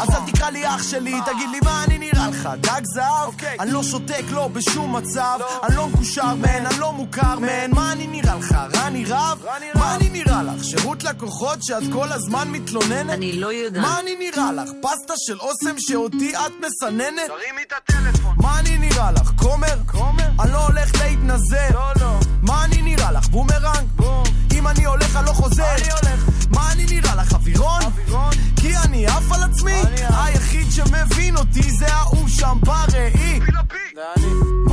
אז 0.00 0.08
אל 0.10 0.30
תקרא 0.32 0.50
לי 0.50 0.66
אח 0.66 0.82
שלי 0.82 1.14
תגיד 1.26 1.48
לי 1.50 1.58
מה 1.64 1.84
אני 1.84 1.98
נראה 1.98 2.28
לך 2.28 2.48
דג 2.60 2.80
זהב? 2.94 3.34
אני 3.60 3.70
לא 3.70 3.82
שותק 3.82 4.24
לא 4.30 4.48
בשום 4.48 4.96
מצב 4.96 5.38
אני 5.62 5.76
לא 5.76 5.88
מקושר 5.88 6.34
man, 6.34 6.66
אני 6.66 6.78
לא 6.78 6.92
מוכר 6.92 7.38
man 7.38 7.70
מה 7.70 7.92
אני 7.92 8.06
נראה 8.06 8.36
לך? 8.36 8.56
רני 8.74 9.04
רב? 9.04 9.44
מה 9.74 9.94
אני 9.94 10.08
נראה 10.08 10.42
לך? 10.42 10.64
שירות 10.64 11.04
לקוחות 11.04 11.62
שאת 11.62 11.82
כל 11.92 12.12
הזמן 12.12 12.48
מתלוננת? 12.48 13.10
אני 13.10 13.32
לא 13.32 13.52
יודעת 13.52 13.82
מה 13.82 14.00
אני 14.00 14.16
נראה 14.16 14.52
לך? 14.52 14.70
פסטה 14.82 15.14
של 15.16 15.40
אוסם 15.40 15.74
שאותי 15.78 16.36
את 16.36 16.52
מסננת? 16.86 17.26
תרימי 17.26 17.62
את 17.66 17.72
הטלפון 17.72 18.36
מה 18.36 18.58
אני 18.58 18.78
נראה 18.78 19.12
לך? 19.12 19.30
כומר? 19.36 19.76
כומר? 19.86 20.28
אני 20.40 20.52
לא 20.52 20.66
הולך 20.66 20.90
להתנזר 21.02 21.68
לא, 21.74 21.92
לא 22.00 22.18
מה 22.42 22.64
אני 22.64 22.82
נראה 22.82 23.12
לך? 23.12 23.28
בומרנג? 23.28 23.88
בום 23.96 24.24
אם 24.54 24.68
אני 24.68 24.84
הולך 24.84 25.16
אני 25.16 25.26
לא 25.26 25.32
חוזר 25.32 25.74
אני 25.74 25.90
הולך 25.90 26.24
מה 26.50 26.72
אני 26.72 26.86
נראה 26.90 27.14
לך? 27.14 27.32
אווירון? 27.32 27.82
אווירון? 27.82 28.32
כי 28.56 28.76
אני 28.76 29.06
עף 29.06 29.32
על 29.32 29.42
עצמי 29.42 29.82
היחיד 30.10 30.66
שמבין 30.70 31.36
אותי 31.36 31.70
זה 31.70 31.86
ההוא 31.86 32.28
שם 32.28 32.58
בראי 32.60 33.40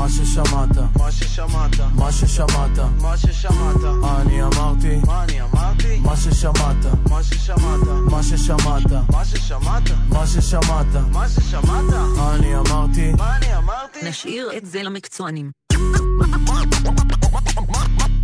מה 0.01 0.09
ששמעת, 0.09 0.77
מה 0.95 1.11
ששמעת, 1.11 1.79
מה 1.95 2.11
ששמעת, 2.11 2.79
מה 3.01 3.17
ששמעת, 3.17 3.75
אני 4.21 4.43
אמרתי, 4.43 4.95
מה 5.07 5.23
אני 5.23 5.41
אמרתי, 5.41 5.99
מה 5.99 6.15
ששמעת, 6.17 6.85
מה 7.09 7.23
ששמעת, 7.23 7.87
מה 8.11 8.23
ששמעת, 8.23 8.91
מה 9.11 9.25
ששמעת, 9.25 9.83
מה 10.09 10.27
ששמעת, 10.27 10.85
מה 11.11 11.29
ששמעת, 11.29 11.93
אני 12.33 12.55
אמרתי, 12.55 13.11
מה 13.17 13.37
אני 13.37 13.57
אמרתי, 13.57 13.99
נשאיר 14.09 14.49
את 14.57 14.65
זה 14.65 14.83
למקצוענים. 14.83 15.51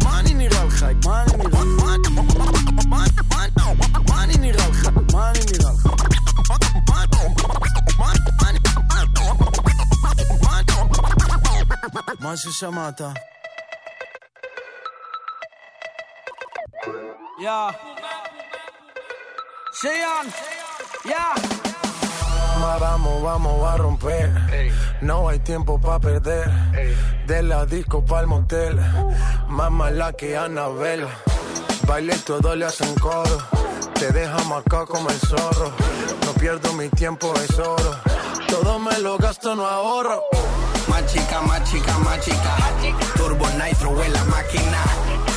מה 0.04 0.20
אני 0.20 0.34
נראה 0.34 0.66
לך? 0.66 0.86
מה 1.06 1.24
אני 1.24 1.38
נראה 1.38 1.64
לך? 1.64 1.82
מה 4.10 4.24
אני 4.24 4.38
נראה 4.38 4.68
לך? 4.70 4.90
מה 5.12 5.32
אני 5.32 5.42
נראה 5.46 5.72
לך? 5.72 5.88
Más 12.20 12.46
esa 12.46 12.72
mata. 12.72 13.14
Ya. 17.40 17.70
Sean. 19.72 20.28
Ya. 21.06 21.34
Vamos, 22.80 23.24
vamos 23.24 23.70
a 23.70 23.78
romper. 23.78 24.32
No 25.02 25.30
hay 25.30 25.40
tiempo 25.40 25.80
para 25.80 26.00
perder. 26.00 26.50
De 27.26 27.44
la 27.44 27.66
disco 27.66 28.04
pa'l 28.04 28.28
motel. 28.28 28.80
Más 29.48 29.72
mala 29.72 30.14
que 30.14 30.36
Anabel. 30.36 31.08
Baile 31.88 32.18
todo 32.20 32.56
le 32.56 32.66
hacen 32.66 32.94
coro. 32.96 33.38
Te 33.94 34.12
deja 34.12 34.44
marcado 34.46 34.88
como 34.88 35.10
el 35.10 35.20
zorro. 35.20 35.72
No 36.26 36.34
pierdo 36.34 36.74
mi 36.74 36.90
tiempo, 36.90 37.34
es 37.36 37.58
oro. 37.60 37.96
Todo 38.48 38.80
me 38.80 38.98
lo 39.00 39.18
gasto, 39.18 39.56
no 39.56 39.66
ahorro. 39.66 40.24
Más 40.88 41.06
chica, 41.06 41.42
más 41.42 41.64
chica. 42.22 42.56
Turbo 43.16 43.48
Nitro 43.50 44.04
en 44.04 44.14
la 44.14 44.24
máquina. 44.26 44.84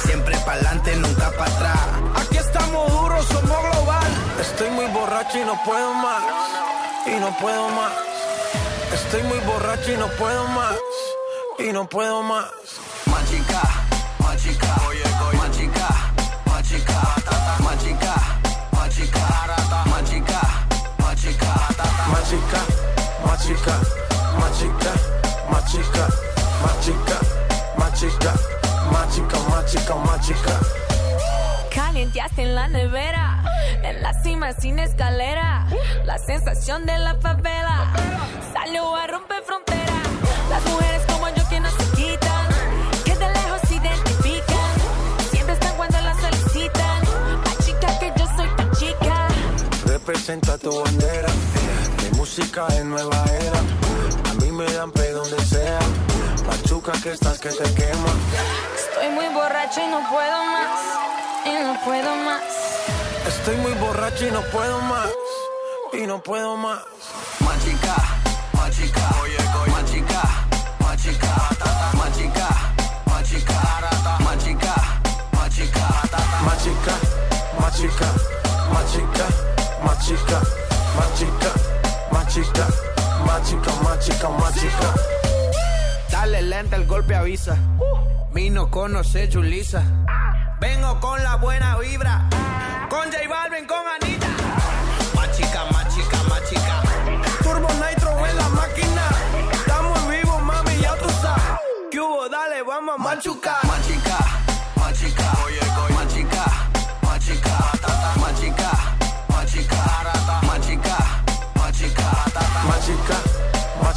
Siempre 0.04 0.36
pa'lante, 0.38 0.96
nunca 0.96 1.30
para 1.32 1.50
atrás. 1.50 1.78
Aquí 2.16 2.36
estamos 2.38 2.90
duros, 2.90 3.26
somos 3.26 3.62
global. 3.70 4.10
Estoy 4.40 4.70
muy 4.70 4.86
borracho 4.86 5.38
y 5.38 5.44
no 5.44 5.60
puedo 5.64 5.94
más. 5.94 6.22
Y 7.06 7.20
no 7.20 7.36
puedo 7.38 7.68
más. 7.70 7.92
Estoy 8.92 9.22
muy 9.24 9.38
borracho 9.40 9.92
y 9.92 9.96
no 9.96 10.08
puedo 10.08 10.46
más. 10.48 10.76
Y 11.58 11.72
no 11.72 11.88
puedo 11.88 12.22
más. 12.22 12.46
Más 13.06 13.30
chica, 13.30 13.62
más 14.18 14.36
chica. 14.42 14.74
Oye, 14.88 15.02
oye. 15.28 15.38
Más 15.38 15.50
chica, 15.50 15.88
más 16.46 16.62
chica. 16.68 17.00
Más 17.64 17.78
chica, 22.28 22.60
más 23.26 23.46
chica. 23.46 23.80
Más 24.38 25.09
chica, 25.70 26.08
más 26.62 26.80
chica, 26.80 27.20
más 27.78 27.94
chica, 27.94 28.34
más 28.90 29.66
chica, 29.70 29.94
más. 29.94 30.30
Calienteaste 31.72 32.42
en 32.42 32.54
la 32.56 32.66
nevera, 32.66 33.44
en 33.84 34.02
la 34.02 34.12
cima 34.22 34.52
sin 34.52 34.80
escalera, 34.80 35.68
la 36.04 36.18
sensación 36.18 36.86
de 36.86 36.98
la 36.98 37.14
favela 37.16 37.92
salió 38.52 38.96
a 38.96 39.06
romper 39.06 39.44
frontera. 39.44 40.02
Las 40.48 40.64
mujeres 40.64 41.02
como 41.06 41.28
yo 41.28 41.48
que 41.48 41.60
no 41.60 41.70
se 41.70 41.84
quitan, 41.96 42.48
que 43.04 43.14
de 43.14 43.28
lejos 43.28 43.60
se 43.68 43.74
identifican, 43.76 44.74
siempre 45.30 45.54
están 45.54 45.76
cuando 45.76 46.00
las 46.00 46.20
solicitan. 46.20 47.02
machica 47.44 47.98
que 48.00 48.12
yo 48.16 48.26
soy 48.36 48.48
tu 48.56 48.76
chica. 48.76 49.28
Representa 49.86 50.58
tu 50.58 50.82
bandera, 50.82 51.28
mi 52.02 52.18
música 52.18 52.66
es 52.68 52.84
nueva 52.84 53.24
era 53.40 53.89
me 54.60 54.66
dan 54.74 54.90
play 54.92 55.10
donde 55.12 55.42
sea. 55.46 55.78
Machuca 56.46 56.92
que 57.02 57.12
estás 57.12 57.38
que 57.38 57.48
te 57.48 57.64
quema. 57.72 58.12
Estoy 58.76 59.08
muy 59.08 59.28
borracha 59.32 59.82
y 59.82 59.88
no 59.88 60.00
puedo 60.10 60.44
más. 60.44 60.80
Y 61.46 61.64
no 61.64 61.80
puedo 61.82 62.14
más. 62.16 62.42
Estoy 63.26 63.56
muy 63.56 63.72
borracho 63.72 64.26
y 64.26 64.30
no 64.30 64.42
puedo 64.52 64.78
más. 64.82 65.08
Y 65.94 66.06
no 66.06 66.22
puedo 66.22 66.58
más. 66.58 66.80
Machica, 67.40 67.96
machica, 68.52 69.08
machica, 69.72 70.24
machica, 70.90 71.32
machica, 71.96 72.48
machica, 73.08 73.58
machica, 74.20 74.20
machica, 74.20 74.74
Machica, 75.48 75.86
machica, 76.44 76.94
machica, 77.62 78.08
machica, 78.74 79.26
machica, 79.82 80.40
machica, 80.98 81.50
machica, 82.12 82.66
machica, 83.26 84.28
machica. 84.30 84.94
Dale 86.10 86.42
lenta, 86.42 86.76
el 86.76 86.86
golpe 86.86 87.14
avisa. 87.14 87.56
Vino 88.32 88.70
conoce 88.70 89.28
Julisa. 89.32 89.82
Vengo 90.60 91.00
con 91.00 91.22
la 91.22 91.36
buena 91.36 91.78
vibra. 91.78 92.28
Con 92.88 93.10
J 93.10 93.28
Balvin, 93.28 93.66
con 93.66 93.82
Anita. 93.86 94.26
Machica, 95.14 95.64
machica, 95.72 96.22
machica. 96.28 96.82
Turbo 97.42 97.68
Nitro 97.68 98.26
en 98.26 98.36
la 98.36 98.48
máquina. 98.48 99.08
Estamos 99.52 100.08
vivos, 100.08 100.42
mami, 100.42 100.76
ya 100.80 100.96
tú 100.96 101.08
sabes. 101.22 101.42
¿Qué 101.90 102.00
hubo? 102.00 102.28
Dale, 102.28 102.62
vamos 102.62 102.94
a 102.98 103.02
machucar. 103.02 103.69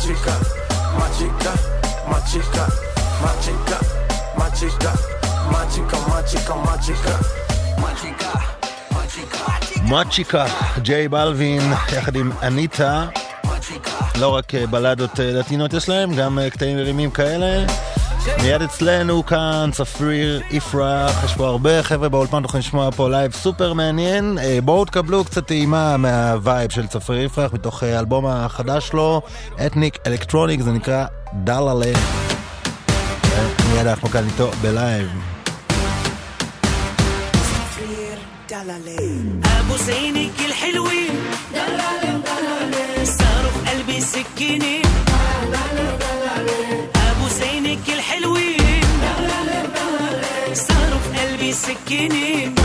Machica, 0.04 0.36
machica, 1.00 1.54
machica, 2.12 2.66
machica, 3.24 3.78
machica, 4.38 4.92
machica, 5.52 5.98
machica, 6.12 6.56
machica. 6.56 7.14
machica, 7.84 8.32
machica. 8.92 9.82
מוצ'יקה, 9.82 10.46
ג'יי 10.82 11.08
בלווין, 11.08 11.62
יחד 11.98 12.16
עם 12.16 12.32
אניטה. 12.44 13.06
לא 14.20 14.36
רק 14.36 14.56
אה, 14.56 14.68
בלדות 14.68 15.20
אה, 15.20 15.32
לטינות 15.32 15.74
יש 15.74 15.90
להם, 15.90 16.16
גם 16.16 16.40
אה, 16.40 16.50
קטעים 16.50 16.78
מרימים 16.78 17.12
כאלה. 17.12 17.66
מיד 18.43 18.63
אצלנו 18.63 19.27
כאן 19.27 19.71
צפריר 19.73 20.41
יפרח, 20.51 21.25
יש 21.25 21.35
פה 21.35 21.47
הרבה 21.47 21.83
חבר'ה 21.83 22.09
באולפן, 22.09 22.43
תוכלו 22.43 22.61
לשמוע 22.61 22.91
פה 22.91 23.09
לייב 23.11 23.33
סופר 23.33 23.73
מעניין. 23.73 24.39
אה, 24.39 24.59
בואו 24.65 24.85
תקבלו 24.85 25.25
קצת 25.25 25.47
טעימה 25.47 25.97
מהווייב 25.97 26.71
של 26.71 26.87
צפריר 26.87 27.25
יפרח 27.25 27.53
מתוך 27.53 27.83
אה, 27.83 27.97
האלבום 27.97 28.27
החדש 28.27 28.89
שלו, 28.89 29.23
אתניק 29.67 29.99
אלקטרוניק, 30.07 30.61
זה 30.61 30.73
נקרא 30.73 31.05
דללה. 31.33 31.93
מיד 33.73 33.87
אנחנו 33.87 34.09
כאן 34.09 34.25
איתו 34.25 34.51
בלייב. 34.63 35.09
ابو 39.45 39.77
زينك 39.77 40.41
الحلوين 40.47 41.15
صاروا 43.05 43.51
في 43.51 43.71
قلبي 43.71 44.01
سكينين 44.01 44.82
beginning. 51.74 52.56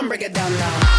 Come 0.00 0.08
break 0.08 0.22
it 0.22 0.32
down 0.32 0.50
now. 0.52 0.89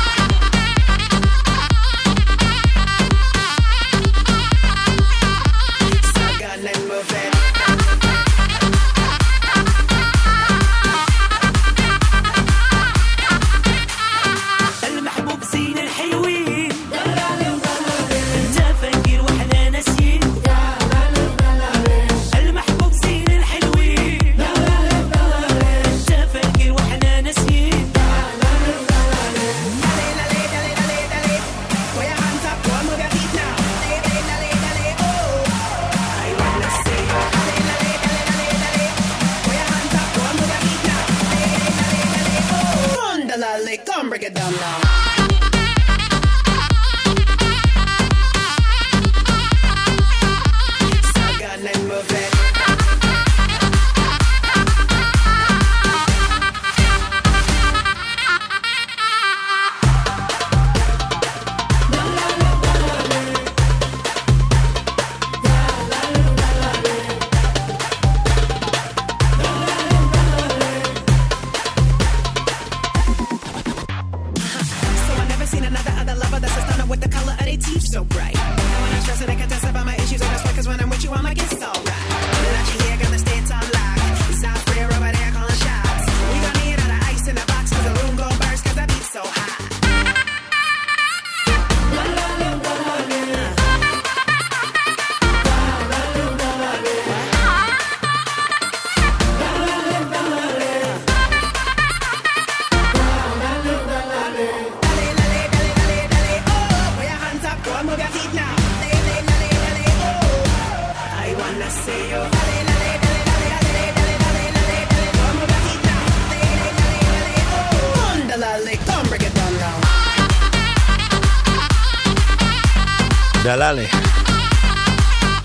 דלאלה. 123.61 123.85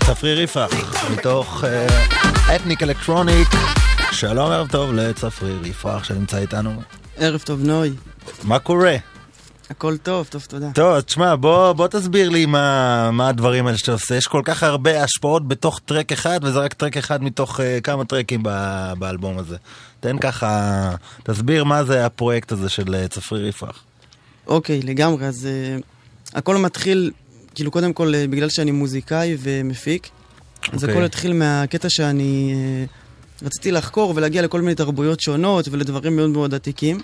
צפריר 0.07 0.41
יפרח, 0.41 0.71
מתוך 1.11 1.63
אה, 1.63 2.55
אתניק 2.55 2.83
אלקטרוניק. 2.83 3.47
שלום, 4.11 4.51
ערב 4.51 4.67
טוב 4.67 4.93
לצפריר 4.93 5.65
יפרח 5.65 6.03
שנמצא 6.03 6.37
איתנו. 6.37 6.81
ערב 7.17 7.41
טוב, 7.41 7.63
נוי. 7.63 7.93
מה 8.43 8.59
קורה? 8.59 8.95
הכל 9.69 9.97
טוב, 9.97 10.27
טוב, 10.29 10.45
תודה. 10.49 10.71
טוב, 10.73 11.01
תשמע, 11.01 11.35
בוא, 11.35 11.73
בוא 11.73 11.87
תסביר 11.87 12.29
לי 12.29 12.45
מה, 12.45 13.11
מה 13.11 13.29
הדברים 13.29 13.67
האלה 13.67 13.77
שאתה 13.77 13.91
עושה. 13.91 14.15
יש 14.15 14.27
כל 14.27 14.41
כך 14.45 14.63
הרבה 14.63 15.03
השפעות 15.03 15.47
בתוך 15.47 15.79
טרק 15.85 16.11
אחד, 16.11 16.39
וזה 16.43 16.59
רק 16.59 16.73
טרק 16.73 16.97
אחד 16.97 17.23
מתוך 17.23 17.59
uh, 17.59 17.63
כמה 17.83 18.05
טרקים 18.05 18.39
ב, 18.43 18.49
באלבום 18.99 19.37
הזה. 19.37 19.55
תן 19.99 20.17
ככה, 20.17 20.91
תסביר 21.23 21.63
מה 21.63 21.83
זה 21.83 22.05
הפרויקט 22.05 22.51
הזה 22.51 22.69
של 22.69 22.95
uh, 23.05 23.07
צפריר 23.07 23.47
יפרח. 23.47 23.83
אוקיי, 24.47 24.81
לגמרי, 24.81 25.25
אז 25.25 25.47
uh, 25.47 25.83
הכל 26.37 26.57
מתחיל, 26.57 27.11
כאילו, 27.57 27.71
קודם 27.71 27.93
כל, 27.93 28.13
uh, 28.13 28.31
בגלל 28.31 28.49
שאני 28.49 28.71
מוזיקאי 28.71 29.37
ומפיק, 29.39 30.09
אז 30.71 30.83
אוקיי. 30.83 30.95
הכל 30.95 31.03
התחיל 31.03 31.33
מהקטע 31.33 31.89
שאני 31.89 32.53
uh, 33.41 33.45
רציתי 33.45 33.71
לחקור 33.71 34.13
ולהגיע 34.15 34.41
לכל 34.41 34.61
מיני 34.61 34.75
תרבויות 34.75 35.19
שונות 35.19 35.67
ולדברים 35.71 36.15
מאוד 36.15 36.29
מאוד 36.29 36.53
עתיקים. 36.53 36.97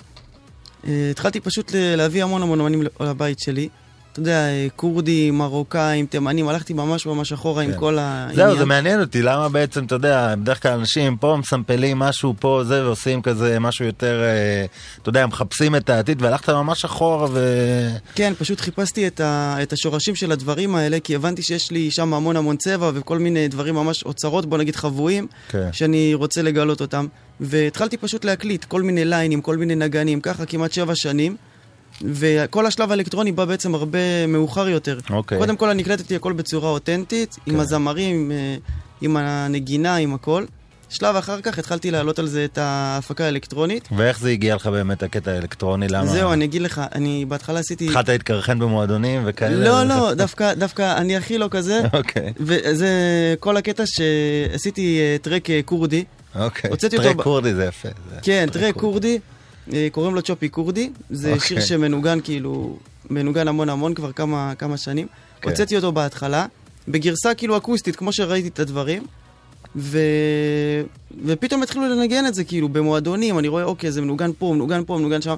Uh, 0.84 0.88
התחלתי 1.12 1.40
פשוט 1.40 1.72
להביא 1.76 2.24
המון 2.24 2.42
המון 2.42 2.60
אמנים 2.60 2.84
לבית 3.00 3.40
שלי. 3.40 3.70
אתה 4.14 4.22
יודע, 4.22 4.48
כורדים, 4.76 5.38
מרוקאים, 5.38 6.06
תימנים, 6.06 6.48
הלכתי 6.48 6.73
ממש 6.73 7.06
ממש 7.06 7.34
אחורה 7.34 7.64
עם 7.64 7.72
כן. 7.72 7.80
כל 7.80 7.98
העניין. 7.99 8.35
זהו, 8.35 8.57
זה 8.57 8.65
מעניין 8.65 9.02
אותי, 9.02 9.22
למה 9.22 9.49
בעצם, 9.49 9.85
אתה 9.85 9.95
יודע, 9.95 10.35
בדרך 10.35 10.61
כלל 10.61 10.72
אנשים 10.72 11.18
פה 11.18 11.38
מסמפלים 11.40 11.99
משהו 11.99 12.34
פה, 12.40 12.61
זה, 12.64 12.85
ועושים 12.85 13.22
כזה 13.22 13.60
משהו 13.60 13.85
יותר, 13.85 14.22
אה, 14.23 14.65
אתה 15.02 15.10
יודע, 15.10 15.27
מחפשים 15.27 15.76
את 15.76 15.90
העתיד, 15.90 16.22
והלכת 16.22 16.49
ממש 16.49 16.85
אחורה 16.85 17.27
ו... 17.31 17.40
כן, 18.15 18.34
פשוט 18.38 18.60
חיפשתי 18.60 19.07
את, 19.07 19.19
ה, 19.19 19.56
את 19.64 19.73
השורשים 19.73 20.15
של 20.15 20.31
הדברים 20.31 20.76
האלה, 20.76 20.99
כי 20.99 21.15
הבנתי 21.15 21.41
שיש 21.41 21.72
לי 21.72 21.91
שם 21.91 22.14
המון 22.14 22.35
המון 22.35 22.57
צבע 22.57 22.91
וכל 22.94 23.19
מיני 23.19 23.48
דברים 23.48 23.76
ממש 23.76 24.03
אוצרות, 24.03 24.45
בוא 24.45 24.57
נגיד 24.57 24.76
חבויים, 24.76 25.27
כן. 25.49 25.69
שאני 25.72 26.14
רוצה 26.14 26.41
לגלות 26.41 26.81
אותם. 26.81 27.07
והתחלתי 27.40 27.98
פשוט 27.98 28.26
להקליט 28.26 28.65
כל 28.65 28.81
מיני 28.81 29.06
ליינים, 29.06 29.41
כל 29.41 29.57
מיני 29.57 29.76
נגנים, 29.76 30.22
ככה 30.22 30.45
כמעט 30.45 30.72
שבע 30.72 30.95
שנים. 30.95 31.35
וכל 32.02 32.65
השלב 32.65 32.91
האלקטרוני 32.91 33.32
בא 33.32 33.45
בעצם 33.45 33.76
הרבה 33.76 34.28
מאוחר 34.28 34.70
יותר. 34.70 34.99
אוקיי. 35.10 35.38
קודם 35.38 35.56
כל 35.56 35.70
אני 35.70 35.82
הקלטתי 35.82 36.15
הכל 36.15 36.34
בצורה 36.34 36.70
אותנטית, 36.70 37.36
עם 37.45 37.60
הזמרים, 37.60 38.15
עם, 38.15 38.32
אה, 38.32 38.56
עם 39.02 39.18
הנגינה, 39.18 39.95
עם 39.95 40.14
הכל. 40.14 40.45
שלב 40.90 41.15
אחר 41.15 41.41
כך 41.41 41.60
התחלתי 41.60 41.91
להעלות 41.91 42.20
על 42.20 42.28
זה 42.28 42.45
את 42.45 42.57
ההפקה 42.57 43.26
האלקטרונית. 43.26 43.90
ואיך 43.98 44.20
זה 44.20 44.30
הגיע 44.30 44.56
לך 44.56 44.68
באמת 44.68 45.03
הקטע 45.03 45.32
האלקטרוני? 45.32 45.88
למה? 45.88 46.06
זהו, 46.07 46.34
אני 46.34 46.45
אגיד 46.45 46.61
לך, 46.61 46.82
אני 46.95 47.26
בהתחלה 47.28 47.60
עשיתי... 47.60 47.86
התחלת 47.88 48.10
להתקרחן 48.10 48.60
במועדונים 48.60 49.22
וכאלה? 49.26 49.56
לא, 49.56 49.84
לא, 49.84 50.14
דווקא, 50.14 50.53
דווקא 50.53 50.98
אני 50.98 51.18
הכי 51.18 51.38
לא 51.38 51.48
כזה. 51.52 51.82
אוקיי. 51.94 52.34
וזה 52.40 52.90
כל 53.40 53.57
הקטע 53.57 53.84
שעשיתי 53.86 54.99
אה, 54.99 55.15
טרק 55.22 55.49
אה, 55.49 55.60
כורדי. 55.65 56.03
אוקיי, 56.40 56.72
אותו 56.72 56.90
טרק 56.90 57.15
ב- 57.15 57.22
כורדי 57.22 57.53
זה 57.53 57.65
יפה. 57.65 57.90
זה- 58.10 58.15
כן, 58.22 58.48
טרק 58.52 58.76
כורדי, 58.76 59.20
קוראים 59.91 60.15
לו 60.15 60.22
צ'ופי 60.22 60.49
כורדי. 60.49 60.90
זה 61.10 61.34
אוקיי. 61.34 61.48
שיר 61.48 61.60
שמנוגן 61.61 62.19
כאילו, 62.23 62.77
מנוגן 63.10 63.48
המון 63.48 63.69
המון 63.69 63.94
כבר 63.94 64.11
כמה, 64.11 64.53
כמה 64.57 64.77
שנים. 64.77 65.07
כן. 65.41 65.49
הוצאתי 65.49 65.76
אותו 65.76 65.91
בהתחלה, 65.91 66.45
בגרסה 66.88 67.34
כאילו 67.34 67.57
אקוסטית, 67.57 67.95
כמו 67.95 68.14
שראיתי 68.14 68.48
את 68.48 68.60
הדברים. 68.60 69.06
ו... 69.76 69.99
ופתאום 71.26 71.64
התחילו 71.64 71.90
לנגן 71.90 72.26
את 72.27 72.34
זה 72.34 72.44
כאילו 72.44 72.69
במועדונים, 72.69 73.40
אני 73.40 73.48
רואה 73.48 73.64
אוקיי 73.64 73.91
זה 73.91 74.02
מנוגן 74.02 74.31
פה, 74.38 74.53
מנוגן 74.56 74.84
פה, 74.85 74.98
מנוגן 74.98 75.22
שם 75.22 75.35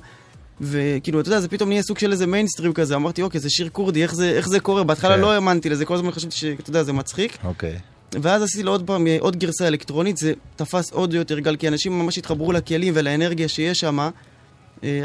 וכאילו 0.61 1.19
אתה 1.19 1.29
יודע 1.29 1.39
זה 1.39 1.47
פתאום 1.47 1.69
נהיה 1.69 1.81
סוג 1.81 1.97
של 1.97 2.11
איזה 2.11 2.27
מיינסטרים 2.27 2.73
כזה, 2.73 2.95
אמרתי 2.95 3.21
אוקיי 3.21 3.39
זה 3.39 3.49
שיר 3.49 3.69
כורדי, 3.71 4.03
איך 4.03 4.15
זה, 4.15 4.31
איך 4.31 4.47
זה 4.47 4.59
קורה? 4.59 4.83
בהתחלה 4.83 5.15
כן. 5.15 5.21
לא 5.21 5.31
האמנתי 5.31 5.69
לזה, 5.69 5.85
כל 5.85 5.95
הזמן 5.95 6.11
חשבתי 6.11 6.35
שאתה 6.35 6.69
יודע 6.69 6.83
זה 6.83 6.93
מצחיק 6.93 7.37
אוקיי. 7.43 7.79
ואז 8.13 8.41
עשיתי 8.43 8.63
לו 8.63 8.71
עוד 8.71 8.87
פעם 8.87 9.07
עוד 9.19 9.35
גרסה 9.37 9.67
אלקטרונית, 9.67 10.17
זה 10.17 10.33
תפס 10.55 10.91
עוד 10.91 11.13
יותר 11.13 11.39
גל, 11.39 11.55
כי 11.55 11.67
אנשים 11.67 11.99
ממש 11.99 12.17
התחברו 12.17 12.51
לכלים 12.51 12.93
ולאנרגיה 12.97 13.47
שיש 13.47 13.79
שם. 13.79 14.09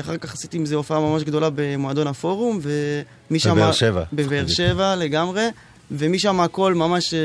אחר 0.00 0.16
כך 0.16 0.34
עשיתי 0.34 0.56
עם 0.56 0.66
זה 0.66 0.74
הופעה 0.74 1.00
ממש 1.00 1.22
גדולה 1.22 1.48
במועדון 1.54 2.06
הפורום, 2.06 2.60
ומשם... 3.30 3.54
בבאר 3.54 3.72
שבע. 3.72 4.04
בבאר 4.12 4.46
שבע 4.46 4.96
לגמרי, 4.96 5.46
ומשם 5.90 6.40
הכל 6.40 6.74
ממש 6.74 7.14
אה, 7.14 7.20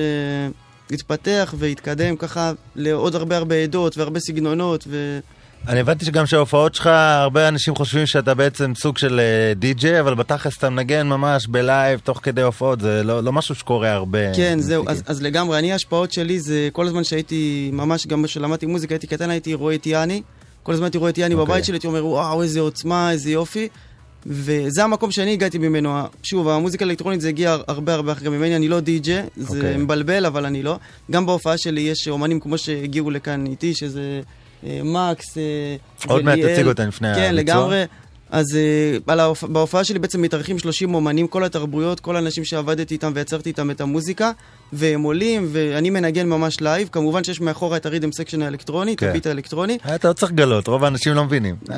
התפתח 0.91 1.53
והתקדם 1.57 2.15
ככה 2.15 2.51
לעוד 2.75 3.15
הרבה 3.15 3.37
הרבה 3.37 3.55
עדות 3.55 3.97
והרבה 3.97 4.19
סגנונות, 4.19 4.83
ו... 4.87 5.19
אני 5.67 5.79
הבנתי 5.79 6.05
שגם 6.05 6.25
שההופעות 6.25 6.75
שלך, 6.75 6.87
הרבה 6.87 7.47
אנשים 7.47 7.75
חושבים 7.75 8.05
שאתה 8.05 8.33
בעצם 8.33 8.73
סוג 8.75 8.97
של 8.97 9.19
אה, 9.19 9.53
די-ג'יי, 9.53 9.99
אבל 9.99 10.15
בתכלס 10.15 10.57
אתה 10.57 10.69
מנגן 10.69 11.07
ממש 11.07 11.47
בלייב, 11.47 11.99
תוך 11.99 12.19
כדי 12.23 12.41
הופעות, 12.41 12.81
זה 12.81 13.03
לא, 13.03 13.23
לא 13.23 13.33
משהו 13.33 13.55
שקורה 13.55 13.91
הרבה. 13.91 14.33
כן, 14.35 14.59
זהו, 14.59 14.83
אז, 14.87 15.03
אז 15.05 15.21
לגמרי, 15.21 15.59
אני 15.59 15.71
ההשפעות 15.71 16.13
שלי 16.13 16.39
זה 16.39 16.69
כל 16.71 16.87
הזמן 16.87 17.03
שהייתי, 17.03 17.69
ממש 17.73 18.07
גם 18.07 18.25
כשלמדתי 18.25 18.65
מוזיקה, 18.65 18.93
הייתי 18.95 19.07
קטן, 19.07 19.29
הייתי 19.29 19.53
רואה 19.53 19.75
את 19.75 19.85
יאני, 19.85 20.21
כל 20.63 20.73
הזמן 20.73 20.85
הייתי 20.85 20.97
רואה 20.97 21.09
את 21.09 21.17
יאני 21.17 21.35
אוקיי. 21.35 21.45
בבית 21.45 21.65
שלי, 21.65 21.75
הייתי 21.75 21.87
אומר, 21.87 22.05
וואו, 22.05 22.43
איזה 22.43 22.59
עוצמה, 22.59 23.11
איזה 23.11 23.31
יופי. 23.31 23.67
וזה 24.25 24.83
המקום 24.83 25.11
שאני 25.11 25.33
הגעתי 25.33 25.57
ממנו. 25.57 25.99
שוב, 26.23 26.47
המוזיקה 26.49 26.85
האלקטרונית 26.85 27.21
זה 27.21 27.29
הגיע 27.29 27.57
הרבה 27.67 27.93
הרבה 27.93 28.11
אחרי 28.11 28.29
ממני, 28.29 28.55
אני 28.55 28.67
לא 28.67 28.79
די-ג'יי, 28.79 29.23
זה 29.37 29.57
אוקיי. 29.57 29.77
מבלבל, 29.77 30.25
אבל 30.25 30.45
אני 30.45 30.63
לא. 30.63 30.77
גם 31.11 31.25
בהופעה 31.25 31.57
שלי 31.57 31.81
יש 31.81 32.07
אומנים 32.07 32.39
כמו 32.39 32.57
שהגיעו 32.57 33.11
לכאן 33.11 33.45
איתי, 33.45 33.75
שזה 33.75 34.21
מקס, 34.83 35.37
אה, 35.37 35.43
עוד 36.07 36.23
מעט. 36.25 36.39
תציג 36.39 36.67
אותה 36.67 36.85
לפני 36.85 37.07
כן, 37.15 37.21
הביצוע. 37.21 37.41
לגמרי. 37.55 37.85
אז 38.35 38.57
על 39.07 39.19
ההופ... 39.19 39.43
בהופעה 39.43 39.83
שלי 39.83 39.99
בעצם 39.99 40.21
מתארחים 40.21 40.59
30 40.59 40.95
אומנים, 40.95 41.27
כל 41.27 41.43
התרבויות, 41.43 41.99
כל 41.99 42.15
האנשים 42.15 42.45
שעבדתי 42.45 42.93
איתם 42.93 43.11
ויצרתי 43.15 43.49
איתם 43.49 43.71
את 43.71 43.81
המוזיקה, 43.81 44.31
והם 44.73 45.01
עולים, 45.01 45.47
ואני 45.51 45.89
מנגן 45.89 46.29
ממש 46.29 46.61
live. 46.61 46.89
כמובן 46.91 47.23
שיש 47.23 47.41
מאחורה 47.41 47.77
את 47.77 47.85
ה 47.85 47.89
rhythm 47.89 48.11
section 48.11 48.41
האלקטרוני, 48.41 48.93
את 48.93 48.99
כן. 48.99 49.09
ה 49.09 49.13
beat 49.13 49.27
האלקטרוני. 49.27 49.77
אתה 49.95 50.07
לא 50.07 50.13
צריך 50.13 50.31
לגלות, 50.31 50.67
רוב 50.67 50.83
האנשים 50.83 51.13
לא 51.13 51.25
מבינים. 51.25 51.55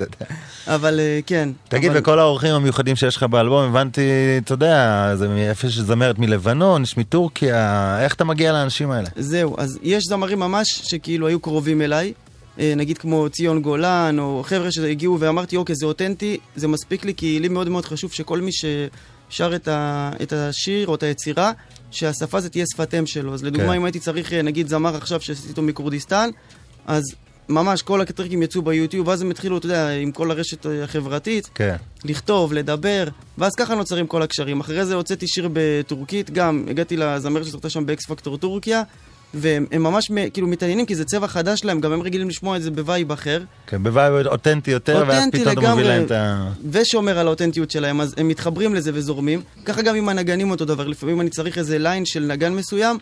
יודע. 0.00 0.26
אבל 0.66 1.00
אה, 1.00 1.20
כן. 1.26 1.48
תגיד. 1.68 1.92
וכל 1.94 2.18
האורחים 2.18 2.54
המיוחדים 2.54 2.96
שיש 2.96 3.16
לך 3.16 3.22
באלבום, 3.22 3.64
הבנתי, 3.68 4.00
אתה 4.44 4.54
יודע, 4.54 5.10
זה 5.16 5.26
יפה 5.50 5.70
שזמרת 5.70 6.18
מלבנון, 6.18 6.82
יש 6.82 6.96
מטורקיה, 6.96 7.98
איך 8.00 8.14
אתה 8.14 8.24
מגיע 8.24 8.52
לאנשים 8.52 8.90
האלה? 8.90 9.08
זהו, 9.16 9.54
אז 9.58 9.78
יש 9.82 10.04
זמרים 10.04 10.38
ממש 10.38 10.80
שכאילו 10.84 11.26
היו 11.26 11.40
קרובים 11.40 11.82
אליי, 11.82 12.06
אה, 12.06 12.23
נגיד 12.58 12.98
כמו 12.98 13.28
ציון 13.30 13.62
גולן, 13.62 14.16
או 14.18 14.42
חבר'ה 14.46 14.72
שהגיעו 14.72 15.20
ואמרתי, 15.20 15.56
אוקיי, 15.56 15.74
זה 15.74 15.86
אותנטי, 15.86 16.38
זה 16.56 16.68
מספיק 16.68 17.04
לי, 17.04 17.14
כי 17.14 17.40
לי 17.40 17.48
מאוד 17.48 17.68
מאוד 17.68 17.84
חשוב 17.84 18.12
שכל 18.12 18.40
מי 18.40 18.50
ששר 18.52 19.56
את, 19.56 19.68
ה, 19.68 20.10
את 20.22 20.32
השיר 20.32 20.88
או 20.88 20.94
את 20.94 21.02
היצירה, 21.02 21.52
שהשפה 21.90 22.40
זה 22.40 22.50
תהיה 22.50 22.64
שפת 22.72 22.94
אם 22.94 23.06
שלו. 23.06 23.34
אז 23.34 23.44
לדוגמה, 23.44 23.68
כן. 23.68 23.74
אם 23.74 23.84
הייתי 23.84 24.00
צריך, 24.00 24.32
אה, 24.32 24.42
נגיד, 24.42 24.68
זמר 24.68 24.96
עכשיו 24.96 25.20
שעשיתי 25.20 25.48
אותו 25.48 25.62
מכורדיסטן, 25.62 26.30
אז 26.86 27.02
ממש 27.48 27.82
כל 27.82 28.00
הטרקים 28.00 28.42
יצאו 28.42 28.62
ביוטיוב, 28.62 29.08
ואז 29.08 29.22
הם 29.22 29.30
התחילו, 29.30 29.58
אתה 29.58 29.66
יודע, 29.66 29.90
עם 29.90 30.12
כל 30.12 30.30
הרשת 30.30 30.66
אה, 30.66 30.84
החברתית, 30.84 31.50
כן. 31.54 31.76
לכתוב, 32.04 32.52
לדבר, 32.52 33.04
ואז 33.38 33.54
ככה 33.54 33.74
נוצרים 33.74 34.06
כל 34.06 34.22
הקשרים. 34.22 34.60
אחרי 34.60 34.86
זה 34.86 34.94
הוצאתי 34.94 35.26
שיר 35.26 35.48
בטורקית, 35.52 36.30
גם 36.30 36.66
הגעתי 36.70 36.96
לזמרת 36.96 37.44
שזכתה 37.44 37.70
שם 37.70 37.86
ב 37.86 37.96
X 37.96 38.06
Factor 38.06 38.36
טורקיה, 38.36 38.82
והם 39.34 39.66
הם 39.72 39.82
ממש 39.82 40.10
כאילו 40.32 40.46
מתעניינים, 40.46 40.86
כי 40.86 40.94
זה 40.94 41.04
צבע 41.04 41.26
חדש 41.26 41.64
להם, 41.64 41.80
גם 41.80 41.92
הם 41.92 42.02
רגילים 42.02 42.28
לשמוע 42.28 42.56
את 42.56 42.62
זה 42.62 42.70
ב 42.70 42.78
vibe 42.78 43.12
אחר, 43.12 43.42
כן, 43.66 43.82
ב 43.82 43.91
vibe 43.91 44.26
אותנטי 44.26 44.70
יותר, 44.70 45.04
ואז 45.08 45.18
אותנטי 45.18 45.40
פתאום 45.40 45.52
אתה 45.52 45.60
מביא 45.60 45.68
לגמרי. 45.68 45.84
להם 45.84 46.04
את 46.04 46.10
ה... 46.10 46.50
ושומר 46.70 47.18
על 47.18 47.26
האותנטיות 47.26 47.70
שלהם, 47.70 48.00
אז 48.00 48.14
הם 48.16 48.28
מתחברים 48.28 48.74
לזה 48.74 48.90
וזורמים. 48.94 49.42
ככה 49.64 49.82
גם 49.82 49.96
עם 49.96 50.08
הנגנים 50.08 50.50
אותו 50.50 50.64
דבר, 50.64 50.86
לפעמים 50.86 51.20
אני 51.20 51.30
צריך 51.30 51.58
איזה 51.58 51.78
line 51.78 52.04
של 52.04 52.20
נגן 52.22 52.52
מסוים, 52.52 52.98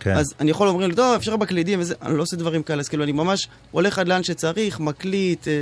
כן. 0.00 0.14
אז 0.14 0.34
אני 0.40 0.50
יכול 0.50 0.84
לי, 0.86 0.94
טוב, 0.94 1.14
אפשר 1.14 1.36
בקלידים 1.36 1.80
וזה, 1.80 1.94
אני 2.02 2.16
לא 2.16 2.22
עושה 2.22 2.36
דברים 2.36 2.62
כאלה, 2.62 2.80
אז 2.80 2.88
כאילו 2.88 3.04
אני 3.04 3.12
ממש 3.12 3.48
הולך 3.70 3.98
עד 3.98 4.08
לאן 4.08 4.22
שצריך, 4.22 4.80
מקליט, 4.80 5.48
אה, 5.48 5.52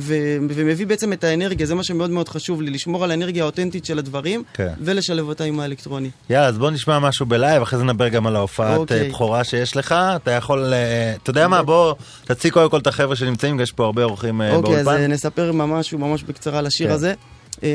ו- 0.00 0.36
ומביא 0.48 0.86
בעצם 0.86 1.12
את 1.12 1.24
האנרגיה, 1.24 1.66
זה 1.66 1.74
מה 1.74 1.84
שמאוד 1.84 2.10
מאוד 2.10 2.28
חשוב 2.28 2.62
לי, 2.62 2.70
לשמור 2.70 3.04
על 3.04 3.10
האנרגיה 3.10 3.42
האותנטית 3.42 3.84
של 3.84 3.98
הדברים, 3.98 4.42
כן. 4.54 4.72
ולשלב 4.80 5.28
אותה 5.28 5.44
עם 5.44 5.60
האלקטרוני. 5.60 6.10
יאללה, 6.30 6.46
אז 6.46 6.58
בוא 6.58 6.70
נשמע 6.70 6.98
משהו 6.98 7.26
ב 7.26 7.32
live, 7.32 7.62
אחרי 7.62 7.78
זה 7.78 7.84
נדבר 7.84 8.08
גם 8.08 8.26
על 8.26 8.36
ההופעת 8.36 8.78
אוקיי. 8.78 9.00
אה, 9.00 9.08
בכורה 9.08 9.44
שיש 9.44 9.76
לך. 9.76 9.94
אתה 10.16 10.30
יכול, 10.30 10.72
אה, 10.74 11.14
אתה 11.22 11.30
יודע 11.30 11.48
מה, 11.48 11.62
בוא 11.62 11.94
תציג 12.24 12.52
קודם 12.52 12.70
כל 12.70 12.78
את 12.78 12.86
החבר'ה 12.86 13.16
שנמצאים, 13.16 13.60
יש 13.60 13.72
פה 13.72 13.84
הרבה 13.84 14.04
אורחים 14.04 14.42
אה, 14.42 14.54
אוקיי, 14.54 14.76
אז 14.78 14.84
באולפן. 14.84 15.02
אה, 15.02 15.06
נספר 15.06 15.52
ממש 15.52 15.92
ממש 15.92 16.22
בקצרה 16.22 16.58
על 16.58 16.66
השיר 16.66 16.86
כן. 16.88 16.92
הזה. 16.94 17.14
אה, 17.62 17.68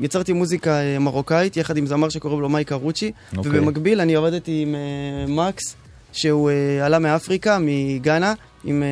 יצרתי 0.00 0.32
מוזיקה 0.32 0.80
אה, 0.80 0.98
מרוקאית 0.98 1.56
יחד 1.56 1.76
עם 1.76 1.86
זמר 1.86 2.08
שקוראים 2.08 2.40
לו 2.40 2.48
מייק 2.48 2.72
קרוצ'י, 2.72 3.12
אוקיי. 3.36 3.50
ובמקביל 3.50 4.00
אני 4.00 4.16
עבדתי 4.16 4.62
עם 4.62 4.74
אה, 4.74 5.26
מקס, 5.28 5.76
שהוא 6.12 6.50
אה, 6.50 6.86
עלה 6.86 6.98
מאפריקה, 6.98 7.58
מגאנה, 7.60 8.34
עם, 8.64 8.82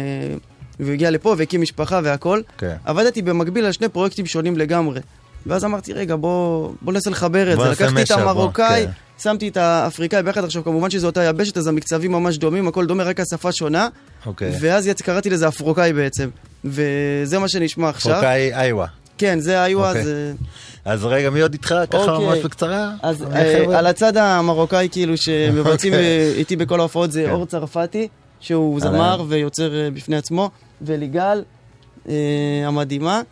אה, 0.80 0.84
והוא 0.84 0.92
הגיע 0.92 1.10
לפה 1.10 1.34
והקים 1.38 1.60
משפחה 1.60 2.00
והכל. 2.04 2.40
כן. 2.58 2.76
עבדתי 2.84 3.22
במקביל 3.22 3.64
על 3.64 3.72
שני 3.72 3.88
פרויקטים 3.88 4.26
שונים 4.26 4.56
לגמרי. 4.58 5.00
ואז 5.46 5.64
אמרתי, 5.64 5.92
רגע, 5.92 6.16
בוא, 6.16 6.70
בוא 6.82 6.92
ננסה 6.92 7.10
לחבר 7.10 7.52
את 7.52 7.58
זה. 7.58 7.70
לקחתי 7.70 7.84
את 7.84 7.90
משאפ, 7.90 8.18
בוא, 8.20 8.30
המרוקאי, 8.30 8.86
כן. 8.86 8.90
שמתי 9.22 9.48
את 9.48 9.56
האפריקאי 9.56 10.22
ביחד. 10.22 10.44
עכשיו, 10.44 10.64
כמובן 10.64 10.90
שזו 10.90 11.06
אותה 11.06 11.24
יבשת, 11.24 11.56
אז 11.56 11.66
המקצבים 11.66 12.12
ממש 12.12 12.38
דומים, 12.38 12.68
הכל 12.68 12.86
דומה, 12.86 13.04
רק 13.04 13.20
השפה 13.20 13.52
שונה. 13.52 13.88
אוקיי. 14.26 14.52
ואז. 14.60 14.90
קראתי 15.02 15.30
לזה 15.30 15.48
אפרוקאי 15.48 15.92
בעצם. 15.92 16.28
וזה 16.64 17.38
מה 17.38 17.48
שנשמע 17.48 17.88
עכשיו. 17.88 18.12
פורקאי 18.12 18.54
איווה. 18.54 18.86
כן, 19.18 19.40
זה 19.40 19.64
איווה, 19.64 19.88
אוקיי. 19.88 20.04
זה... 20.04 20.32
אז 20.84 21.04
רגע, 21.04 21.30
מי 21.30 21.40
עוד 21.40 21.52
איתך? 21.52 21.74
ככה 21.90 22.10
אוקיי. 22.10 22.26
ממש 22.26 22.38
בקצרה. 22.38 22.92
אז 23.02 23.22
אה? 23.22 23.78
על 23.78 23.86
הצד 23.86 24.16
המרוקאי, 24.16 24.88
כאילו, 24.92 25.16
שמבצעים 25.16 25.92
אוקיי. 25.92 26.06
אה, 26.06 26.32
איתי 26.36 26.56
בכל 26.56 26.80
ההופעות, 26.80 27.12
זה 27.12 27.24
כן. 27.26 27.30
אור 27.30 27.46
צרפתי, 27.46 28.08
שהוא. 28.40 28.80
זמר 28.80 29.24
ויוצר 29.28 29.74
אה, 29.74 29.90
בפני 29.90 30.16
עצמו, 30.16 30.50
וליאל 30.82 31.42
אה, 32.08 32.14
המדהימה. 32.64 33.22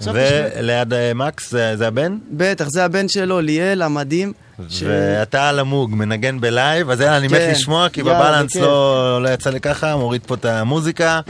ש... 0.00 0.08
וליד 0.14 0.92
אה, 0.92 1.14
מקס 1.14 1.50
זה 1.50 1.86
הבן? 1.88 2.18
בטח, 2.30 2.68
זה 2.68 2.84
הבן 2.84 3.08
שלו, 3.08 3.40
ליאל, 3.40 3.82
המדהים. 3.82 4.32
ש- 4.68 4.82
ואתה 4.86 5.48
על 5.48 5.58
ה 5.58 5.64
Moog, 5.64 5.94
מנגן 5.94 6.40
ב 6.40 6.48
live, 6.48 6.90
אז 6.90 7.00
יאללה, 7.00 7.16
אני 7.16 7.26
מת 7.26 7.32
כן. 7.32 7.50
לשמוע, 7.50 7.88
כי 7.88 8.00
יאללה, 8.00 8.14
ב 8.18 8.22
balance. 8.22 8.56
לא 8.56 9.22
לא 9.22 9.28
יצא 9.28 9.50
לי 9.50 9.60
ככה, 9.60 9.96
מוריד 9.96 10.22
פה 10.26 10.34
את 10.34 10.44
המוזיקה. 10.44 11.20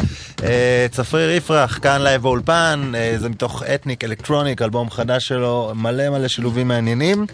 אה, 0.42 0.86
צפריר 0.90 1.30
יפרח, 1.30 1.78
כאן 1.82 2.02
live 2.02 2.22
באולפן, 2.22 2.92
אה, 2.94 3.14
זה 3.18 3.28
מתוך 3.28 3.62
Ethnic 3.62 4.04
Electronic, 4.04 4.62
אלבום 4.62 4.90
חדש 4.90 5.24
שלו, 5.26 5.72
מלא 5.74 6.10
מלא 6.10 6.28
שילובים 6.28 6.68
מעניינים. 6.68 7.26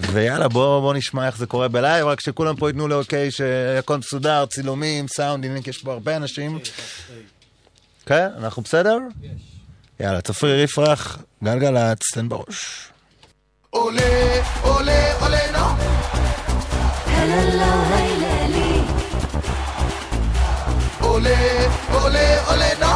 ויאללה, 0.00 0.48
בוא 0.48 0.80
בוא 0.80 0.94
נשמע 0.94 1.26
איך 1.26 1.36
זה 1.36 1.46
קורה 1.46 1.68
בלייב, 1.68 2.06
רק 2.06 2.20
שכולם 2.20 2.56
פה 2.56 2.68
ייתנו 2.68 2.88
לי 2.88 2.94
אוקיי, 2.94 3.30
שהכל 3.30 3.96
מסודר, 3.96 4.46
צילומים, 4.46 5.08
סאונד, 5.08 5.44
יש 5.66 5.78
פה 5.78 5.92
הרבה 5.92 6.16
אנשים. 6.16 6.58
כן, 8.06 8.28
אנחנו 8.38 8.62
בסדר? 8.62 8.98
יאללה, 10.00 10.20
צפריר 10.20 10.60
יפרח, 10.60 11.18
גלגלצ, 11.44 11.98
תן 12.14 12.28
בראש. 12.28 12.88
Ole, 13.72 14.42
ole, 14.64 15.14
ole, 15.22 15.40
no. 15.52 15.76
Hello, 17.06 17.70
hey, 17.92 18.10
Lily. 18.22 18.84
Ole, 21.02 21.36
ole, 22.04 22.26
ole, 22.50 22.70
no. 22.80 22.95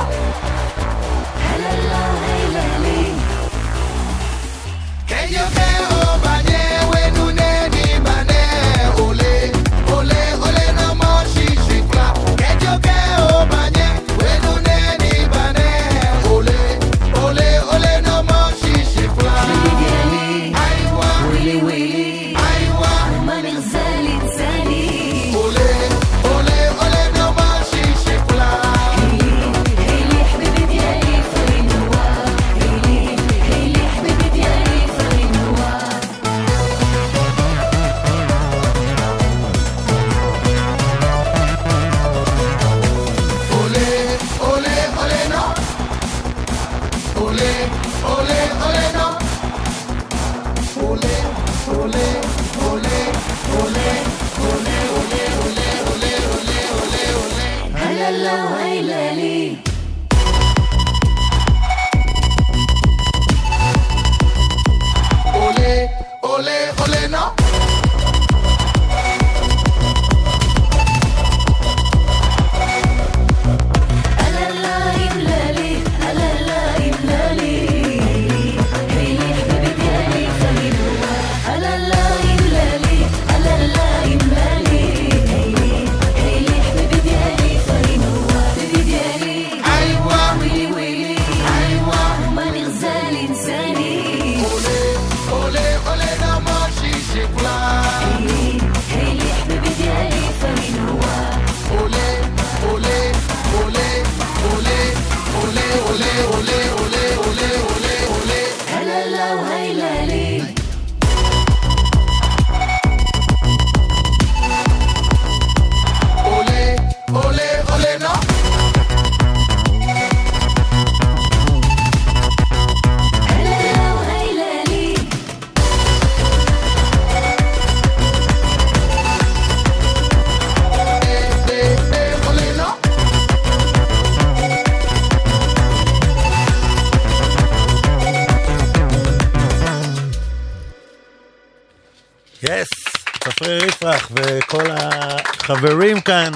כאן. 146.01 146.33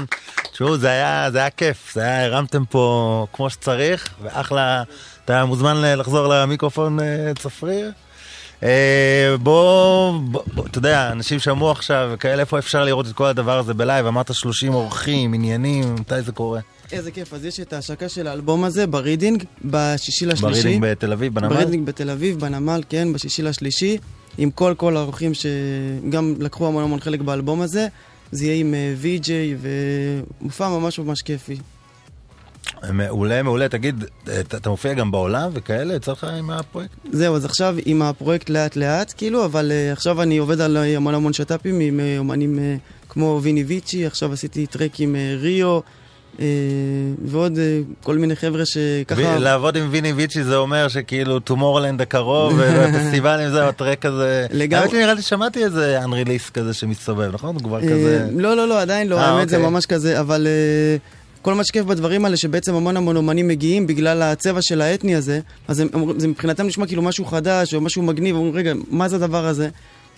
תשמעו, 0.52 0.76
זה 0.76 0.88
היה, 0.88 1.28
זה 1.32 1.38
היה 1.38 1.50
כיף, 1.50 1.94
זה 1.94 2.00
היה, 2.00 2.24
הרמתם 2.24 2.64
פה 2.64 3.26
כמו 3.32 3.50
שצריך, 3.50 4.14
ואחלה, 4.22 4.82
אתה 5.24 5.44
מוזמן 5.44 5.98
לחזור 5.98 6.26
למיקרופון, 6.28 7.00
אה, 7.00 7.32
צפריר. 7.38 7.92
אה, 8.62 9.36
בוא, 9.42 10.12
בוא, 10.20 10.66
אתה 10.66 10.78
יודע, 10.78 11.12
אנשים 11.12 11.38
שמעו 11.38 11.70
עכשיו, 11.70 12.10
וכאלה, 12.12 12.40
איפה 12.40 12.58
אפשר 12.58 12.84
לראות 12.84 13.06
את 13.06 13.12
כל 13.12 13.26
הדבר 13.26 13.58
הזה 13.58 13.74
ב 13.74 13.80
live? 13.80 14.06
אמרת 14.06 14.34
30 14.34 14.74
אורחים, 14.74 15.34
עניינים, 15.34 15.94
מתי 15.94 16.22
זה 16.22 16.32
קורה? 16.32 16.60
איזה 16.92 17.10
כיף, 17.10 17.34
אז 17.34 17.44
יש 17.44 17.60
את 17.60 17.72
ההשקה 17.72 18.08
של 18.08 18.26
האלבום 18.26 18.64
הזה 18.64 18.86
ברידינג, 18.86 19.44
בשישי 19.64 20.26
לשלישי. 20.26 20.62
ברידינג 20.62 20.84
בתל 20.84 21.12
אביב, 21.12 21.34
בנמל? 21.34 21.54
ברידינג 21.54 21.86
בתל 21.86 22.10
אביב, 22.10 22.40
בנמל, 22.40 22.82
כן, 22.88 23.12
בשישי 23.12 23.42
לשלישי, 23.42 23.98
עם 24.38 24.50
כל 24.50 24.74
כל 24.76 24.96
האורחים 24.96 25.32
שגם 25.34 26.34
לקחו 26.40 26.66
המון 26.66 26.84
המון 26.84 27.00
חלק 27.00 27.20
באלבום 27.20 27.60
הזה. 27.60 27.88
זה 28.34 28.44
יהיה 28.44 28.60
עם 28.60 28.74
אה, 28.74 28.94
VJ, 28.96 29.56
ומופע 29.60 30.68
ממש 30.68 30.98
ממש 30.98 31.22
כיפי. 31.22 31.56
מעולה, 32.92 33.42
מעולה. 33.42 33.68
תגיד, 33.68 34.04
אתה 34.40 34.56
אתה 34.56 34.70
מופיע 34.70 34.94
גם 34.94 35.10
בעולם 35.10 35.50
וכאלה? 35.54 35.94
יצא 35.94 36.12
לך 36.12 36.24
עם 36.24 36.50
הפרויקט? 36.50 36.94
זהו, 37.12 37.36
אז 37.36 37.44
עכשיו 37.44 37.76
עם 37.84 38.02
הפרויקט 38.02 38.50
לאט 38.50 38.76
לאט, 38.76 39.14
כאילו, 39.16 39.44
אבל 39.44 39.72
אה, 39.72 39.92
עכשיו 39.92 40.22
אני 40.22 40.38
עובד 40.38 40.60
על 40.60 40.76
אה, 40.76 40.96
המון 40.96 41.14
המון 41.14 41.32
שת"פים 41.32 41.80
עם 41.80 42.00
אה, 42.00 42.18
אומנים 42.18 42.58
אה, 42.58 43.08
כמו 43.08 43.40
ויני 43.42 43.64
ויצ'י, 43.64 44.06
עכשיו 44.06 44.32
עשיתי 44.32 44.66
track 44.66 45.00
עם 45.00 45.14
אה, 45.14 45.40
ריו, 45.42 45.80
ועוד 47.24 47.56
אה, 47.56 48.04
כל 48.04 48.18
מיני 48.18 48.36
חבר'ה 48.36 48.64
שככה... 48.64 49.38
לעבוד 49.38 49.76
עם 49.76 49.88
ויני 49.90 50.12
ויצ'י 50.12 50.44
זה 50.44 50.56
אומר 50.56 50.88
שכאילו 50.88 51.40
Tomorrowland 51.40 52.00
הקרוב, 52.00 52.54
והפסטיבלים 52.58 53.50
זה, 53.50 53.68
ה 53.68 53.74
track 53.74 54.06
הזה. 54.06 54.46
לגמרי. 54.50 54.84
האמת 54.84 54.94
נראה 54.94 55.14
לי 55.14 55.22
שמעתי 55.22 55.64
איזה 55.64 56.00
unreleased 56.04 56.50
כזה 56.54 56.74
שמסתובב, 56.74 57.30
נכון? 57.32 57.58
כבר 57.58 57.76
אה, 57.76 57.82
כזה... 57.82 58.28
לא, 58.32 58.56
לא, 58.56 58.68
לא, 58.68 58.80
עדיין 58.80 59.08
לא, 59.08 59.18
אה, 59.18 59.26
האמת 59.26 59.48
זה 59.48 59.56
אוקיי. 59.56 59.70
ממש 59.70 59.86
כזה, 59.86 60.20
אבל 60.20 60.46
אה, 60.46 60.96
כל 61.42 61.54
מה 61.54 61.64
שכיף 61.64 61.84
בדברים 61.84 62.24
האלה, 62.24 62.36
שבעצם 62.36 62.74
המון 62.74 62.96
המון 62.96 63.16
אומנים 63.16 63.48
מגיעים 63.48 63.86
בגלל 63.86 64.22
הצבע 64.22 64.62
של 64.62 64.80
האתני 64.80 65.14
הזה, 65.14 65.40
אז 65.68 65.82
זה 66.16 66.28
מבחינתם 66.28 66.66
נשמע 66.66 66.86
כאילו 66.86 67.02
משהו 67.02 67.24
חדש 67.24 67.74
או 67.74 67.80
משהו 67.80 68.02
מגניב, 68.02 68.36
אומרים, 68.36 68.54
רגע, 68.54 68.72
מה 68.90 69.08
זה 69.08 69.16
הדבר 69.16 69.46
הזה? 69.46 69.68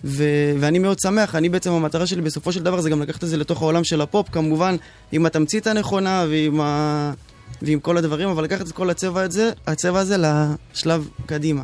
ו- 0.04 0.52
ואני 0.60 0.78
מאוד 0.78 0.98
שמח, 0.98 1.34
אני 1.34 1.48
בעצם, 1.48 1.72
המטרה 1.72 2.06
שלי 2.06 2.22
בסופו 2.22 2.52
של 2.52 2.62
דבר 2.62 2.80
זה 2.80 2.90
גם 2.90 3.02
לקחת 3.02 3.24
את 3.24 3.28
זה 3.28 3.36
לתוך 3.36 3.62
העולם 3.62 3.84
של 3.84 4.00
הפופ, 4.00 4.28
כמובן, 4.30 4.76
עם 5.12 5.26
התמצית 5.26 5.66
הנכונה 5.66 6.24
ועם, 6.30 6.60
ה... 6.60 7.12
ועם 7.62 7.80
כל 7.80 7.96
הדברים, 7.96 8.28
אבל 8.28 8.44
לקחת 8.44 8.66
את 8.66 8.72
כל 8.72 8.90
הצבע, 8.90 9.22
הזה, 9.22 9.50
הצבע 9.66 10.00
הזה 10.00 10.16
לשלב 10.18 11.08
קדימה. 11.26 11.62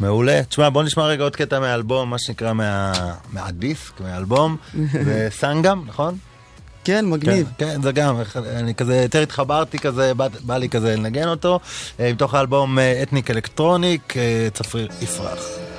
מעולה. 0.00 0.40
תשמע, 0.48 0.68
בוא 0.68 0.82
נשמע 0.82 1.06
רגע 1.06 1.24
עוד 1.24 1.36
קטע 1.36 1.60
מהאלבום, 1.60 2.10
מה 2.10 2.18
שנקרא 2.18 2.52
מה... 2.52 2.92
מהדיסק, 3.32 4.00
מהאלבום. 4.00 4.56
זה 5.04 5.28
סנגם, 5.30 5.82
נכון? 5.86 6.18
כן, 6.84 7.06
מגניב. 7.06 7.46
כן, 7.58 7.68
כן, 7.68 7.82
זה 7.82 7.92
גם, 7.92 8.16
אני 8.56 8.74
כזה 8.74 8.96
יותר 8.96 9.22
התחברתי 9.22 9.78
כזה, 9.78 10.14
בא, 10.14 10.28
בא 10.40 10.56
לי 10.56 10.68
כזה 10.68 10.96
לנגן 10.96 11.28
אותו, 11.28 11.60
אה, 12.00 12.12
מתוך 12.12 12.34
האלבום 12.34 12.78
אה, 12.78 13.02
אתניק 13.02 13.30
אלקטרוניק, 13.30 14.16
אה, 14.16 14.48
צפריר 14.54 14.88
יפרח. 15.02 15.69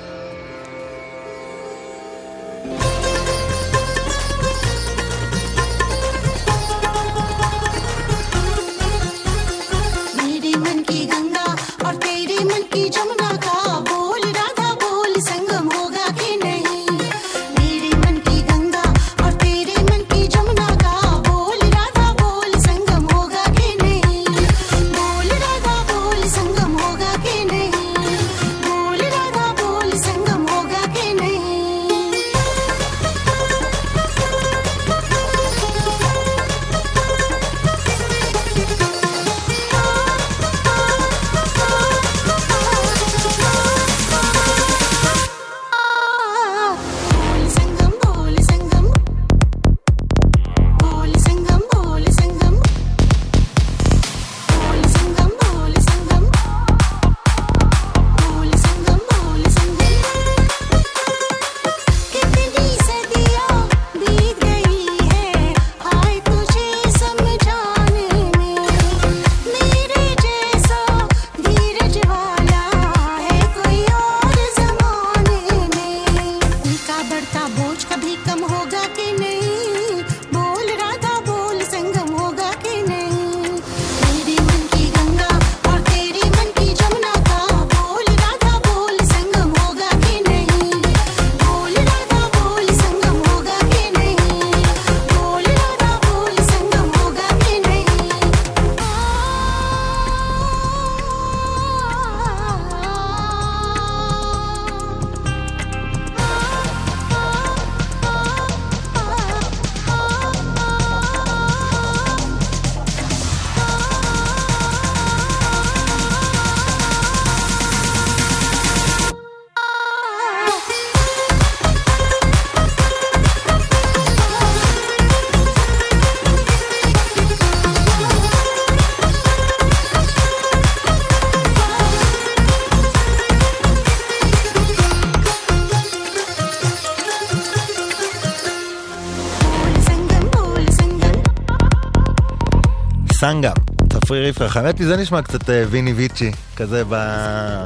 צפריר 144.22 144.30
יפרח. 144.30 144.56
האמת 144.56 144.78
היא, 144.78 144.86
זה 144.86 144.96
נשמע 144.96 145.22
קצת 145.22 145.50
אה, 145.50 145.64
ויני 145.70 145.92
ויצ'י, 145.92 146.30
כזה 146.56 146.82
ב... 146.88 146.94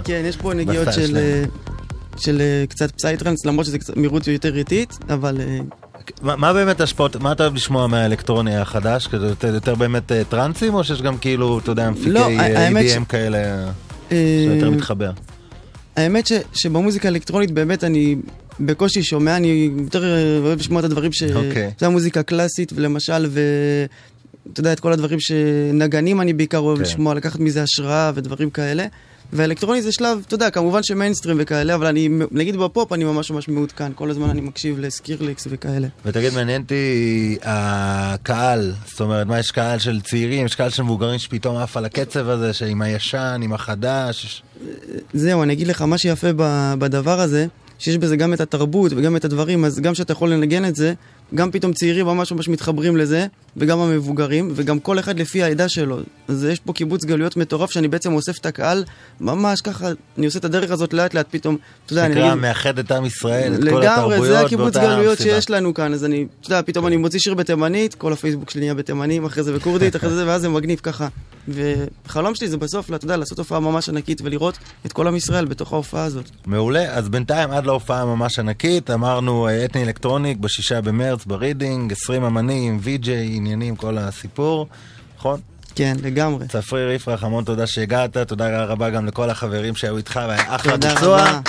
כן, 0.04 0.22
יש 0.24 0.36
פה 0.36 0.54
נגיעות 0.54 0.88
של. 0.92 1.16
אה, 1.16 1.44
של 2.18 2.40
אה, 2.40 2.64
קצת 2.68 2.90
פסייטרנס, 2.90 3.46
למרות 3.46 3.66
שזה 3.66 3.78
קצת 3.78 3.96
מהירות 3.96 4.26
יותר 4.26 4.56
איטית, 4.56 4.98
אבל 5.08 5.40
מה, 6.22 6.36
מה 6.36 6.52
באמת 6.52 6.80
השפעות, 6.80 7.16
מה 7.16 7.32
אתה 7.32 7.42
אוהב 7.42 7.54
לשמוע 7.54 7.86
מהאלקטרוני 7.86 8.56
החדש? 8.56 9.06
כזה 9.06 9.26
יותר, 9.26 9.54
יותר 9.54 9.74
באמת 9.74 10.12
טרנסים, 10.28 10.74
או 10.74 10.84
שיש 10.84 11.02
גם 11.02 11.18
כאילו, 11.18 11.58
אתה 11.58 11.70
יודע, 11.70 11.90
מפיקי 11.90 12.10
לא, 12.10 12.26
EDM 12.26 12.88
ש- 12.88 13.08
כאלה 13.08 13.70
שיותר 14.10 14.70
מתחבר? 14.70 15.10
האמת 15.96 16.26
ש, 16.26 16.32
שבמוזיקה 16.52 17.08
האלקטרונית 17.08 17.50
באמת 17.50 17.84
אני 17.84 18.16
בקושי 18.60 19.02
שומע, 19.02 19.36
אני 19.36 19.70
יותר 19.78 20.04
אוהב 20.44 20.58
לשמוע 20.58 20.80
את 20.80 20.84
הדברים 20.84 21.12
ש... 21.12 21.22
אוקיי. 21.22 21.70
זה 21.78 21.86
המוזיקה 21.86 22.20
הקלאסית, 22.20 22.72
ולמשל, 22.76 23.26
ו... 23.28 23.40
אתה 24.52 24.60
יודע, 24.60 24.72
את 24.72 24.80
כל 24.80 24.92
הדברים 24.92 25.20
שנגנים 25.20 26.20
אני 26.20 26.32
בעיקר 26.32 26.58
אוהב 26.58 26.78
כן. 26.78 26.82
לשמוע, 26.84 27.14
לקחת 27.14 27.40
מזה 27.40 27.62
השראה 27.62 28.12
ודברים 28.14 28.50
כאלה. 28.50 28.86
והאלקטרוני 29.32 29.82
זה 29.82 29.92
שלב, 29.92 30.22
אתה 30.26 30.34
יודע, 30.34 30.50
כמובן 30.50 30.82
שמיינסטרים 30.82 31.36
וכאלה, 31.40 31.74
אבל 31.74 31.86
אני, 31.86 32.08
נגיד 32.30 32.56
בפופ 32.56 32.92
אני 32.92 33.04
ממש 33.04 33.30
ממש 33.30 33.48
מעודכן, 33.48 33.92
כל 33.94 34.10
הזמן 34.10 34.30
אני 34.30 34.40
מקשיב 34.40 34.78
לסקירליקס 34.78 35.46
וכאלה. 35.50 35.88
ותגיד, 36.04 36.34
מעניין 36.34 36.62
אותי 36.62 37.38
הקהל, 37.42 38.72
זאת 38.86 39.00
אומרת, 39.00 39.26
מה 39.26 39.38
יש 39.38 39.50
קהל 39.50 39.78
של 39.78 40.00
צעירים, 40.00 40.46
יש 40.46 40.54
קהל 40.54 40.70
של 40.70 40.82
מבוגרים 40.82 41.18
שפתאום 41.18 41.56
עף 41.56 41.76
על 41.76 41.84
הקצב 41.84 42.28
הזה, 42.28 42.52
שעם 42.52 42.82
הישן, 42.82 43.40
עם 43.42 43.52
החדש. 43.52 44.42
זהו, 45.14 45.42
אני 45.42 45.52
אגיד 45.52 45.66
לך, 45.66 45.82
מה 45.82 45.98
שיפה 45.98 46.28
בדבר 46.78 47.20
הזה, 47.20 47.46
שיש 47.78 47.96
בזה 47.96 48.16
גם 48.16 48.32
את 48.34 48.40
התרבות 48.40 48.92
וגם 48.96 49.16
את 49.16 49.24
הדברים, 49.24 49.64
אז 49.64 49.80
גם 49.80 49.94
שאתה 49.94 50.12
יכול 50.12 50.32
לנגן 50.32 50.64
את 50.64 50.76
זה, 50.76 50.94
גם 51.34 51.50
פתאום 51.50 51.72
צעירים 51.72 52.06
ממש 52.06 52.32
ממש 52.32 52.48
מתחברים 52.48 52.96
לזה, 52.96 53.26
וגם 53.56 53.78
המבוגרים, 53.78 54.52
וגם 54.54 54.78
כל 54.78 54.98
אחד 54.98 55.20
לפי 55.20 55.42
העדה 55.42 55.68
שלו. 55.68 55.98
אז 56.28 56.44
יש 56.44 56.60
פה 56.60 56.72
קיבוץ 56.72 57.04
גלויות 57.04 57.36
מטורף, 57.36 57.70
שאני 57.70 57.88
בעצם 57.88 58.12
אוסף 58.12 58.38
את 58.38 58.46
הקהל, 58.46 58.84
ממש 59.20 59.60
ככה, 59.60 59.88
אני 60.18 60.26
עושה 60.26 60.38
את 60.38 60.44
הדרך 60.44 60.70
הזאת 60.70 60.92
לאט 60.92 61.14
לאט 61.14 61.26
פתאום, 61.30 61.56
אתה 61.86 61.92
יודע, 61.92 62.06
אני 62.06 62.20
אגיד... 62.20 62.34
מאחד 62.34 62.78
את 62.78 62.92
עם 62.92 63.04
ישראל, 63.04 63.54
את 63.54 63.58
כל 63.58 63.64
לגמרי, 63.64 63.86
התרבויות 63.86 64.26
זה 64.26 64.40
הקיבוץ 64.40 64.76
גלויות. 64.76 65.18
שיש 65.18 65.50
לנו 65.50 65.74
כאן, 65.74 65.92
אז 65.92 66.04
אני, 66.04 66.26
אתה 66.40 66.48
יודע, 66.48 66.62
פתאום 66.62 66.86
אני 66.86 66.96
מוציא 66.96 67.18
שיר 67.18 67.34
בתימנית, 67.34 67.94
כל 67.94 68.12
הפייסבוק 68.12 68.50
שלי 68.50 68.60
נהיה 68.60 68.74
בתימנים, 68.74 69.24
אחרי 69.24 69.42
זה 69.42 69.52
בכורדית, 69.52 69.96
אחרי 69.96 70.10
זה, 70.10 70.26
ואז 70.26 70.40
זה 70.40 70.48
מגניב 70.48 70.80
ככה. 70.82 71.08
וחלום 71.48 72.34
שלי 72.34 72.48
זה 72.48 72.56
בסוף, 72.56 72.94
אתה 72.94 73.04
יודע, 73.04 73.16
לעשות 73.16 73.38
הופעה 73.38 73.60
ממש 73.60 73.88
ענקית 73.88 74.20
ולראות 74.24 74.58
את 74.86 74.92
כל 74.92 75.06
עם 75.06 75.16
ישראל 75.16 75.44
בתוך 75.44 75.72
ההופעה 75.72 76.04
הזאת. 76.04 76.30
מעולה, 76.46 76.94
אז 76.94 77.08
בינתיים 77.08 77.50
עד 77.50 77.66
להופעה 77.66 78.04
ממש 78.04 78.38
ענקית, 78.38 78.90
אמרנו 78.90 79.48
אה, 79.48 79.64
Ethnic 79.64 79.82
Electronic 79.82 80.38
בשישה 80.38 80.80
במרץ 80.80 81.24
ברידינג, 81.24 81.92
20 81.92 82.24
אמנים, 82.24 82.78
VJ, 82.82 83.26
עניינים, 83.46 83.76
כל 83.76 83.98
הסיפור, 83.98 84.66
נכון? 85.18 85.40
כן, 85.74 85.96
לגמרי. 86.02 86.48
צפריר 86.48 86.90
יפרח, 86.90 87.24
המון 87.24 87.44
תודה 87.44 87.66
שהגעת, 87.66 88.16
תודה 88.16 88.64
רבה 88.64 88.90
גם 88.90 89.06
לכל 89.06 89.30
החברים 89.30 89.76
שהיו 89.76 89.96
איתך, 89.96 90.20
והיה 90.28 90.54
אחלה 90.54 90.72
תודה 90.72 90.94
ביצוע. 90.94 91.20
רבה. 91.22 91.40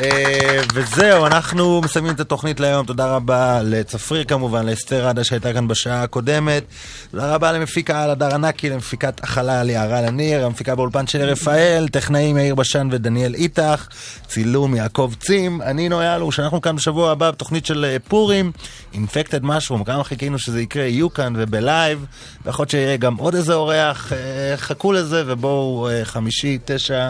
אה, 0.00 0.60
וזהו, 0.74 1.26
אנחנו 1.26 1.80
מסיימים 1.84 2.14
את 2.14 2.20
התוכנית 2.20 2.60
להיום. 2.60 2.86
תודה 2.86 3.16
רבה 3.16 3.62
לצפריר 3.62 4.24
כמובן, 4.24 4.66
לאסתר 4.66 5.08
רדא 5.08 5.24
שהייתה 5.24 5.52
כאן 5.52 5.68
בשעה 5.68 6.02
הקודמת. 6.02 6.64
תודה 7.10 7.34
רבה 7.34 7.52
למפיק 7.52 7.90
העל 7.90 8.10
הדר 8.10 8.34
ענקי, 8.34 8.70
למפיקת 8.70 9.24
החלל 9.24 9.70
יערה 9.70 10.02
לניר, 10.02 10.46
המפיקה 10.46 10.74
באולפן 10.74 11.06
של 11.06 11.20
רפאל, 11.22 11.88
טכנאים 11.88 12.38
יאיר 12.38 12.54
בשן 12.54 12.88
ודניאל 12.92 13.34
איתך, 13.34 13.86
צילום 14.26 14.74
יעקב 14.74 15.12
צים, 15.20 15.62
אני 15.62 15.88
נוי 15.88 16.16
אלוש, 16.16 16.40
אנחנו 16.40 16.60
כאן 16.60 16.76
בשבוע 16.76 17.10
הבא 17.10 17.30
בתוכנית 17.30 17.66
של 17.66 17.84
אה, 17.84 17.96
פורים, 18.08 18.52
אינפקטד 18.94 19.44
משרום, 19.44 19.84
כמה 19.84 20.04
חיכינו 20.04 20.38
שזה 20.38 20.60
יקרה, 20.62 20.84
יהיו 20.84 21.12
כאן 21.12 21.32
וב 21.36 21.56
live, 21.56 22.06
ויכול 22.44 22.62
להיות 22.62 22.70
שיהיה 22.70 22.96
גם 22.96 23.16
עוד 23.16 23.34
איזה 23.34 23.54
אורח, 23.54 24.12
אה, 24.12 24.56
חכו 24.56 24.92
לזה 24.92 25.22
ובואו 25.26 25.88
חמישי, 26.04 26.58
תשע 26.64 27.08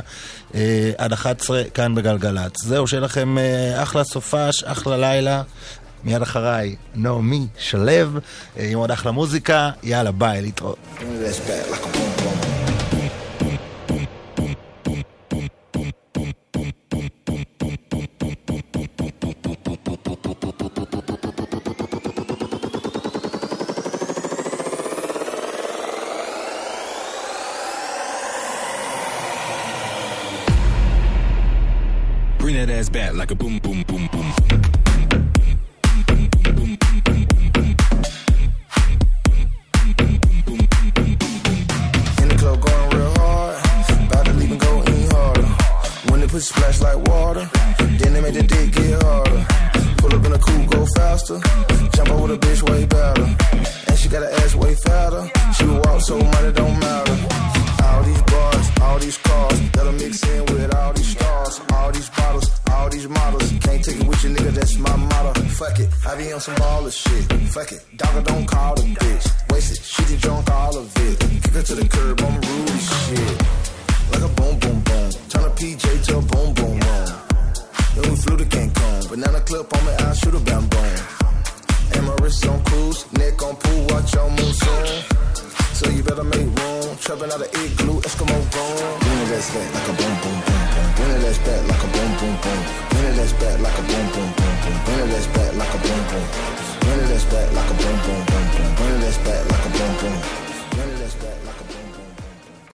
עד 0.98 1.12
11 1.12 1.62
כאן 1.74 1.94
בגלגלצ. 1.94 2.62
זהו, 2.62 2.86
שיהיה 2.86 3.00
לכם 3.00 3.38
אה, 3.38 3.82
אחלה 3.82 4.04
סופש, 4.04 4.64
אחלה 4.64 4.96
לילה. 4.96 5.42
מיד 6.04 6.22
אחריי, 6.22 6.76
נעמי 6.94 7.46
שלו, 7.58 7.88
אה, 7.88 8.68
עם 8.68 8.78
עוד 8.78 8.90
אחלה 8.90 9.12
מוזיקה, 9.12 9.70
יאללה 9.82 10.12
ביי, 10.12 10.42
להתראות. 10.42 10.78
Ass 32.82 32.88
back 32.88 33.14
like 33.14 33.30
a 33.30 33.34
boom, 33.34 33.58
boom, 33.58 33.84
boom, 33.86 34.01
boom. 34.01 34.01